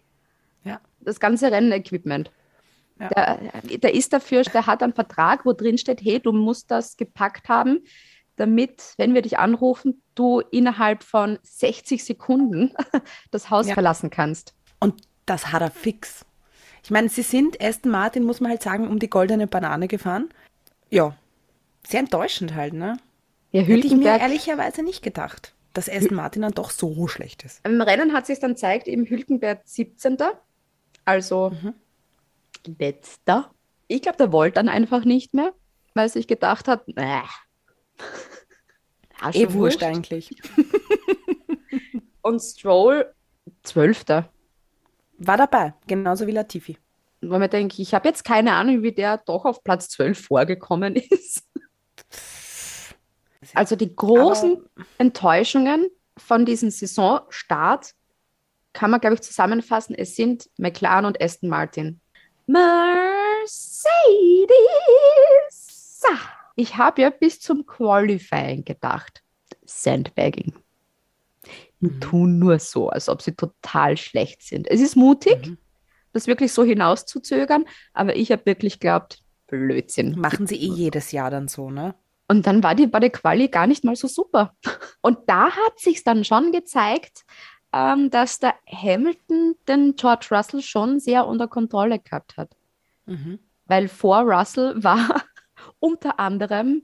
Das 1.09 1.21
ganze 1.21 1.51
Rennequipment. 1.51 2.31
Ja. 3.01 3.09
Der, 3.09 3.79
der 3.79 3.94
ist 3.94 4.12
dafür, 4.12 4.42
der 4.42 4.66
hat 4.66 4.83
einen 4.83 4.92
Vertrag, 4.92 5.44
wo 5.47 5.53
drin 5.53 5.79
steht, 5.79 6.01
hey, 6.03 6.21
du 6.21 6.33
musst 6.33 6.71
das 6.71 6.97
gepackt 6.97 7.49
haben, 7.49 7.81
damit, 8.37 8.94
wenn 8.99 9.14
wir 9.14 9.23
dich 9.23 9.38
anrufen, 9.38 10.03
du 10.14 10.40
innerhalb 10.40 11.03
von 11.03 11.38
60 11.42 12.05
Sekunden 12.05 12.75
das 13.31 13.51
Haus 13.51 13.68
Ja. 13.68 13.75
verlassen 13.75 14.11
kannst. 14.11 14.55
Und 14.81 15.03
das 15.27 15.53
hat 15.53 15.62
er 15.62 15.71
fix. 15.71 16.25
Ich 16.85 16.90
meine, 16.90 17.09
sie 17.09 17.23
sind 17.23 17.62
Aston 17.62 17.90
Martin, 17.90 18.25
muss 18.25 18.40
man 18.40 18.51
halt 18.51 18.62
sagen, 18.62 18.88
um 18.88 18.99
die 18.99 19.11
goldene 19.11 19.47
Banane 19.47 19.88
gefahren. 19.88 20.29
Ja, 20.90 21.14
sehr 21.87 22.01
enttäuschend 22.01 22.55
halt, 22.55 22.73
ne? 22.75 22.97
Ja, 23.51 23.62
Hätte 23.62 23.87
ich 23.87 23.94
mir 23.97 24.18
ehrlicherweise 24.18 24.83
nicht 24.83 25.03
gedacht, 25.03 25.55
dass 25.73 25.88
Aston 25.88 26.16
Martin 26.16 26.42
dann 26.42 26.53
doch 26.53 26.71
so 26.71 27.09
schlecht 27.09 27.44
ist. 27.44 27.61
im 27.66 27.81
Rennen 27.81 28.12
hat 28.12 28.27
sich 28.27 28.38
dann 28.40 28.57
zeigt, 28.57 28.88
eben 28.88 29.07
Hülkenberg 29.07 29.61
17. 29.64 30.16
Also 31.09 31.51
Mhm. 31.51 31.75
letzter. 32.79 33.51
Ich 33.87 34.03
glaube, 34.03 34.18
der 34.18 34.31
wollte 34.31 34.57
dann 34.57 34.68
einfach 34.68 35.07
nicht 35.07 35.33
mehr, 35.33 35.55
weil 35.94 36.11
sich 36.11 36.27
gedacht 36.27 36.68
hat. 36.68 36.85
Ja, 36.97 37.25
Eh 39.33 39.53
wurscht 39.55 39.83
eigentlich. 39.83 40.31
Und 42.23 42.40
Stroll 42.40 43.11
12. 43.62 44.05
War 45.16 45.37
dabei, 45.38 45.73
genauso 45.87 46.27
wie 46.27 46.33
Latifi. 46.33 46.77
Weil 47.23 47.38
man 47.40 47.49
denkt, 47.51 47.79
ich 47.79 47.94
habe 47.94 48.07
jetzt 48.07 48.23
keine 48.25 48.53
Ahnung, 48.53 48.83
wie 48.83 48.92
der 48.92 49.16
doch 49.16 49.47
auf 49.47 49.64
Platz 49.64 49.88
12 49.88 50.27
vorgekommen 50.27 50.94
ist. 51.11 51.42
Also 53.55 53.77
die 53.77 53.97
großen 53.97 54.62
Enttäuschungen 54.99 55.88
von 56.18 56.44
diesem 56.44 56.71
Saisonstart 56.71 57.94
kann 58.72 58.90
man, 58.90 59.00
glaube 59.00 59.14
ich, 59.14 59.22
zusammenfassen. 59.22 59.94
Es 59.94 60.16
sind 60.16 60.48
McLaren 60.57 61.04
und 61.04 61.20
Aston 61.22 61.48
Martin. 61.48 62.00
Mercedes. 62.46 63.68
Ich 66.57 66.76
habe 66.76 67.02
ja 67.02 67.11
bis 67.11 67.40
zum 67.40 67.66
Qualifying 67.66 68.64
gedacht. 68.64 69.22
Sandbagging. 69.64 70.54
Die 71.81 72.00
tun 72.00 72.40
nur 72.40 72.59
so, 72.59 72.88
als 72.88 73.09
ob 73.09 73.22
sie 73.22 73.33
total 73.33 73.96
schlecht 73.96 74.42
sind. 74.42 74.66
Es 74.68 74.81
ist 74.81 74.96
mutig, 74.96 75.52
das 76.12 76.26
wirklich 76.26 76.52
so 76.52 76.64
hinauszuzögern, 76.64 77.64
aber 77.92 78.16
ich 78.16 78.33
habe 78.33 78.46
wirklich 78.46 78.81
geglaubt, 78.81 79.22
Blödsinn. 79.46 80.18
Machen 80.18 80.48
sie 80.48 80.57
eh 80.57 80.72
jedes 80.72 81.12
Jahr 81.12 81.31
dann 81.31 81.46
so, 81.46 81.70
ne? 81.70 81.94
Und 82.26 82.46
dann 82.46 82.62
war 82.62 82.74
die, 82.74 82.92
war 82.92 83.00
die 83.00 83.11
Quali 83.11 83.48
gar 83.48 83.66
nicht 83.66 83.85
mal 83.85 83.96
so 83.96 84.09
super. 84.09 84.54
Und 85.00 85.18
da 85.28 85.50
hat 85.50 85.78
sich 85.78 86.04
dann 86.04 86.24
schon 86.24 86.52
gezeigt, 86.52 87.24
ähm, 87.72 88.11
dass 88.11 88.38
der 88.38 88.54
Hamilton 88.66 89.54
den 89.66 89.94
George 89.96 90.28
Russell 90.31 90.62
schon 90.62 91.00
sehr 91.00 91.26
unter 91.26 91.48
Kontrolle 91.48 91.98
gehabt 91.98 92.37
hat. 92.37 92.57
Mhm. 93.07 93.38
Weil 93.66 93.88
vor 93.88 94.20
Russell 94.20 94.74
war 94.83 95.22
unter 95.78 96.18
anderem 96.18 96.83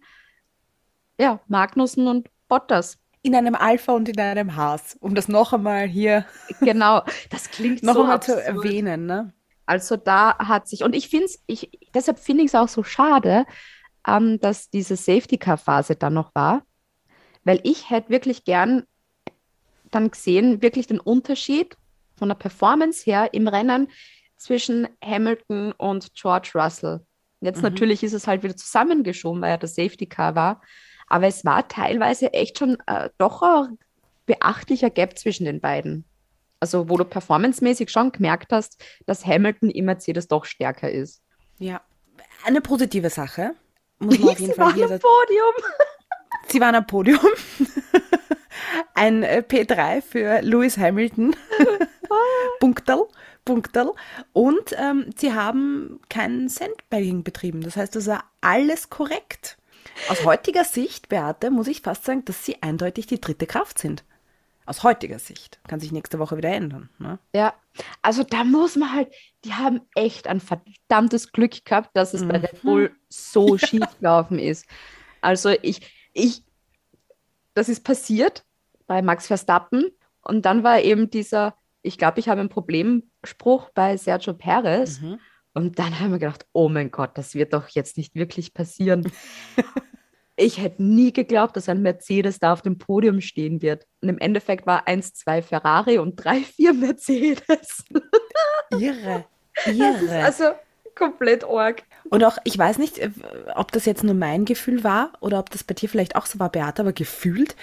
ja, 1.19 1.41
Magnussen 1.47 2.07
und 2.09 2.29
Bottas. 2.49 2.99
In 3.23 3.35
einem 3.35 3.55
Alpha 3.55 3.93
und 3.93 4.09
in 4.09 4.21
einem 4.21 4.55
Haas, 4.55 4.97
um 5.01 5.15
das 5.15 5.29
noch 5.29 5.53
einmal 5.53 5.87
hier 5.87 6.27
Genau, 6.61 7.03
das 7.31 7.51
klingt 7.51 7.83
noch 7.83 7.95
so 7.95 8.03
einmal 8.03 8.23
zu 8.23 8.43
erwähnen, 8.43 9.07
ne? 9.07 9.33
Also 9.67 9.97
da 9.97 10.37
hat 10.39 10.69
sich, 10.69 10.85
und 10.85 10.95
ich 10.95 11.09
finde 11.09 11.25
es, 11.25 11.43
ich, 11.47 11.71
deshalb 11.95 12.19
finde 12.19 12.43
ich 12.45 12.49
es 12.49 12.55
auch 12.55 12.69
so 12.69 12.83
schade, 12.83 13.47
ähm, 14.07 14.39
dass 14.41 14.69
diese 14.69 14.97
Safety-Car-Phase 14.97 15.97
dann 15.97 16.13
noch 16.13 16.35
war, 16.35 16.65
weil 17.45 17.61
ich 17.63 17.89
hätte 17.89 18.11
wirklich 18.11 18.45
gern 18.45 18.85
dann 19.95 20.11
gesehen, 20.11 20.63
wirklich 20.63 20.87
den 20.87 21.01
Unterschied 21.01 21.77
von 22.17 22.29
der 22.29 22.37
Performance 22.37 23.05
her 23.05 23.33
im 23.33 23.49
Rennen 23.49 23.89
zwischen 24.37 24.89
Hamilton 25.03 25.73
und 25.73 26.15
George 26.15 26.53
Russell. 26.55 27.01
Jetzt 27.41 27.63
natürlich 27.63 28.03
ist 28.03 28.15
es 28.15 28.27
halt 28.27 28.43
wieder 28.43 28.57
zusammengeschoben, 28.57 29.43
weil 29.43 29.51
ja 29.51 29.57
der 29.59 29.69
Safety-Car 29.69 30.35
war, 30.35 30.63
aber 31.09 31.27
es 31.27 31.45
war 31.45 31.69
teilweise 31.69 32.33
echt 32.33 32.59
schon 32.59 32.79
äh, 32.87 33.11
doch 33.19 33.43
ein 33.43 33.79
beachtlicher 34.27 34.91
Gap 34.91 35.19
zwischen 35.19 35.45
den 35.45 35.61
beiden. 35.61 36.05
Also, 36.61 36.89
wo 36.89 36.97
du 36.97 37.05
performancemäßig 37.05 37.91
schon 37.91 38.13
gemerkt 38.13 38.53
hast, 38.53 38.83
dass 39.05 39.27
Hamilton 39.27 39.69
im 39.69 39.85
Mercedes 39.85 40.29
doch 40.29 40.47
stärker 40.47 40.91
ist. 40.91 41.23
Ja. 41.59 41.83
Eine 42.47 42.63
positive 42.63 43.11
Sache. 43.11 43.55
Muss 43.99 44.19
man 44.19 44.29
auf 44.31 44.41
jeden 44.41 44.53
Sie 44.53 44.57
Fall 44.57 44.75
waren 44.75 44.93
am 44.93 44.99
Podium. 44.99 45.55
Sie 46.49 46.61
waren 46.61 46.75
am 46.75 46.87
Podium. 46.87 47.21
Ein 49.05 49.23
äh, 49.23 49.45
P3 49.47 50.01
für 50.01 50.41
Lewis 50.41 50.79
Hamilton. 50.79 51.37
Punkterl. 52.59 53.07
Punkterl. 53.45 53.93
Und 54.33 54.75
ähm, 54.79 55.11
sie 55.15 55.35
haben 55.35 56.01
kein 56.09 56.49
Sandbagging 56.49 57.23
betrieben. 57.23 57.61
Das 57.61 57.77
heißt, 57.77 57.95
das 57.95 58.07
war 58.07 58.25
alles 58.41 58.89
korrekt. 58.89 59.59
Aus 60.09 60.25
heutiger 60.25 60.65
Sicht, 60.65 61.11
Beate, 61.11 61.51
muss 61.51 61.67
ich 61.67 61.83
fast 61.83 62.07
sagen, 62.07 62.25
dass 62.25 62.47
sie 62.47 62.63
eindeutig 62.63 63.07
die 63.07 63.21
dritte 63.21 63.47
Kraft 63.47 63.79
sind. 63.79 64.05
Aus 64.65 64.83
heutiger 64.85 65.19
Sicht. 65.19 65.61
Kann 65.69 65.81
sich 65.81 65.93
nächste 65.93 66.19
Woche 66.19 66.39
wieder 66.39 66.49
ändern. 66.49 66.89
Ne? 66.99 67.19
Ja, 67.35 67.53
also 68.01 68.23
da 68.23 68.43
muss 68.43 68.75
man 68.75 68.91
halt, 68.95 69.13
die 69.45 69.53
haben 69.53 69.83
echt 69.95 70.27
ein 70.29 70.41
verdammtes 70.41 71.31
Glück 71.31 71.63
gehabt, 71.67 71.91
dass 71.93 72.15
es 72.15 72.27
bei 72.27 72.39
Red 72.39 72.63
Bull 72.63 72.97
so 73.11 73.59
schief 73.59 73.85
gelaufen 74.01 74.39
ist. 74.39 74.65
Also 75.21 75.51
ich, 75.61 75.83
ich, 76.15 76.43
das 77.53 77.69
ist 77.69 77.85
passiert 77.85 78.47
bei 78.87 79.03
Max 79.03 79.27
Verstappen 79.27 79.91
und 80.23 80.47
dann 80.47 80.63
war 80.63 80.81
eben 80.81 81.11
dieser, 81.11 81.55
ich 81.83 81.99
glaube, 81.99 82.21
ich 82.21 82.29
habe 82.29 82.41
ein 82.41 82.49
Problemspruch 82.49 83.71
bei 83.75 83.97
Sergio 83.97 84.35
Perez 84.35 85.01
und 85.53 85.79
dann 85.79 86.01
haben 86.01 86.11
wir 86.11 86.19
gedacht, 86.19 86.47
oh 86.53 86.69
mein 86.69 86.91
Gott, 86.91 87.17
das 87.17 87.35
wird 87.35 87.53
doch 87.53 87.69
jetzt 87.69 87.97
nicht 87.97 88.15
wirklich 88.15 88.55
passieren. 88.55 89.11
Ich 90.37 90.61
hätte 90.61 90.83
nie 90.83 91.13
geglaubt, 91.13 91.57
dass 91.57 91.69
ein 91.69 91.83
Mercedes 91.83 92.41
da 92.41 92.53
auf 92.53 92.63
dem 92.63 92.77
Podium 92.77 93.21
stehen 93.21 93.63
wird. 93.63 93.87
Und 94.01 94.09
im 94.09 94.19
Endeffekt 94.19 94.67
war 94.67 94.89
1, 94.89 95.15
2 95.15 95.43
Ferrari 95.43 95.99
und 95.99 96.17
3, 96.17 96.41
4 96.41 96.75
Mercedes. 96.75 97.85
Irre. 98.73 99.27
Das 99.55 99.67
ist 99.67 99.79
Irre. 99.79 100.25
also 100.25 100.45
komplett 100.97 101.45
arg. 101.45 101.85
Und 102.11 102.25
auch, 102.25 102.39
ich 102.43 102.59
weiß 102.59 102.79
nicht, 102.79 102.99
äh, 102.99 103.11
ob 103.55 103.71
das 103.71 103.85
jetzt 103.85 104.03
nur 104.03 104.15
mein 104.15 104.45
Gefühl 104.45 104.83
war 104.83 105.13
oder 105.21 105.39
ob 105.39 105.51
das 105.51 105.63
bei 105.63 105.75
dir 105.75 105.89
vielleicht 105.89 106.17
auch 106.17 106.27
so 106.27 106.41
war, 106.41 106.51
Beate, 106.51 106.83
aber 106.83 106.93
gefühlt 106.93 107.55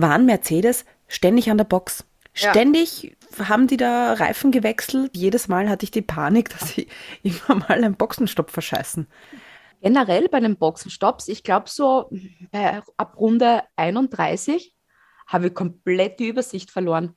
waren 0.00 0.26
Mercedes 0.26 0.84
ständig 1.08 1.50
an 1.50 1.58
der 1.58 1.64
Box. 1.64 2.04
Ja. 2.34 2.50
Ständig 2.50 3.16
haben 3.38 3.66
die 3.66 3.76
da 3.76 4.14
Reifen 4.14 4.50
gewechselt. 4.52 5.16
Jedes 5.16 5.48
Mal 5.48 5.68
hatte 5.68 5.84
ich 5.84 5.90
die 5.90 6.02
Panik, 6.02 6.48
dass 6.58 6.70
sie 6.70 6.88
immer 7.22 7.56
mal 7.56 7.70
einen 7.70 7.96
Boxenstopp 7.96 8.50
verscheißen. 8.50 9.06
Generell 9.82 10.28
bei 10.28 10.40
den 10.40 10.56
Boxenstopps, 10.56 11.28
ich 11.28 11.42
glaube 11.42 11.68
so 11.68 12.10
bei, 12.50 12.82
ab 12.96 13.16
Runde 13.18 13.62
31 13.76 14.74
habe 15.26 15.46
ich 15.46 15.54
komplett 15.54 16.20
die 16.20 16.28
Übersicht 16.28 16.70
verloren. 16.70 17.16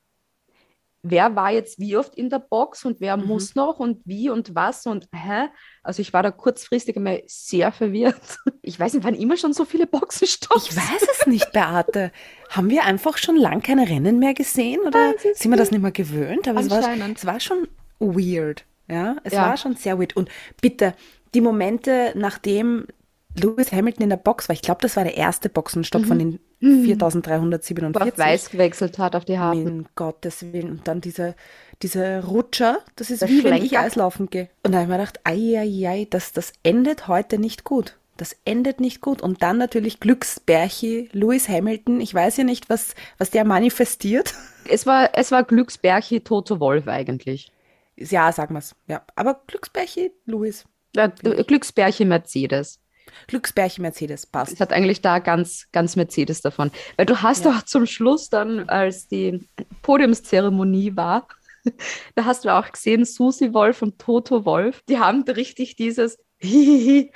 Wer 1.04 1.36
war 1.36 1.52
jetzt 1.52 1.80
wie 1.80 1.98
oft 1.98 2.16
in 2.16 2.30
der 2.30 2.40
Box 2.40 2.86
und 2.86 3.02
wer 3.02 3.18
Mhm. 3.18 3.26
muss 3.28 3.56
noch 3.56 3.80
und 3.80 4.00
wie 4.06 4.30
und 4.30 4.56
was 4.56 4.86
und 4.86 5.08
hä? 5.14 5.50
Also 5.84 6.02
ich 6.02 6.14
war 6.14 6.24
da 6.24 6.32
kurzfristig 6.32 6.96
einmal 6.96 7.22
sehr 7.28 7.72
verwirrt. 7.72 8.38
Ich 8.62 8.80
weiß 8.80 8.94
nicht, 8.94 9.04
waren 9.04 9.14
immer 9.16 9.36
schon 9.38 9.52
so 9.54 9.66
viele 9.66 9.86
Boxenstopps? 9.86 10.70
Ich 10.72 10.76
weiß 10.78 11.08
es 11.20 11.28
nicht, 11.28 11.52
Beate. 11.52 12.12
Haben 12.50 12.70
wir 12.70 12.86
einfach 12.86 13.18
schon 13.18 13.36
lang 13.36 13.62
keine 13.62 13.90
Rennen 13.90 14.20
mehr 14.20 14.34
gesehen 14.34 14.80
oder 14.82 15.14
sind 15.34 15.52
wir 15.52 15.58
das 15.58 15.72
nicht 15.72 15.82
mehr 15.82 15.92
gewöhnt? 15.92 16.48
Aber 16.48 16.62
es 16.62 16.70
war, 16.70 16.80
es 17.14 17.26
war 17.26 17.40
schon 17.42 17.68
weird. 18.00 18.66
Ja, 18.90 19.18
es 19.24 19.34
Ja. 19.34 19.48
war 19.50 19.58
schon 19.58 19.76
sehr 19.76 20.00
weird. 20.00 20.16
Und 20.16 20.30
bitte, 20.62 20.94
die 21.34 21.42
Momente, 21.42 22.14
nachdem 22.16 22.88
Lewis 23.36 23.72
Hamilton 23.72 24.04
in 24.04 24.10
der 24.10 24.18
Box 24.18 24.48
war, 24.48 24.54
ich 24.54 24.62
glaube, 24.62 24.82
das 24.82 24.96
war 24.96 25.04
der 25.04 25.18
erste 25.18 25.50
Boxenstopp 25.50 26.06
von 26.06 26.20
den 26.20 26.40
Wo 26.64 26.70
er 26.70 27.06
auf 27.06 27.14
4347. 27.14 28.18
weiß 28.18 28.50
gewechselt 28.52 28.98
hat, 28.98 29.16
auf 29.16 29.26
die 29.26 29.38
harten. 29.38 29.68
Um 29.68 29.86
Gottes 29.96 30.54
Willen. 30.54 30.72
Und 30.72 30.88
dann 30.88 31.02
diese, 31.02 31.36
diese 31.82 32.24
Rutscher, 32.26 32.80
das 32.96 33.10
ist 33.10 33.22
Der 33.22 33.30
wie 33.30 33.44
wenn 33.44 33.56
ich 33.56 33.70
Schlenker. 33.70 33.86
Eislaufen 33.86 34.30
gehe. 34.30 34.50
Und 34.64 34.72
da 34.72 34.80
habe 34.80 34.84
ich 34.84 34.90
mir 34.90 34.98
gedacht, 34.98 35.20
ei, 35.26 35.60
ei, 35.60 35.88
ei, 35.90 36.08
das, 36.10 36.32
das 36.32 36.54
endet 36.64 37.08
heute 37.08 37.38
nicht 37.38 37.64
gut. 37.64 37.98
Das 38.16 38.38
endet 38.46 38.80
nicht 38.80 39.02
gut. 39.02 39.22
Und 39.22 39.44
dann 39.44 39.58
natürlich 39.58 40.00
Glücksbärchi, 40.00 41.10
Lewis 41.12 41.50
Hamilton. 41.50 42.00
Ich 42.00 42.14
weiß 42.14 42.38
ja 42.38 42.44
nicht, 42.44 42.70
was, 42.70 42.96
was 43.18 43.30
der 43.30 43.46
manifestiert. 43.46 44.34
Es 44.66 44.86
war, 44.86 45.10
es 45.14 45.30
war 45.34 45.44
Glücksbärchi 45.44 46.22
Toto 46.22 46.62
Wolf 46.62 46.88
eigentlich. 46.88 47.52
Ja, 47.98 48.32
sagen 48.32 48.56
wir 48.56 48.60
es. 48.60 48.74
Ja. 48.88 49.02
Aber 49.14 49.42
Glücksbärchi, 49.46 50.14
Lewis. 50.26 50.64
Ja, 50.96 51.08
Glücksbärchi 51.08 52.06
Mercedes. 52.06 52.80
Glücksbärchi 53.28 53.82
Mercedes, 53.82 54.26
passt. 54.26 54.54
Es 54.54 54.60
hat 54.60 54.74
eigentlich 54.74 55.02
da 55.02 55.20
ganz, 55.20 55.68
ganz 55.72 55.96
Mercedes 55.96 56.42
davon. 56.42 56.72
Weil 56.98 57.06
du 57.06 57.22
hast 57.22 57.46
doch 57.46 57.64
zum 57.64 57.86
Schluss 57.86 58.30
dann, 58.30 58.70
als 58.70 59.08
die 59.08 59.48
Podiumszeremonie 59.82 60.96
war, 60.96 61.28
da 62.16 62.26
hast 62.26 62.46
du 62.46 62.54
auch 62.54 62.72
gesehen, 62.72 63.06
Susi 63.06 63.54
Wolf 63.54 63.82
und 63.82 64.00
Toto 64.00 64.46
Wolf, 64.46 64.82
die 64.90 65.00
haben 65.00 65.24
richtig 65.24 65.76
dieses 65.76 66.18
Hihihi, 66.40 67.12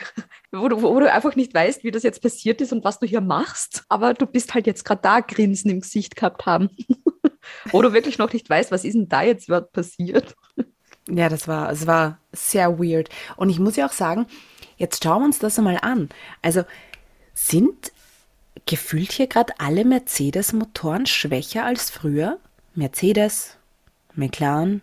wo 0.53 0.69
du, 0.69 0.81
wo 0.81 0.99
du 0.99 1.11
einfach 1.11 1.35
nicht 1.35 1.53
weißt, 1.53 1.83
wie 1.83 1.91
das 1.91 2.03
jetzt 2.03 2.21
passiert 2.21 2.61
ist 2.61 2.71
und 2.71 2.85
was 2.85 2.99
du 2.99 3.05
hier 3.05 3.19
machst. 3.19 3.83
Aber 3.89 4.13
du 4.13 4.25
bist 4.25 4.53
halt 4.53 4.67
jetzt 4.67 4.85
gerade 4.85 5.01
da 5.01 5.19
Grinsen 5.19 5.69
im 5.69 5.81
Gesicht 5.81 6.15
gehabt 6.15 6.45
haben. 6.45 6.69
wo 7.71 7.81
du 7.81 7.93
wirklich 7.93 8.17
noch 8.17 8.31
nicht 8.33 8.49
weißt, 8.49 8.71
was 8.71 8.83
ist 8.83 8.93
denn 8.93 9.09
da 9.09 9.23
jetzt 9.23 9.49
passiert. 9.71 10.35
Ja, 11.09 11.29
das 11.29 11.47
war, 11.47 11.71
es 11.71 11.87
war 11.87 12.19
sehr 12.31 12.79
weird. 12.79 13.09
Und 13.37 13.49
ich 13.49 13.59
muss 13.59 13.75
ja 13.75 13.87
auch 13.87 13.93
sagen, 13.93 14.27
jetzt 14.77 15.03
schauen 15.03 15.21
wir 15.21 15.25
uns 15.25 15.39
das 15.39 15.57
einmal 15.57 15.79
an. 15.81 16.09
Also 16.41 16.63
sind 17.33 17.91
gefühlt 18.65 19.11
hier 19.11 19.27
gerade 19.27 19.53
alle 19.59 19.85
Mercedes-Motoren 19.85 21.05
schwächer 21.05 21.65
als 21.65 21.89
früher? 21.89 22.39
Mercedes, 22.73 23.57
McLaren, 24.15 24.81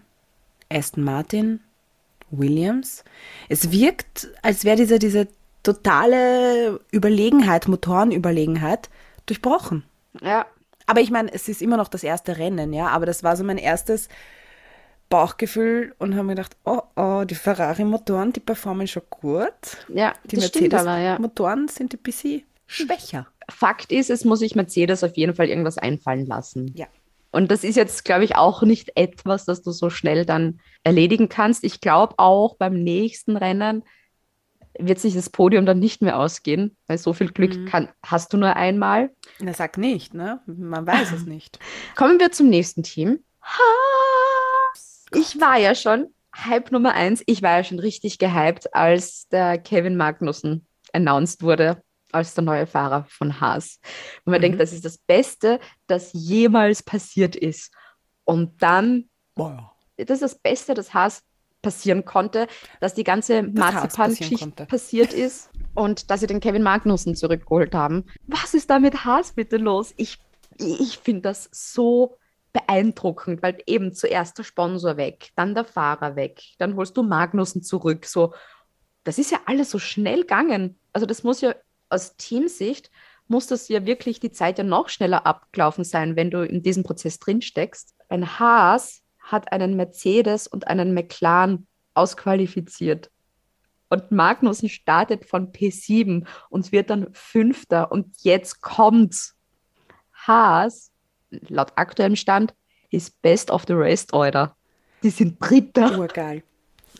Aston 0.71 1.05
Martin, 1.05 1.61
Williams. 2.31 3.05
Es 3.49 3.71
wirkt, 3.71 4.29
als 4.43 4.65
wäre 4.65 4.77
diese, 4.77 4.99
diese 4.99 5.29
totale 5.63 6.81
Überlegenheit, 6.93 7.69
Motorenüberlegenheit, 7.69 8.91
durchbrochen. 9.27 9.85
Ja, 10.21 10.47
Aber 10.87 11.01
ich 11.01 11.11
meine, 11.11 11.33
es 11.33 11.49
ist 11.49 11.63
immer 11.63 11.77
noch 11.77 11.89
das 11.89 12.05
erste 12.05 12.39
Rennen, 12.39 12.73
ja. 12.73 12.89
Aber 12.89 13.07
das 13.07 13.23
war 13.23 13.37
so 13.37 13.45
mein 13.45 13.59
erstes 13.59 14.09
Bauchgefühl 15.09 15.95
und 15.99 16.15
habe 16.15 16.25
mir 16.25 16.35
gedacht, 16.35 16.57
oh, 16.65 16.81
oh, 16.97 17.25
die 17.25 17.35
Ferrari-Motoren, 17.35 18.33
die 18.33 18.41
performen 18.41 18.87
schon 18.87 19.03
gut. 19.11 19.53
ja, 19.89 20.13
Die 20.25 20.37
aber, 20.39 20.99
ja. 20.99 21.19
Mercedes-Motoren 21.19 21.69
sind 21.69 21.95
ein 21.95 22.03
bisschen 22.03 22.43
schwächer. 22.67 23.27
Fakt 23.51 23.93
ist, 23.93 24.11
es 24.11 24.25
muss 24.25 24.39
sich 24.41 24.55
Mercedes 24.57 25.05
auf 25.05 25.17
jeden 25.17 25.35
Fall 25.35 25.49
irgendwas 25.49 25.79
einfallen 25.79 26.27
lassen. 26.27 26.73
Ja. 26.75 26.87
Und 27.31 27.51
das 27.51 27.65
ist 27.65 27.77
jetzt, 27.77 28.05
glaube 28.05 28.25
ich, 28.25 28.37
auch 28.37 28.63
nicht 28.63 28.93
etwas, 28.97 29.45
das 29.45 29.63
du 29.63 29.73
so 29.73 29.91
schnell 29.91 30.25
dann 30.25 30.61
erledigen 30.85 31.29
kannst. 31.29 31.65
Ich 31.65 31.81
glaube 31.81 32.15
auch 32.19 32.57
beim 32.57 32.75
nächsten 32.83 33.37
Rennen 33.37 33.85
wird 34.79 34.99
sich 34.99 35.15
das 35.15 35.31
Podium 35.31 35.67
dann 35.67 35.79
nicht 35.79 36.01
mehr 36.03 36.19
ausgehen, 36.19 36.77
weil 36.87 36.99
so 36.99 37.13
viel 37.13 37.31
Glück 37.31 37.55
Mhm. 37.57 37.67
kann, 37.67 37.89
hast 38.05 38.33
du 38.33 38.37
nur 38.37 38.57
einmal. 38.57 39.11
Na, 39.41 39.53
sag 39.53 39.79
nicht, 39.79 40.15
ne? 40.15 40.41
Man 40.47 40.87
weiß 40.87 41.13
es 41.13 41.27
nicht. 41.27 41.59
Kommen 41.97 42.19
wir 42.19 42.33
zum 42.33 42.49
nächsten 42.49 42.83
Team. 42.83 43.21
Haas. 43.43 43.61
Ich 45.15 45.41
war 45.41 45.59
ja 45.59 45.75
schon 45.75 46.09
Hype 46.37 46.71
Nummer 46.73 46.95
eins. 46.95 47.23
Ich 47.27 47.43
war 47.43 47.59
ja 47.59 47.65
schon 47.65 47.79
richtig 47.79 48.19
gehypt, 48.19 48.75
als 48.75 49.29
der 49.29 49.59
Kevin 49.59 49.97
Magnussen 49.97 50.67
announced 50.93 51.43
wurde 51.43 51.83
als 52.13 52.35
der 52.35 52.45
neue 52.45 52.67
Fahrer 52.69 53.07
von 53.09 53.41
Haas. 53.41 53.81
Und 54.25 54.31
man 54.31 54.39
Mhm. 54.41 54.43
denkt, 54.43 54.61
das 54.61 54.73
ist 54.73 54.85
das 54.85 54.99
Beste, 54.99 55.59
das 55.89 56.11
jemals 56.13 56.83
passiert 56.85 57.35
ist. 57.35 57.73
Und 58.25 58.63
dann, 58.63 59.09
Boah. 59.35 59.75
das 59.97 60.11
ist 60.11 60.23
das 60.23 60.35
Beste, 60.39 60.75
das 60.75 60.95
Haas 60.95 61.25
passieren 61.61 62.05
konnte, 62.05 62.47
dass 62.79 62.95
die 62.95 63.03
ganze 63.03 63.43
Marzipan-Geschichte 63.43 64.67
passiert 64.67 65.13
ist 65.13 65.51
und 65.75 66.09
dass 66.11 66.21
sie 66.21 66.29
den 66.29 66.39
Kevin 66.39 66.63
Magnussen 66.63 67.17
zurückgeholt 67.17 67.75
haben. 67.75 68.05
Was 68.29 68.55
ist 68.55 68.71
da 68.71 68.79
mit 68.79 69.05
Haas 69.05 69.33
bitte 69.33 69.57
los? 69.57 69.93
Ich, 69.97 70.19
ich 70.59 70.99
finde 70.99 71.23
das 71.23 71.49
so 71.53 72.17
beeindruckend, 72.55 73.43
weil 73.43 73.59
eben 73.67 73.93
zuerst 73.93 74.39
der 74.39 74.45
Sponsor 74.45 74.97
weg, 74.97 75.33
dann 75.37 75.55
der 75.55 75.67
Fahrer 75.67 76.17
weg, 76.17 76.41
dann 76.59 76.77
holst 76.77 76.97
du 76.97 77.03
Magnussen 77.03 77.63
zurück. 77.63 78.07
So, 78.07 78.33
das 79.03 79.19
ist 79.19 79.31
ja 79.31 79.41
alles 79.45 79.71
so 79.71 79.79
schnell 79.79 80.23
gegangen. 80.23 80.79
Also 80.95 81.05
das 81.05 81.23
muss 81.23 81.43
ja 81.43 81.55
aus 81.91 82.17
Teamsicht 82.17 82.91
muss 83.29 83.47
das 83.47 83.69
ja 83.69 83.87
wirklich 83.87 84.21
die 84.21 84.33
Zeit 84.33 84.59
ja 84.59 84.65
noch 84.65 84.89
schneller 84.89 85.27
abgelaufen 85.27 85.85
sein, 85.85 86.17
wenn 86.17 86.31
du 86.31 86.45
in 86.45 86.63
diesem 86.63 86.83
Prozess 86.83 87.19
drin 87.19 87.43
steckst. 87.43 87.95
Ein 88.09 88.39
Haas 88.39 89.03
hat 89.19 89.51
einen 89.53 89.77
Mercedes 89.77 90.47
und 90.47 90.67
einen 90.69 90.93
McLaren 90.93 91.67
ausqualifiziert. 91.95 93.11
Und 93.89 94.11
Magnussen 94.11 94.69
startet 94.69 95.25
von 95.25 95.53
P7 95.53 96.27
und 96.51 96.73
wird 96.73 96.91
dann 96.91 97.09
Fünfter. 97.13 97.93
Und 97.93 98.15
jetzt 98.21 98.61
kommt's. 98.61 99.37
Haas, 100.13 100.91
laut 101.49 101.73
aktuellem 101.77 102.17
Stand, 102.17 102.55
ist 102.91 103.21
Best 103.23 103.51
of 103.51 103.65
the 103.67 103.75
Rest 103.75 104.13
Order. 104.13 104.57
Die 105.03 105.11
sind 105.11 105.37
Dritter. 105.41 105.99
Urgeil. 105.99 106.43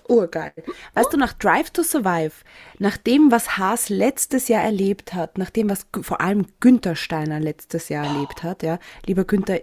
Urgeil. 0.09 0.53
Weißt 0.93 1.13
du, 1.13 1.17
nach 1.17 1.33
Drive 1.33 1.71
to 1.71 1.83
Survive, 1.83 2.33
nach 2.79 2.97
dem, 2.97 3.31
was 3.31 3.57
Haas 3.57 3.89
letztes 3.89 4.49
Jahr 4.49 4.63
erlebt 4.63 5.15
hat, 5.15 5.39
nach 5.39 5.51
dem, 5.51 5.71
was 5.71 5.87
vor 6.03 6.21
allem 6.21 6.47
Günther 6.61 6.97
Steiner 6.97 7.41
letztes 7.41 7.89
Jahr 7.89 8.05
erlebt 8.05 8.43
hat, 8.43 8.63
ja, 8.63 8.79
lieber 9.07 9.25
Günther, 9.25 9.61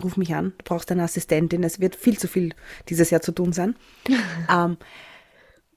ruf 0.00 0.16
mich 0.16 0.34
an, 0.34 0.52
du 0.58 0.64
brauchst 0.64 0.92
eine 0.92 1.02
Assistentin, 1.02 1.64
es 1.64 1.80
wird 1.80 1.96
viel 1.96 2.18
zu 2.18 2.28
viel 2.28 2.54
dieses 2.88 3.10
Jahr 3.10 3.22
zu 3.22 3.32
tun 3.32 3.52
sein. 3.52 3.74
ähm, 4.50 4.76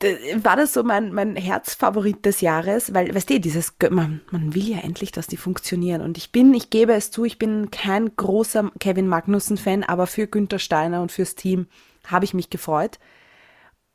war 0.01 0.55
das 0.55 0.73
so 0.73 0.83
mein, 0.83 1.13
mein 1.13 1.35
Herzfavorit 1.35 2.25
des 2.25 2.39
Jahres, 2.39 2.93
weil, 2.93 3.13
weißt 3.13 3.29
du, 3.29 3.39
dieses, 3.39 3.73
man, 3.89 4.21
man 4.31 4.55
will 4.55 4.69
ja 4.69 4.79
endlich, 4.79 5.11
dass 5.11 5.27
die 5.27 5.37
funktionieren. 5.37 6.01
Und 6.01 6.17
ich 6.17 6.31
bin, 6.31 6.53
ich 6.53 6.69
gebe 6.69 6.93
es 6.93 7.11
zu, 7.11 7.25
ich 7.25 7.37
bin 7.37 7.69
kein 7.69 8.15
großer 8.15 8.71
Kevin 8.79 9.07
Magnussen-Fan, 9.07 9.83
aber 9.83 10.07
für 10.07 10.27
Günther 10.27 10.59
Steiner 10.59 11.01
und 11.01 11.11
fürs 11.11 11.35
Team 11.35 11.67
habe 12.07 12.23
ich 12.23 12.33
mich 12.33 12.49
gefreut. 12.49 12.97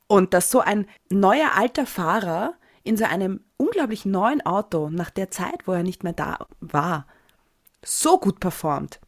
Und 0.07 0.35
dass 0.35 0.51
so 0.51 0.59
ein 0.59 0.87
neuer 1.09 1.53
alter 1.55 1.87
Fahrer 1.87 2.53
in 2.83 2.97
so 2.97 3.05
einem 3.05 3.43
unglaublich 3.57 4.05
neuen 4.05 4.45
Auto 4.45 4.91
nach 4.91 5.09
der 5.09 5.31
Zeit, 5.31 5.65
wo 5.65 5.71
er 5.71 5.81
nicht 5.81 6.03
mehr 6.03 6.13
da 6.13 6.45
war, 6.59 7.07
so 7.83 8.19
gut 8.19 8.39
performt. 8.39 8.99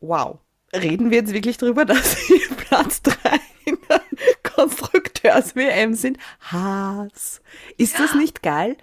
Wow. 0.00 0.38
Reden 0.74 1.10
wir 1.10 1.18
jetzt 1.18 1.32
wirklich 1.32 1.58
drüber, 1.58 1.84
dass 1.86 2.16
Platz 2.56 3.02
3 3.02 3.14
in 3.66 3.78
der 3.88 4.02
Konstrukteurs-WM 5.32 5.94
sind? 5.94 6.18
Haas. 6.40 7.40
Ist 7.76 7.98
das 7.98 8.14
nicht 8.14 8.42
geil? 8.42 8.76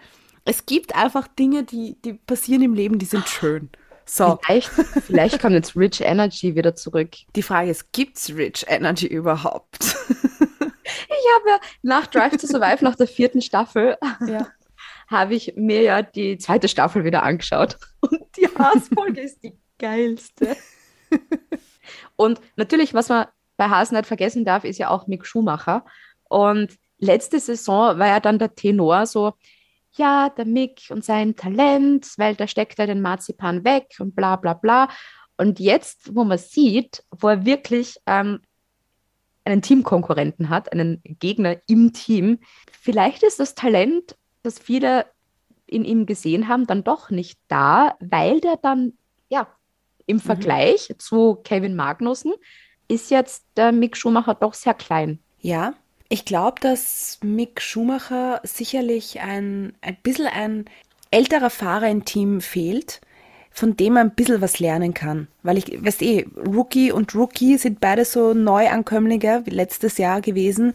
Es 0.46 0.66
gibt 0.66 0.96
einfach 0.96 1.28
Dinge, 1.28 1.64
die, 1.64 1.98
die 2.04 2.14
passieren 2.14 2.62
im 2.62 2.74
Leben, 2.74 3.00
die 3.00 3.06
sind 3.06 3.28
schön. 3.28 3.70
So, 4.06 4.38
Vielleicht, 4.44 4.70
vielleicht 5.08 5.40
kommt 5.42 5.54
jetzt 5.56 5.76
Rich 5.76 6.02
Energy 6.02 6.56
wieder 6.56 6.76
zurück. 6.76 7.10
die 7.36 7.42
Frage 7.42 7.72
ist, 7.72 7.92
gibt's 7.92 8.30
Rich 8.30 8.66
Energy 8.68 9.08
überhaupt? 9.08 9.96
Ich 10.88 11.32
habe 11.40 11.50
ja 11.50 11.60
nach 11.82 12.06
Drive 12.08 12.38
to 12.38 12.46
Survive, 12.46 12.84
nach 12.84 12.96
der 12.96 13.08
vierten 13.08 13.42
Staffel, 13.42 13.98
Ja. 14.28 14.48
habe 15.08 15.34
ich 15.34 15.54
mir 15.56 15.82
ja 15.82 16.02
die 16.04 16.38
zweite 16.38 16.68
Staffel 16.68 17.04
wieder 17.04 17.24
angeschaut. 17.24 17.78
Und 18.02 18.22
die 18.38 18.48
Haas-Folge 18.48 19.22
ist 19.22 19.44
die 19.44 19.58
geilste. 19.80 20.56
Und 22.16 22.40
natürlich, 22.56 22.94
was 22.94 23.10
man 23.10 23.26
bei 23.58 23.66
Haas 23.70 23.92
nicht 23.92 24.06
vergessen 24.06 24.46
darf, 24.46 24.64
ist 24.64 24.78
ja 24.78 24.90
auch 24.90 25.08
Mick 25.08 25.26
Schumacher. 25.26 25.84
Und 26.30 26.78
letzte 26.98 27.40
Saison 27.40 28.00
war 28.00 28.08
ja 28.08 28.20
dann 28.20 28.40
der 28.40 28.56
Tenor 28.56 29.06
so, 29.06 29.34
ja, 29.94 30.30
der 30.30 30.46
Mick 30.46 30.88
und 30.90 31.06
sein 31.06 31.36
Talent, 31.36 32.14
weil 32.18 32.36
da 32.36 32.48
steckt 32.48 32.80
er 32.80 32.88
den 32.88 33.02
Marzipan 33.02 33.64
weg 33.64 33.96
und 34.00 34.16
bla 34.16 34.36
bla 34.36 34.54
bla. 34.54 34.90
Und 35.38 35.60
jetzt, 35.60 36.16
wo 36.16 36.24
man 36.24 36.38
sieht, 36.38 37.04
wo 37.12 37.30
er 37.30 37.46
wirklich 37.46 37.98
ähm, 38.06 38.40
einen 39.46 39.62
Teamkonkurrenten 39.62 40.50
hat, 40.50 40.72
einen 40.72 41.02
Gegner 41.04 41.58
im 41.68 41.94
Team, 41.94 42.40
vielleicht 42.80 43.24
ist 43.24 43.40
das 43.40 43.56
Talent, 43.56 44.18
das 44.44 44.60
viele 44.60 45.06
in 45.68 45.84
ihm 45.86 46.06
gesehen 46.06 46.48
haben, 46.48 46.68
dann 46.68 46.84
doch 46.84 47.10
nicht 47.10 47.40
da, 47.48 47.96
weil 48.00 48.40
der 48.40 48.58
dann, 48.58 48.94
ja, 49.30 49.48
im 50.06 50.20
Vergleich 50.20 50.94
zu 51.00 51.36
Kevin 51.44 51.76
Magnussen 51.76 52.34
ist 52.88 53.10
jetzt 53.10 53.46
der 53.58 53.72
Mick 53.72 53.98
Schumacher 53.98 54.36
doch 54.36 54.54
sehr 54.54 54.76
klein. 54.76 55.20
Ja, 55.40 55.74
ich 56.10 56.26
glaube, 56.26 56.60
dass 56.62 57.20
Mick 57.24 57.62
Schumacher 57.62 58.42
sicherlich 58.44 59.22
ein, 59.22 59.74
ein 59.82 59.98
bisschen 60.04 60.28
ein 60.28 60.66
älterer 61.12 61.50
Fahrer 61.50 61.90
im 61.90 62.06
Team 62.06 62.42
fehlt, 62.42 63.02
von 63.52 63.78
dem 63.78 63.94
man 63.94 64.08
ein 64.08 64.16
bisschen 64.16 64.42
was 64.42 64.60
lernen 64.60 64.94
kann. 64.94 65.28
Weil 65.42 65.58
ich, 65.58 65.84
weißt 65.84 66.02
eh, 66.02 66.28
Rookie 66.36 66.92
und 66.92 67.16
Rookie 67.16 67.58
sind 67.58 67.80
beide 67.80 68.06
so 68.06 68.34
Neuankömmlinge, 68.34 69.44
wie 69.46 69.52
letztes 69.52 69.98
Jahr 69.98 70.22
gewesen, 70.22 70.74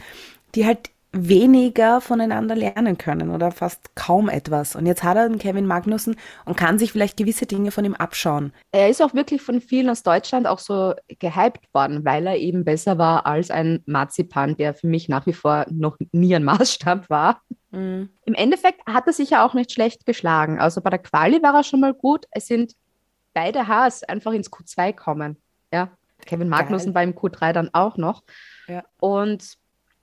die 0.54 0.66
halt 0.66 0.90
weniger 1.12 2.00
voneinander 2.00 2.54
lernen 2.54 2.96
können 2.96 3.30
oder 3.30 3.50
fast 3.50 3.96
kaum 3.96 4.28
etwas. 4.28 4.76
Und 4.76 4.86
jetzt 4.86 5.02
hat 5.02 5.16
er 5.16 5.24
einen 5.24 5.38
Kevin 5.38 5.66
Magnussen 5.66 6.16
und 6.44 6.56
kann 6.56 6.78
sich 6.78 6.92
vielleicht 6.92 7.16
gewisse 7.16 7.46
Dinge 7.46 7.72
von 7.72 7.84
ihm 7.84 7.94
abschauen. 7.94 8.52
Er 8.70 8.88
ist 8.88 9.02
auch 9.02 9.12
wirklich 9.12 9.42
von 9.42 9.60
vielen 9.60 9.90
aus 9.90 10.02
Deutschland 10.02 10.46
auch 10.46 10.60
so 10.60 10.94
gehypt 11.18 11.72
worden, 11.74 12.04
weil 12.04 12.26
er 12.26 12.36
eben 12.36 12.64
besser 12.64 12.98
war 12.98 13.26
als 13.26 13.50
ein 13.50 13.82
Marzipan, 13.86 14.56
der 14.56 14.74
für 14.74 14.86
mich 14.86 15.08
nach 15.08 15.26
wie 15.26 15.32
vor 15.32 15.66
noch 15.70 15.96
nie 16.12 16.34
ein 16.34 16.44
Maßstab 16.44 17.10
war. 17.10 17.40
Mhm. 17.70 18.10
Im 18.24 18.34
Endeffekt 18.34 18.86
hat 18.86 19.06
er 19.06 19.12
sich 19.12 19.30
ja 19.30 19.44
auch 19.44 19.54
nicht 19.54 19.72
schlecht 19.72 20.06
geschlagen. 20.06 20.60
Also 20.60 20.80
bei 20.80 20.90
der 20.90 21.00
Quali 21.00 21.42
war 21.42 21.54
er 21.54 21.64
schon 21.64 21.80
mal 21.80 21.94
gut. 21.94 22.26
Es 22.30 22.46
sind 22.46 22.74
beide 23.34 23.66
Haas 23.66 24.04
einfach 24.04 24.32
ins 24.32 24.50
Q2 24.50 24.92
kommen. 24.92 25.36
Ja. 25.72 25.90
Kevin 26.26 26.48
Magnussen 26.48 26.92
Geil. 26.92 26.94
war 26.94 27.02
im 27.02 27.14
Q3 27.14 27.52
dann 27.52 27.70
auch 27.72 27.96
noch. 27.96 28.22
Ja. 28.68 28.84
Und 28.98 29.56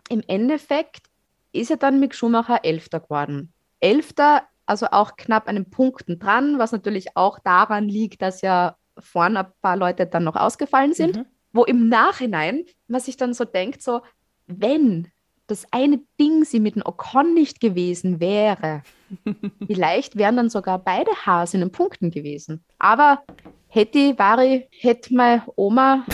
im 0.09 0.21
Endeffekt 0.27 1.07
ist 1.51 1.71
er 1.71 1.77
dann 1.77 1.99
mit 1.99 2.15
Schumacher 2.15 2.63
Elfter 2.63 2.99
geworden. 2.99 3.53
Elfter, 3.79 4.43
also 4.65 4.87
auch 4.91 5.15
knapp 5.15 5.47
an 5.47 5.55
den 5.55 5.69
Punkten 5.69 6.19
dran, 6.19 6.59
was 6.59 6.71
natürlich 6.71 7.15
auch 7.15 7.39
daran 7.39 7.87
liegt, 7.87 8.21
dass 8.21 8.41
ja 8.41 8.75
vorne 8.97 9.39
ein 9.39 9.51
paar 9.61 9.77
Leute 9.77 10.05
dann 10.05 10.23
noch 10.23 10.35
ausgefallen 10.35 10.93
sind. 10.93 11.17
Mhm. 11.17 11.25
Wo 11.53 11.63
im 11.63 11.87
Nachhinein, 11.87 12.65
was 12.87 13.05
sich 13.05 13.17
dann 13.17 13.33
so 13.33 13.45
denkt, 13.45 13.81
so, 13.81 14.01
wenn 14.47 15.07
das 15.47 15.65
eine 15.71 16.01
Ding 16.19 16.43
sie 16.43 16.59
mit 16.59 16.75
dem 16.75 16.83
Ocon 16.85 17.33
nicht 17.33 17.59
gewesen 17.61 18.19
wäre, 18.19 18.83
vielleicht 19.67 20.17
wären 20.17 20.35
dann 20.35 20.49
sogar 20.49 20.79
beide 20.79 21.11
Haas 21.25 21.53
in 21.53 21.61
den 21.61 21.71
Punkten 21.71 22.11
gewesen. 22.11 22.63
Aber 22.79 23.23
hätte, 23.67 24.17
Vari, 24.17 24.67
hätte 24.71 25.13
meine 25.15 25.43
Oma 25.55 26.05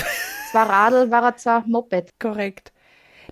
zwar 0.51 0.69
Radl, 0.69 1.09
war 1.09 1.23
er 1.23 1.37
zwar 1.37 1.67
Moped. 1.67 2.11
Korrekt. 2.19 2.72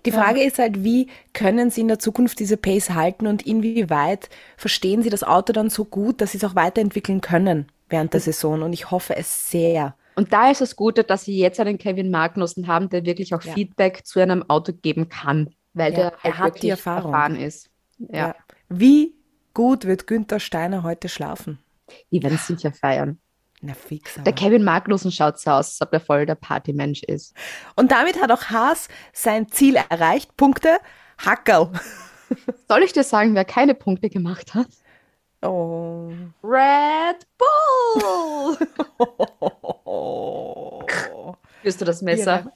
Die 0.04 0.12
Frage 0.12 0.40
ja. 0.40 0.46
ist 0.46 0.58
halt, 0.58 0.82
wie 0.82 1.08
können 1.32 1.70
Sie 1.70 1.80
in 1.80 1.88
der 1.88 1.98
Zukunft 1.98 2.40
diese 2.40 2.56
Pace 2.56 2.90
halten 2.90 3.26
und 3.26 3.46
inwieweit 3.46 4.28
verstehen 4.56 5.02
Sie 5.02 5.10
das 5.10 5.22
Auto 5.22 5.52
dann 5.52 5.70
so 5.70 5.84
gut, 5.84 6.20
dass 6.20 6.32
Sie 6.32 6.38
es 6.38 6.44
auch 6.44 6.54
weiterentwickeln 6.54 7.20
können 7.20 7.66
während 7.88 8.12
der 8.12 8.20
Saison? 8.20 8.62
Und 8.62 8.72
ich 8.72 8.90
hoffe 8.90 9.16
es 9.16 9.50
sehr. 9.50 9.94
Und 10.16 10.32
da 10.32 10.50
ist 10.50 10.60
das 10.60 10.76
Gute, 10.76 11.04
dass 11.04 11.24
Sie 11.24 11.38
jetzt 11.38 11.60
einen 11.60 11.78
Kevin 11.78 12.10
Magnussen 12.10 12.66
haben, 12.66 12.88
der 12.88 13.04
wirklich 13.04 13.32
auch 13.32 13.42
ja. 13.42 13.52
Feedback 13.52 14.04
zu 14.04 14.20
einem 14.20 14.42
Auto 14.48 14.72
geben 14.72 15.08
kann, 15.08 15.50
weil 15.72 15.92
ja, 15.92 15.98
der 15.98 16.12
er 16.22 16.38
halt 16.38 16.54
hat 16.54 16.62
die 16.62 16.70
Erfahrung. 16.70 17.12
erfahren 17.12 17.36
ist. 17.36 17.70
Ja. 17.98 18.34
Wie 18.68 19.14
gut 19.54 19.84
wird 19.86 20.06
Günther 20.06 20.40
Steiner 20.40 20.82
heute 20.82 21.08
schlafen? 21.08 21.58
Die 22.10 22.22
werden 22.22 22.38
sicher 22.38 22.72
feiern. 22.72 23.18
Na 23.64 23.74
fix. 23.74 24.18
Der 24.24 24.32
Kevin 24.32 24.64
Magnussen 24.64 25.12
schaut 25.12 25.38
so 25.38 25.52
aus, 25.52 25.68
als 25.68 25.80
ob 25.80 25.92
er 25.92 26.00
voll 26.00 26.26
der 26.26 26.34
Partymensch 26.34 27.04
ist. 27.04 27.32
Und 27.76 27.92
damit 27.92 28.20
hat 28.20 28.32
auch 28.32 28.46
Haas 28.46 28.88
sein 29.12 29.48
Ziel 29.48 29.76
erreicht. 29.76 30.36
Punkte, 30.36 30.78
Hackerl. 31.24 31.70
Soll 32.68 32.82
ich 32.82 32.92
dir 32.92 33.04
sagen, 33.04 33.36
wer 33.36 33.44
keine 33.44 33.74
Punkte 33.74 34.10
gemacht 34.10 34.54
hat? 34.54 34.66
Oh. 35.42 36.10
Red 36.42 37.24
Bull! 37.38 38.56
Spürst 41.60 41.80
du 41.80 41.84
das 41.84 42.02
Messer? 42.02 42.50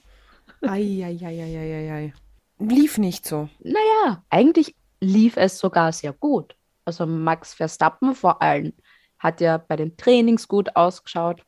Eieieiei. 0.61 2.13
Lief 2.59 2.97
nicht 2.97 3.25
so. 3.25 3.47
Naja, 3.59 4.23
eigentlich 4.29 4.75
lief 4.99 5.37
es 5.37 5.57
sogar 5.57 5.93
sehr 5.93 6.11
gut. 6.11 6.57
Also 6.83 7.05
Max 7.05 7.53
Verstappen 7.53 8.15
vor 8.15 8.41
allem 8.41 8.73
hat 9.19 9.41
ja 9.41 9.57
bei 9.57 9.75
den 9.75 9.97
Trainings 9.97 10.47
gut 10.47 10.75
ausgeschaut. 10.75 11.43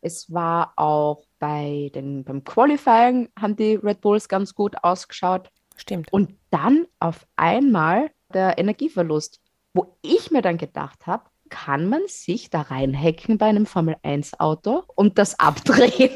Es 0.00 0.32
war 0.32 0.72
auch 0.76 1.24
bei 1.38 1.90
den, 1.94 2.24
beim 2.24 2.44
Qualifying 2.44 3.28
haben 3.38 3.56
die 3.56 3.74
Red 3.74 4.00
Bulls 4.00 4.28
ganz 4.28 4.54
gut 4.54 4.76
ausgeschaut. 4.82 5.50
Stimmt. 5.76 6.12
Und 6.12 6.36
dann 6.50 6.86
auf 6.98 7.26
einmal 7.36 8.10
der 8.32 8.58
Energieverlust, 8.58 9.40
wo 9.74 9.96
ich 10.02 10.30
mir 10.30 10.42
dann 10.42 10.58
gedacht 10.58 11.06
habe, 11.06 11.24
kann 11.48 11.88
man 11.88 12.02
sich 12.06 12.50
da 12.50 12.62
reinhacken 12.62 13.38
bei 13.38 13.46
einem 13.46 13.66
Formel 13.66 13.96
1 14.02 14.38
Auto 14.38 14.84
und 14.94 15.18
das 15.18 15.38
abdrehen? 15.38 16.14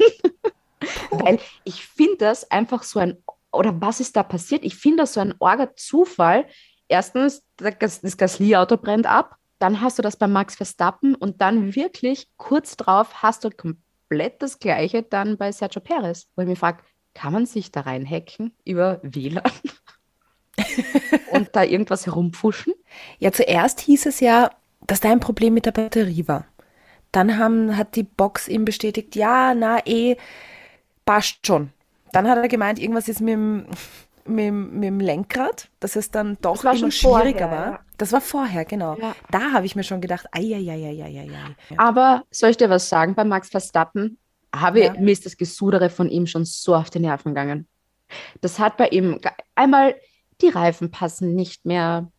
Weil 1.11 1.39
ich 1.63 1.85
finde 1.85 2.17
das 2.17 2.49
einfach 2.51 2.83
so 2.83 2.99
ein, 2.99 3.17
oder 3.51 3.81
was 3.81 3.99
ist 3.99 4.15
da 4.15 4.23
passiert? 4.23 4.63
Ich 4.63 4.75
finde 4.75 5.03
das 5.03 5.13
so 5.13 5.21
ein 5.21 5.33
orger 5.39 5.75
Zufall. 5.75 6.45
Erstens, 6.87 7.43
das 7.57 8.17
Gasly-Auto 8.17 8.77
brennt 8.77 9.07
ab 9.07 9.37
dann 9.59 9.81
hast 9.81 9.97
du 9.97 10.01
das 10.01 10.17
bei 10.17 10.27
Max 10.27 10.55
Verstappen 10.55 11.15
und 11.15 11.41
dann 11.41 11.75
wirklich 11.75 12.27
kurz 12.37 12.75
drauf 12.75 13.23
hast 13.23 13.43
du 13.43 13.49
komplett 13.49 14.41
das 14.41 14.59
Gleiche 14.59 15.03
dann 15.03 15.37
bei 15.37 15.51
Sergio 15.51 15.81
Perez, 15.81 16.27
wo 16.35 16.41
ich 16.41 16.47
mich 16.47 16.59
frage, 16.59 16.83
kann 17.13 17.33
man 17.33 17.45
sich 17.45 17.71
da 17.71 17.81
reinhacken 17.81 18.53
über 18.65 18.99
WLAN? 19.03 19.43
und 21.31 21.49
da 21.55 21.63
irgendwas 21.63 22.05
herumpfuschen? 22.05 22.73
Ja, 23.19 23.31
zuerst 23.31 23.79
hieß 23.81 24.05
es 24.05 24.19
ja, 24.19 24.51
dass 24.87 24.99
da 24.99 25.11
ein 25.11 25.19
Problem 25.19 25.53
mit 25.53 25.65
der 25.65 25.71
Batterie 25.71 26.27
war. 26.27 26.45
Dann 27.11 27.37
haben, 27.37 27.77
hat 27.77 27.95
die 27.95 28.03
Box 28.03 28.47
ihm 28.47 28.65
bestätigt, 28.65 29.15
ja, 29.15 29.53
na 29.53 29.85
eh, 29.85 30.17
passt 31.05 31.45
schon. 31.45 31.71
Dann 32.11 32.27
hat 32.27 32.37
er 32.37 32.47
gemeint, 32.47 32.79
irgendwas 32.79 33.07
ist 33.07 33.21
mit 33.21 33.33
dem, 33.33 33.65
mit, 34.25 34.53
mit 34.53 34.83
dem 34.83 34.99
Lenkrad, 34.99 35.69
dass 35.79 35.95
es 35.95 36.11
dann 36.11 36.37
doch 36.41 36.63
immer 36.63 36.91
schwieriger 36.91 37.47
vorher, 37.47 37.51
war. 37.51 37.71
Ja. 37.71 37.79
Das 37.97 38.11
war 38.11 38.21
vorher, 38.21 38.65
genau. 38.65 38.95
Ja. 38.97 39.15
Da 39.31 39.51
habe 39.51 39.65
ich 39.65 39.75
mir 39.75 39.83
schon 39.83 40.01
gedacht, 40.01 40.27
ei, 40.31 40.53
ei, 40.53 40.69
ei, 40.69 41.03
ei, 41.03 41.29
ei. 41.29 41.77
Aber 41.77 42.23
soll 42.31 42.49
ich 42.51 42.57
dir 42.57 42.69
was 42.69 42.89
sagen 42.89 43.15
bei 43.15 43.23
Max 43.23 43.49
Verstappen? 43.49 44.17
Habe, 44.55 44.83
ja. 44.83 44.93
Mir 44.93 45.11
ist 45.11 45.25
das 45.25 45.37
Gesudere 45.37 45.89
von 45.89 46.09
ihm 46.09 46.27
schon 46.27 46.45
so 46.45 46.75
auf 46.75 46.89
die 46.89 46.99
Nerven 46.99 47.33
gegangen. 47.33 47.67
Das 48.41 48.59
hat 48.59 48.77
bei 48.77 48.89
ihm 48.89 49.19
einmal, 49.55 49.95
die 50.41 50.49
Reifen 50.49 50.91
passen 50.91 51.33
nicht 51.35 51.65
mehr, 51.65 52.11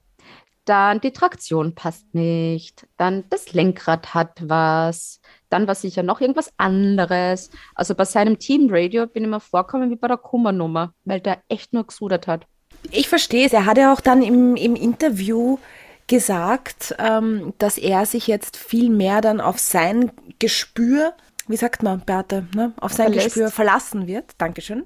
dann 0.65 1.01
die 1.01 1.13
Traktion 1.13 1.75
passt 1.75 2.15
nicht, 2.15 2.87
dann 2.97 3.25
das 3.29 3.53
Lenkrad 3.53 4.15
hat 4.15 4.39
was, 4.43 5.21
dann 5.51 5.67
war 5.67 5.75
sicher 5.75 6.03
noch 6.03 6.21
irgendwas 6.21 6.53
anderes. 6.57 7.51
Also 7.75 7.95
bei 7.95 8.05
seinem 8.05 8.39
Teamradio 8.39 9.07
bin 9.07 9.25
ich 9.25 9.31
mir 9.31 9.41
vorkommen 9.41 9.91
wie 9.91 9.97
bei 9.97 10.09
der 10.09 10.17
Kummernummer, 10.17 10.93
weil 11.05 11.21
der 11.21 11.39
echt 11.49 11.73
nur 11.73 11.85
gesudert 11.87 12.27
hat. 12.27 12.47
Ich 12.91 13.09
verstehe 13.09 13.47
es. 13.47 13.53
Er 13.53 13.67
hat 13.67 13.79
ja 13.79 13.93
auch 13.93 14.01
dann 14.01 14.23
im, 14.23 14.57
im 14.57 14.77
Interview 14.77 15.59
gesagt, 16.07 16.95
ähm, 16.99 17.55
dass 17.59 17.79
er 17.79 18.05
sich 18.07 18.27
jetzt 18.27 18.57
viel 18.57 18.91
mehr 18.91 19.21
dann 19.21 19.41
auf 19.41 19.59
sein 19.59 20.13
Gespür, 20.39 21.15
wie 21.47 21.57
sagt 21.57 21.83
man, 21.83 22.01
Beate, 22.01 22.47
ne? 22.55 22.73
auf 22.81 22.93
sein 22.93 23.07
Verlässt. 23.07 23.27
Gespür 23.29 23.51
verlassen 23.51 24.07
wird. 24.07 24.33
Dankeschön 24.39 24.85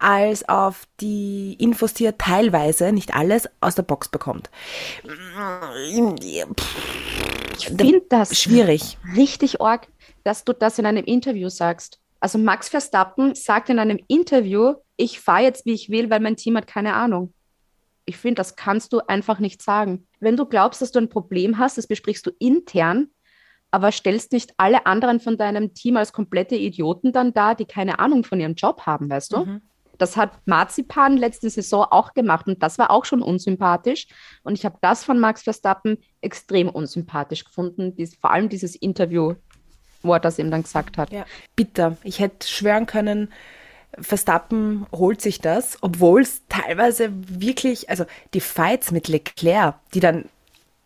als 0.00 0.48
auf 0.48 0.84
die 1.00 1.54
Infos, 1.58 1.94
die 1.94 2.06
er 2.06 2.18
teilweise, 2.18 2.90
nicht 2.92 3.14
alles, 3.14 3.48
aus 3.60 3.74
der 3.74 3.82
Box 3.82 4.08
bekommt. 4.08 4.50
Ich 7.60 7.68
finde 7.68 8.02
das 8.08 8.40
schwierig. 8.40 8.98
Richtig 9.16 9.60
arg, 9.60 9.88
dass 10.24 10.44
du 10.44 10.52
das 10.52 10.78
in 10.78 10.86
einem 10.86 11.04
Interview 11.04 11.48
sagst. 11.48 12.00
Also 12.20 12.38
Max 12.38 12.68
Verstappen 12.68 13.34
sagt 13.34 13.70
in 13.70 13.78
einem 13.78 13.98
Interview, 14.08 14.74
ich 14.96 15.20
fahre 15.20 15.44
jetzt, 15.44 15.64
wie 15.66 15.72
ich 15.72 15.88
will, 15.90 16.10
weil 16.10 16.20
mein 16.20 16.36
Team 16.36 16.56
hat 16.56 16.66
keine 16.66 16.94
Ahnung. 16.94 17.32
Ich 18.04 18.16
finde, 18.16 18.36
das 18.36 18.56
kannst 18.56 18.92
du 18.92 19.00
einfach 19.06 19.38
nicht 19.38 19.62
sagen. 19.62 20.06
Wenn 20.20 20.36
du 20.36 20.44
glaubst, 20.46 20.82
dass 20.82 20.92
du 20.92 20.98
ein 20.98 21.08
Problem 21.08 21.58
hast, 21.58 21.78
das 21.78 21.86
besprichst 21.86 22.26
du 22.26 22.30
intern, 22.38 23.08
aber 23.70 23.92
stellst 23.92 24.32
nicht 24.32 24.52
alle 24.56 24.86
anderen 24.86 25.20
von 25.20 25.38
deinem 25.38 25.74
Team 25.74 25.96
als 25.96 26.12
komplette 26.12 26.56
Idioten 26.56 27.12
dann 27.12 27.32
da, 27.32 27.54
die 27.54 27.66
keine 27.66 27.98
Ahnung 27.98 28.24
von 28.24 28.40
ihrem 28.40 28.54
Job 28.54 28.82
haben, 28.82 29.08
weißt 29.08 29.32
du? 29.32 29.44
Mhm. 29.44 29.62
Das 30.00 30.16
hat 30.16 30.32
Marzipan 30.46 31.18
letzte 31.18 31.50
Saison 31.50 31.84
auch 31.90 32.14
gemacht 32.14 32.46
und 32.46 32.62
das 32.62 32.78
war 32.78 32.90
auch 32.90 33.04
schon 33.04 33.20
unsympathisch. 33.20 34.06
Und 34.42 34.54
ich 34.54 34.64
habe 34.64 34.78
das 34.80 35.04
von 35.04 35.20
Max 35.20 35.42
Verstappen 35.42 35.98
extrem 36.22 36.70
unsympathisch 36.70 37.44
gefunden, 37.44 37.94
dies, 37.94 38.16
vor 38.16 38.30
allem 38.30 38.48
dieses 38.48 38.74
Interview, 38.74 39.34
wo 40.02 40.14
er 40.14 40.20
das 40.20 40.38
eben 40.38 40.50
dann 40.50 40.62
gesagt 40.62 40.96
hat. 40.96 41.12
Ja. 41.12 41.26
Bitter. 41.54 41.98
Ich 42.02 42.18
hätte 42.18 42.48
schwören 42.48 42.86
können, 42.86 43.30
Verstappen 43.98 44.86
holt 44.90 45.20
sich 45.20 45.40
das, 45.40 45.76
obwohl 45.82 46.22
es 46.22 46.42
teilweise 46.48 47.10
wirklich, 47.12 47.90
also 47.90 48.06
die 48.32 48.40
Fights 48.40 48.92
mit 48.92 49.08
Leclerc, 49.08 49.74
die 49.92 50.00
dann 50.00 50.24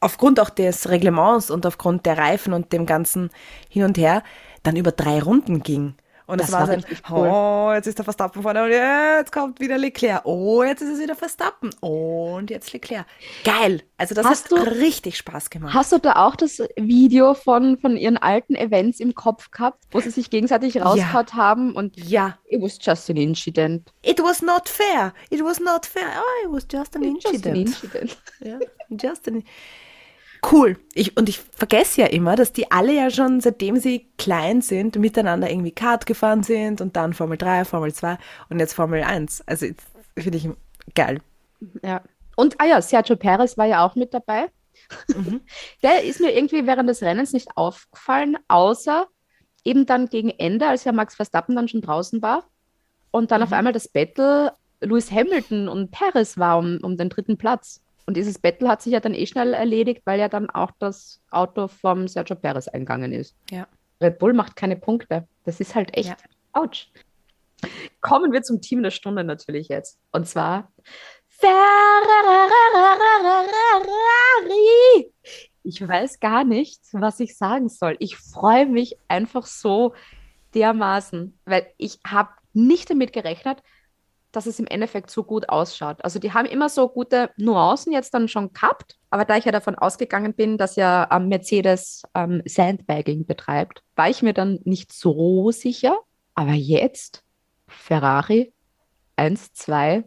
aufgrund 0.00 0.40
auch 0.40 0.50
des 0.50 0.88
Reglements 0.88 1.52
und 1.52 1.66
aufgrund 1.66 2.04
der 2.04 2.18
Reifen 2.18 2.52
und 2.52 2.72
dem 2.72 2.84
ganzen 2.84 3.30
hin 3.68 3.84
und 3.84 3.96
her 3.96 4.24
dann 4.64 4.74
über 4.74 4.90
drei 4.90 5.22
Runden 5.22 5.62
ging 5.62 5.94
Und 6.26 6.40
Das 6.40 6.48
es 6.48 6.52
war 6.54 6.60
war 6.60 6.66
so 6.68 6.72
ein, 6.72 6.80
richtig 6.80 7.02
cool. 7.10 7.28
oh, 7.30 7.72
jetzt 7.74 7.86
ist 7.86 7.98
der 7.98 8.04
Verstappen 8.04 8.42
vorne 8.42 8.64
und 8.64 8.70
jetzt 8.70 9.30
kommt 9.30 9.60
wieder 9.60 9.76
Leclerc. 9.76 10.22
Oh, 10.24 10.62
jetzt 10.64 10.80
ist 10.80 10.88
es 10.94 11.00
wieder 11.00 11.14
Verstappen. 11.14 11.70
Und 11.80 12.48
jetzt 12.50 12.72
Leclerc. 12.72 13.04
Geil. 13.44 13.82
Also 13.98 14.14
das 14.14 14.24
Hast 14.24 14.44
hat 14.44 14.52
du- 14.52 14.56
richtig 14.80 15.18
Spaß 15.18 15.50
gemacht. 15.50 15.74
Hast 15.74 15.92
du 15.92 15.98
da 15.98 16.16
auch 16.24 16.34
das 16.36 16.60
Video 16.76 17.34
von, 17.34 17.78
von 17.78 17.96
ihren 17.96 18.16
alten 18.16 18.54
Events 18.54 19.00
im 19.00 19.14
Kopf 19.14 19.50
gehabt, 19.50 19.84
wo 19.90 20.00
sie 20.00 20.10
sich 20.10 20.30
gegenseitig 20.30 20.80
rausgehauen 20.82 21.26
haben 21.34 21.74
und 21.76 21.96
ja. 21.98 22.38
it 22.48 22.62
was 22.62 22.78
just 22.80 23.10
an 23.10 23.16
incident. 23.16 23.92
It 24.02 24.22
was 24.22 24.40
not 24.40 24.68
fair. 24.68 25.12
It 25.30 25.42
was 25.44 25.60
not 25.60 25.84
fair. 25.84 26.08
Oh, 26.18 26.46
it 26.46 26.52
was 26.52 26.66
just 26.72 26.96
an 26.96 27.02
Just 27.02 27.46
an 27.46 27.54
incident. 27.54 27.56
incident. 27.68 28.18
Ja, 28.40 28.58
just 28.90 29.28
an 29.28 29.42
Cool. 30.50 30.76
Ich, 30.92 31.16
und 31.16 31.28
ich 31.28 31.40
vergesse 31.40 32.02
ja 32.02 32.06
immer, 32.08 32.36
dass 32.36 32.52
die 32.52 32.70
alle 32.70 32.92
ja 32.92 33.10
schon, 33.10 33.40
seitdem 33.40 33.76
sie 33.76 34.10
klein 34.18 34.60
sind, 34.60 34.96
miteinander 34.96 35.50
irgendwie 35.50 35.72
Kart 35.72 36.06
gefahren 36.06 36.42
sind 36.42 36.80
und 36.80 36.96
dann 36.96 37.14
Formel 37.14 37.38
3, 37.38 37.64
Formel 37.64 37.92
2 37.92 38.18
und 38.50 38.58
jetzt 38.58 38.74
Formel 38.74 39.02
1. 39.02 39.42
Also 39.46 39.66
finde 40.18 40.38
ich 40.38 40.48
geil. 40.94 41.20
Ja. 41.82 42.02
Und, 42.36 42.60
ah 42.60 42.66
ja, 42.66 42.82
Sergio 42.82 43.16
Perez 43.16 43.56
war 43.56 43.66
ja 43.66 43.86
auch 43.86 43.94
mit 43.94 44.12
dabei. 44.12 44.50
Der 45.82 46.02
ist 46.04 46.20
mir 46.20 46.34
irgendwie 46.36 46.66
während 46.66 46.88
des 46.88 47.02
Rennens 47.02 47.32
nicht 47.32 47.56
aufgefallen, 47.56 48.36
außer 48.48 49.06
eben 49.64 49.86
dann 49.86 50.08
gegen 50.08 50.30
Ende, 50.30 50.66
als 50.66 50.84
ja 50.84 50.92
Max 50.92 51.14
Verstappen 51.14 51.56
dann 51.56 51.68
schon 51.68 51.80
draußen 51.80 52.20
war 52.20 52.44
und 53.10 53.30
dann 53.30 53.42
auf 53.42 53.52
einmal 53.52 53.72
das 53.72 53.88
Battle 53.88 54.52
Lewis 54.80 55.10
Hamilton 55.10 55.68
und 55.68 55.90
Perez 55.90 56.36
war 56.36 56.58
um, 56.58 56.78
um 56.82 56.96
den 56.96 57.08
dritten 57.08 57.38
Platz. 57.38 57.80
Und 58.06 58.16
dieses 58.16 58.38
Battle 58.38 58.68
hat 58.68 58.82
sich 58.82 58.92
ja 58.92 59.00
dann 59.00 59.14
eh 59.14 59.26
schnell 59.26 59.54
erledigt, 59.54 60.02
weil 60.04 60.20
ja 60.20 60.28
dann 60.28 60.50
auch 60.50 60.70
das 60.78 61.22
Auto 61.30 61.68
vom 61.68 62.06
Sergio 62.08 62.36
Perez 62.36 62.68
eingegangen 62.68 63.12
ist. 63.12 63.34
Ja. 63.50 63.66
Red 64.00 64.18
Bull 64.18 64.34
macht 64.34 64.56
keine 64.56 64.76
Punkte. 64.76 65.26
Das 65.44 65.60
ist 65.60 65.74
halt 65.74 65.96
echt 65.96 66.08
Ja. 66.10 66.16
ouch. 66.52 66.88
Kommen 68.02 68.32
wir 68.32 68.42
zum 68.42 68.60
Team 68.60 68.82
der 68.82 68.90
Stunde 68.90 69.24
natürlich 69.24 69.68
jetzt. 69.68 69.98
Und 70.12 70.28
zwar 70.28 70.70
Ferrari. 74.44 75.12
Ich 75.62 75.86
weiß 75.86 76.20
gar 76.20 76.44
nicht, 76.44 76.80
was 76.92 77.20
ich 77.20 77.36
sagen 77.38 77.68
soll. 77.68 77.96
Ich 77.98 78.16
freue 78.18 78.66
mich 78.66 78.98
einfach 79.08 79.46
so 79.46 79.94
dermaßen, 80.54 81.38
weil 81.46 81.66
ich 81.78 81.98
habe 82.06 82.30
nicht 82.52 82.90
damit 82.90 83.12
gerechnet, 83.12 83.62
dass 84.36 84.46
es 84.46 84.58
im 84.58 84.66
Endeffekt 84.66 85.10
so 85.10 85.22
gut 85.22 85.48
ausschaut. 85.48 86.04
Also 86.04 86.18
die 86.18 86.32
haben 86.32 86.46
immer 86.46 86.68
so 86.68 86.88
gute 86.88 87.30
Nuancen 87.36 87.92
jetzt 87.92 88.14
dann 88.14 88.28
schon 88.28 88.52
gehabt, 88.52 88.98
aber 89.10 89.24
da 89.24 89.36
ich 89.36 89.44
ja 89.44 89.52
davon 89.52 89.74
ausgegangen 89.74 90.34
bin, 90.34 90.58
dass 90.58 90.76
ja 90.76 91.08
ähm, 91.10 91.28
Mercedes 91.28 92.02
ähm, 92.14 92.42
Sandbagging 92.44 93.26
betreibt, 93.26 93.82
war 93.96 94.10
ich 94.10 94.22
mir 94.22 94.34
dann 94.34 94.58
nicht 94.64 94.92
so 94.92 95.50
sicher. 95.50 95.96
Aber 96.34 96.52
jetzt 96.52 97.22
Ferrari 97.68 98.52
1, 99.16 99.52
2, 99.52 100.04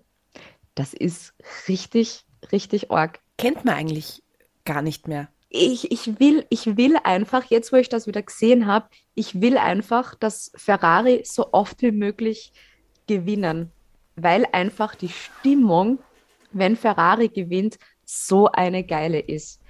das 0.76 0.94
ist 0.94 1.34
richtig, 1.68 2.26
richtig 2.52 2.92
arg. 2.92 3.20
Kennt 3.38 3.66
man 3.66 3.76
eigentlich 3.76 4.24
gar 4.66 4.82
nicht 4.82 5.08
mehr. 5.08 5.30
Ich, 5.50 5.92
ich, 5.92 6.20
will, 6.20 6.46
ich 6.50 6.76
will 6.78 6.98
einfach, 7.04 7.46
jetzt 7.46 7.72
wo 7.72 7.78
ich 7.78 7.88
das 7.88 8.06
wieder 8.06 8.22
gesehen 8.22 8.68
habe, 8.68 8.90
ich 9.16 9.40
will 9.40 9.58
einfach, 9.58 10.14
dass 10.16 10.52
Ferrari 10.56 11.22
so 11.24 11.54
oft 11.54 11.82
wie 11.82 11.92
möglich 11.92 12.52
gewinnen, 13.08 13.72
weil 14.18 14.46
einfach 14.52 14.96
die 14.96 15.10
Stimmung, 15.10 16.00
wenn 16.52 16.76
Ferrari 16.76 17.30
gewinnt, 17.30 17.78
so 18.04 18.48
eine 18.52 18.84
geile 18.84 19.20
ist. 19.20 19.62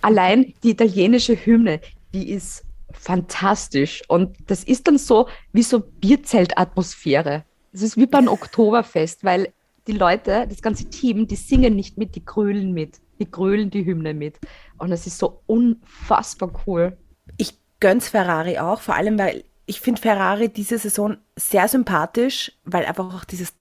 Allein 0.00 0.54
die 0.62 0.70
italienische 0.70 1.34
Hymne, 1.34 1.80
die 2.12 2.30
ist 2.30 2.64
fantastisch 2.92 4.02
und 4.08 4.36
das 4.46 4.64
ist 4.64 4.86
dann 4.86 4.98
so 4.98 5.28
wie 5.52 5.62
so 5.62 5.80
Bierzeltatmosphäre. 5.80 7.44
Es 7.72 7.82
ist 7.82 7.96
wie 7.96 8.06
beim 8.06 8.28
Oktoberfest, 8.28 9.24
weil 9.24 9.52
die 9.86 9.92
Leute, 9.92 10.46
das 10.48 10.62
ganze 10.62 10.88
Team, 10.88 11.26
die 11.26 11.36
singen 11.36 11.74
nicht 11.74 11.98
mit, 11.98 12.14
die 12.14 12.24
grölen 12.24 12.72
mit. 12.72 13.00
Die 13.18 13.30
grölen 13.30 13.70
die 13.70 13.84
Hymne 13.84 14.14
mit. 14.14 14.38
Und 14.78 14.90
das 14.90 15.06
ist 15.06 15.18
so 15.18 15.40
unfassbar 15.46 16.50
cool. 16.66 16.96
Ich 17.36 17.58
gönn's 17.80 18.08
Ferrari 18.08 18.58
auch, 18.58 18.80
vor 18.80 18.94
allem 18.94 19.18
weil 19.18 19.44
ich 19.66 19.80
finde 19.80 20.00
Ferrari 20.00 20.48
diese 20.48 20.78
Saison 20.78 21.16
sehr 21.36 21.68
sympathisch, 21.68 22.52
weil 22.64 22.84
einfach 22.84 23.14
auch 23.14 23.24
dieses 23.24 23.54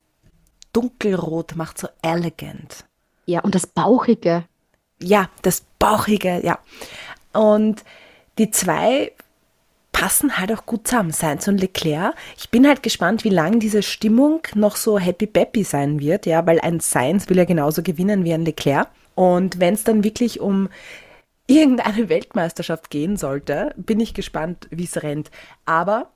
Dunkelrot 0.73 1.55
macht 1.55 1.77
so 1.77 1.87
elegant. 2.01 2.85
Ja, 3.25 3.39
und 3.41 3.55
das 3.55 3.67
Bauchige. 3.67 4.45
Ja, 5.01 5.29
das 5.41 5.61
Bauchige, 5.79 6.41
ja. 6.43 6.59
Und 7.31 7.83
die 8.37 8.51
zwei 8.51 9.11
passen 9.91 10.37
halt 10.37 10.51
auch 10.51 10.65
gut 10.65 10.87
zusammen, 10.87 11.11
Sainz 11.11 11.47
und 11.47 11.59
Leclerc. 11.59 12.15
Ich 12.37 12.49
bin 12.49 12.67
halt 12.67 12.83
gespannt, 12.83 13.23
wie 13.23 13.29
lange 13.29 13.59
diese 13.59 13.83
Stimmung 13.83 14.41
noch 14.55 14.75
so 14.75 14.99
happy-peppy 14.99 15.63
sein 15.63 15.99
wird, 15.99 16.25
ja, 16.25 16.45
weil 16.45 16.59
ein 16.59 16.79
Sainz 16.79 17.29
will 17.29 17.37
ja 17.37 17.45
genauso 17.45 17.83
gewinnen 17.83 18.25
wie 18.25 18.33
ein 18.33 18.43
Leclerc. 18.43 18.89
Und 19.15 19.59
wenn 19.59 19.75
es 19.75 19.83
dann 19.83 20.03
wirklich 20.03 20.39
um 20.39 20.69
irgendeine 21.47 22.09
Weltmeisterschaft 22.09 22.89
gehen 22.89 23.17
sollte, 23.17 23.73
bin 23.77 23.99
ich 23.99 24.13
gespannt, 24.13 24.67
wie 24.71 24.85
es 24.85 25.01
rennt. 25.03 25.29
Aber 25.65 26.11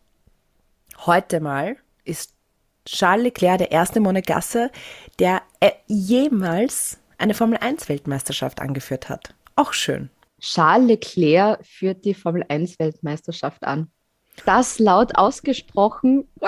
heute 1.05 1.39
mal 1.39 1.77
ist 2.03 2.33
Charles 2.88 3.23
Leclerc 3.25 3.57
der 3.59 3.71
erste 3.71 3.99
Monegasse, 3.99 4.71
der 5.19 5.41
äh, 5.59 5.71
jemals 5.88 6.97
eine 7.17 7.33
Formel 7.33 7.57
1 7.57 7.89
Weltmeisterschaft 7.89 8.59
angeführt 8.61 9.09
hat. 9.09 9.33
Auch 9.55 9.73
schön. 9.73 10.09
Charles 10.39 10.88
Leclerc 10.88 11.65
führt 11.65 12.05
die 12.05 12.13
Formel 12.13 12.45
1 12.47 12.79
Weltmeisterschaft 12.79 13.63
an. 13.63 13.91
Das 14.45 14.77
laut 14.79 15.17
ausgesprochen, 15.17 16.27
ah, 16.41 16.47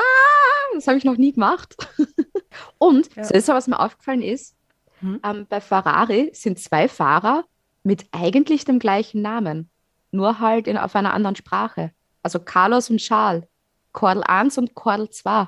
das 0.76 0.88
habe 0.88 0.98
ich 0.98 1.04
noch 1.06 1.18
nie 1.18 1.34
gemacht. 1.34 1.76
Und 2.78 3.08
Ja. 3.16 3.24
das 3.24 3.32
ist 3.32 3.48
was 3.48 3.68
mir 3.68 3.80
aufgefallen 3.80 4.22
ist, 4.22 4.56
Hm? 5.02 5.20
ähm, 5.24 5.46
bei 5.50 5.62
Ferrari 5.62 6.30
sind 6.34 6.60
zwei 6.60 6.88
Fahrer 6.90 7.46
mit 7.84 8.06
eigentlich 8.12 8.66
dem 8.66 8.80
gleichen 8.80 9.22
Namen, 9.22 9.70
nur 10.12 10.40
halt 10.40 10.68
in, 10.68 10.78
auf 10.78 10.94
einer 10.96 11.14
anderen 11.14 11.36
Sprache. 11.38 11.92
Also 12.22 12.40
Carlos 12.40 12.90
und 12.90 12.98
Charles, 12.98 13.46
Cordel 13.94 14.24
1 14.24 14.58
und 14.58 14.76
Cordel 14.76 15.10
2. 15.10 15.48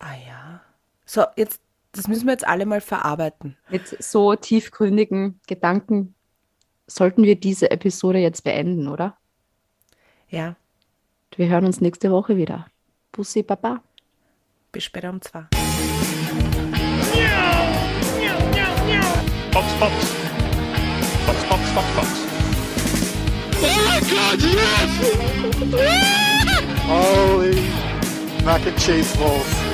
Ah 0.00 0.14
ja. 0.26 0.60
So, 1.04 1.24
jetzt, 1.36 1.60
das 1.92 2.06
müssen 2.08 2.26
wir 2.26 2.32
jetzt 2.32 2.46
alle 2.46 2.66
mal 2.66 2.80
verarbeiten. 2.80 3.56
Mit 3.70 4.02
so 4.02 4.34
tiefgründigen 4.34 5.40
Gedanken 5.46 6.14
sollten 6.86 7.22
wir 7.24 7.38
diese 7.38 7.70
Episode 7.70 8.18
jetzt 8.18 8.44
beenden, 8.44 8.88
oder? 8.88 9.16
Ja, 10.28 10.56
Wir 11.36 11.48
hören 11.48 11.64
uns 11.66 11.80
nächste 11.80 12.10
Woche 12.10 12.36
wieder. 12.36 12.66
Bussi 13.12 13.42
Baba. 13.42 13.82
bis 14.72 14.84
später 14.84 15.10
um 15.10 15.20
zwei. 15.22 15.46
Fox, 19.52 19.72
Fox. 19.78 19.92
Fox, 21.26 21.44
Fox, 21.44 21.70
Fox, 21.70 21.88
Fox. 21.94 22.08
Holy 26.86 27.62
mac 28.44 28.66
and 28.66 28.76
cheese 28.78 29.16
balls. 29.16 29.67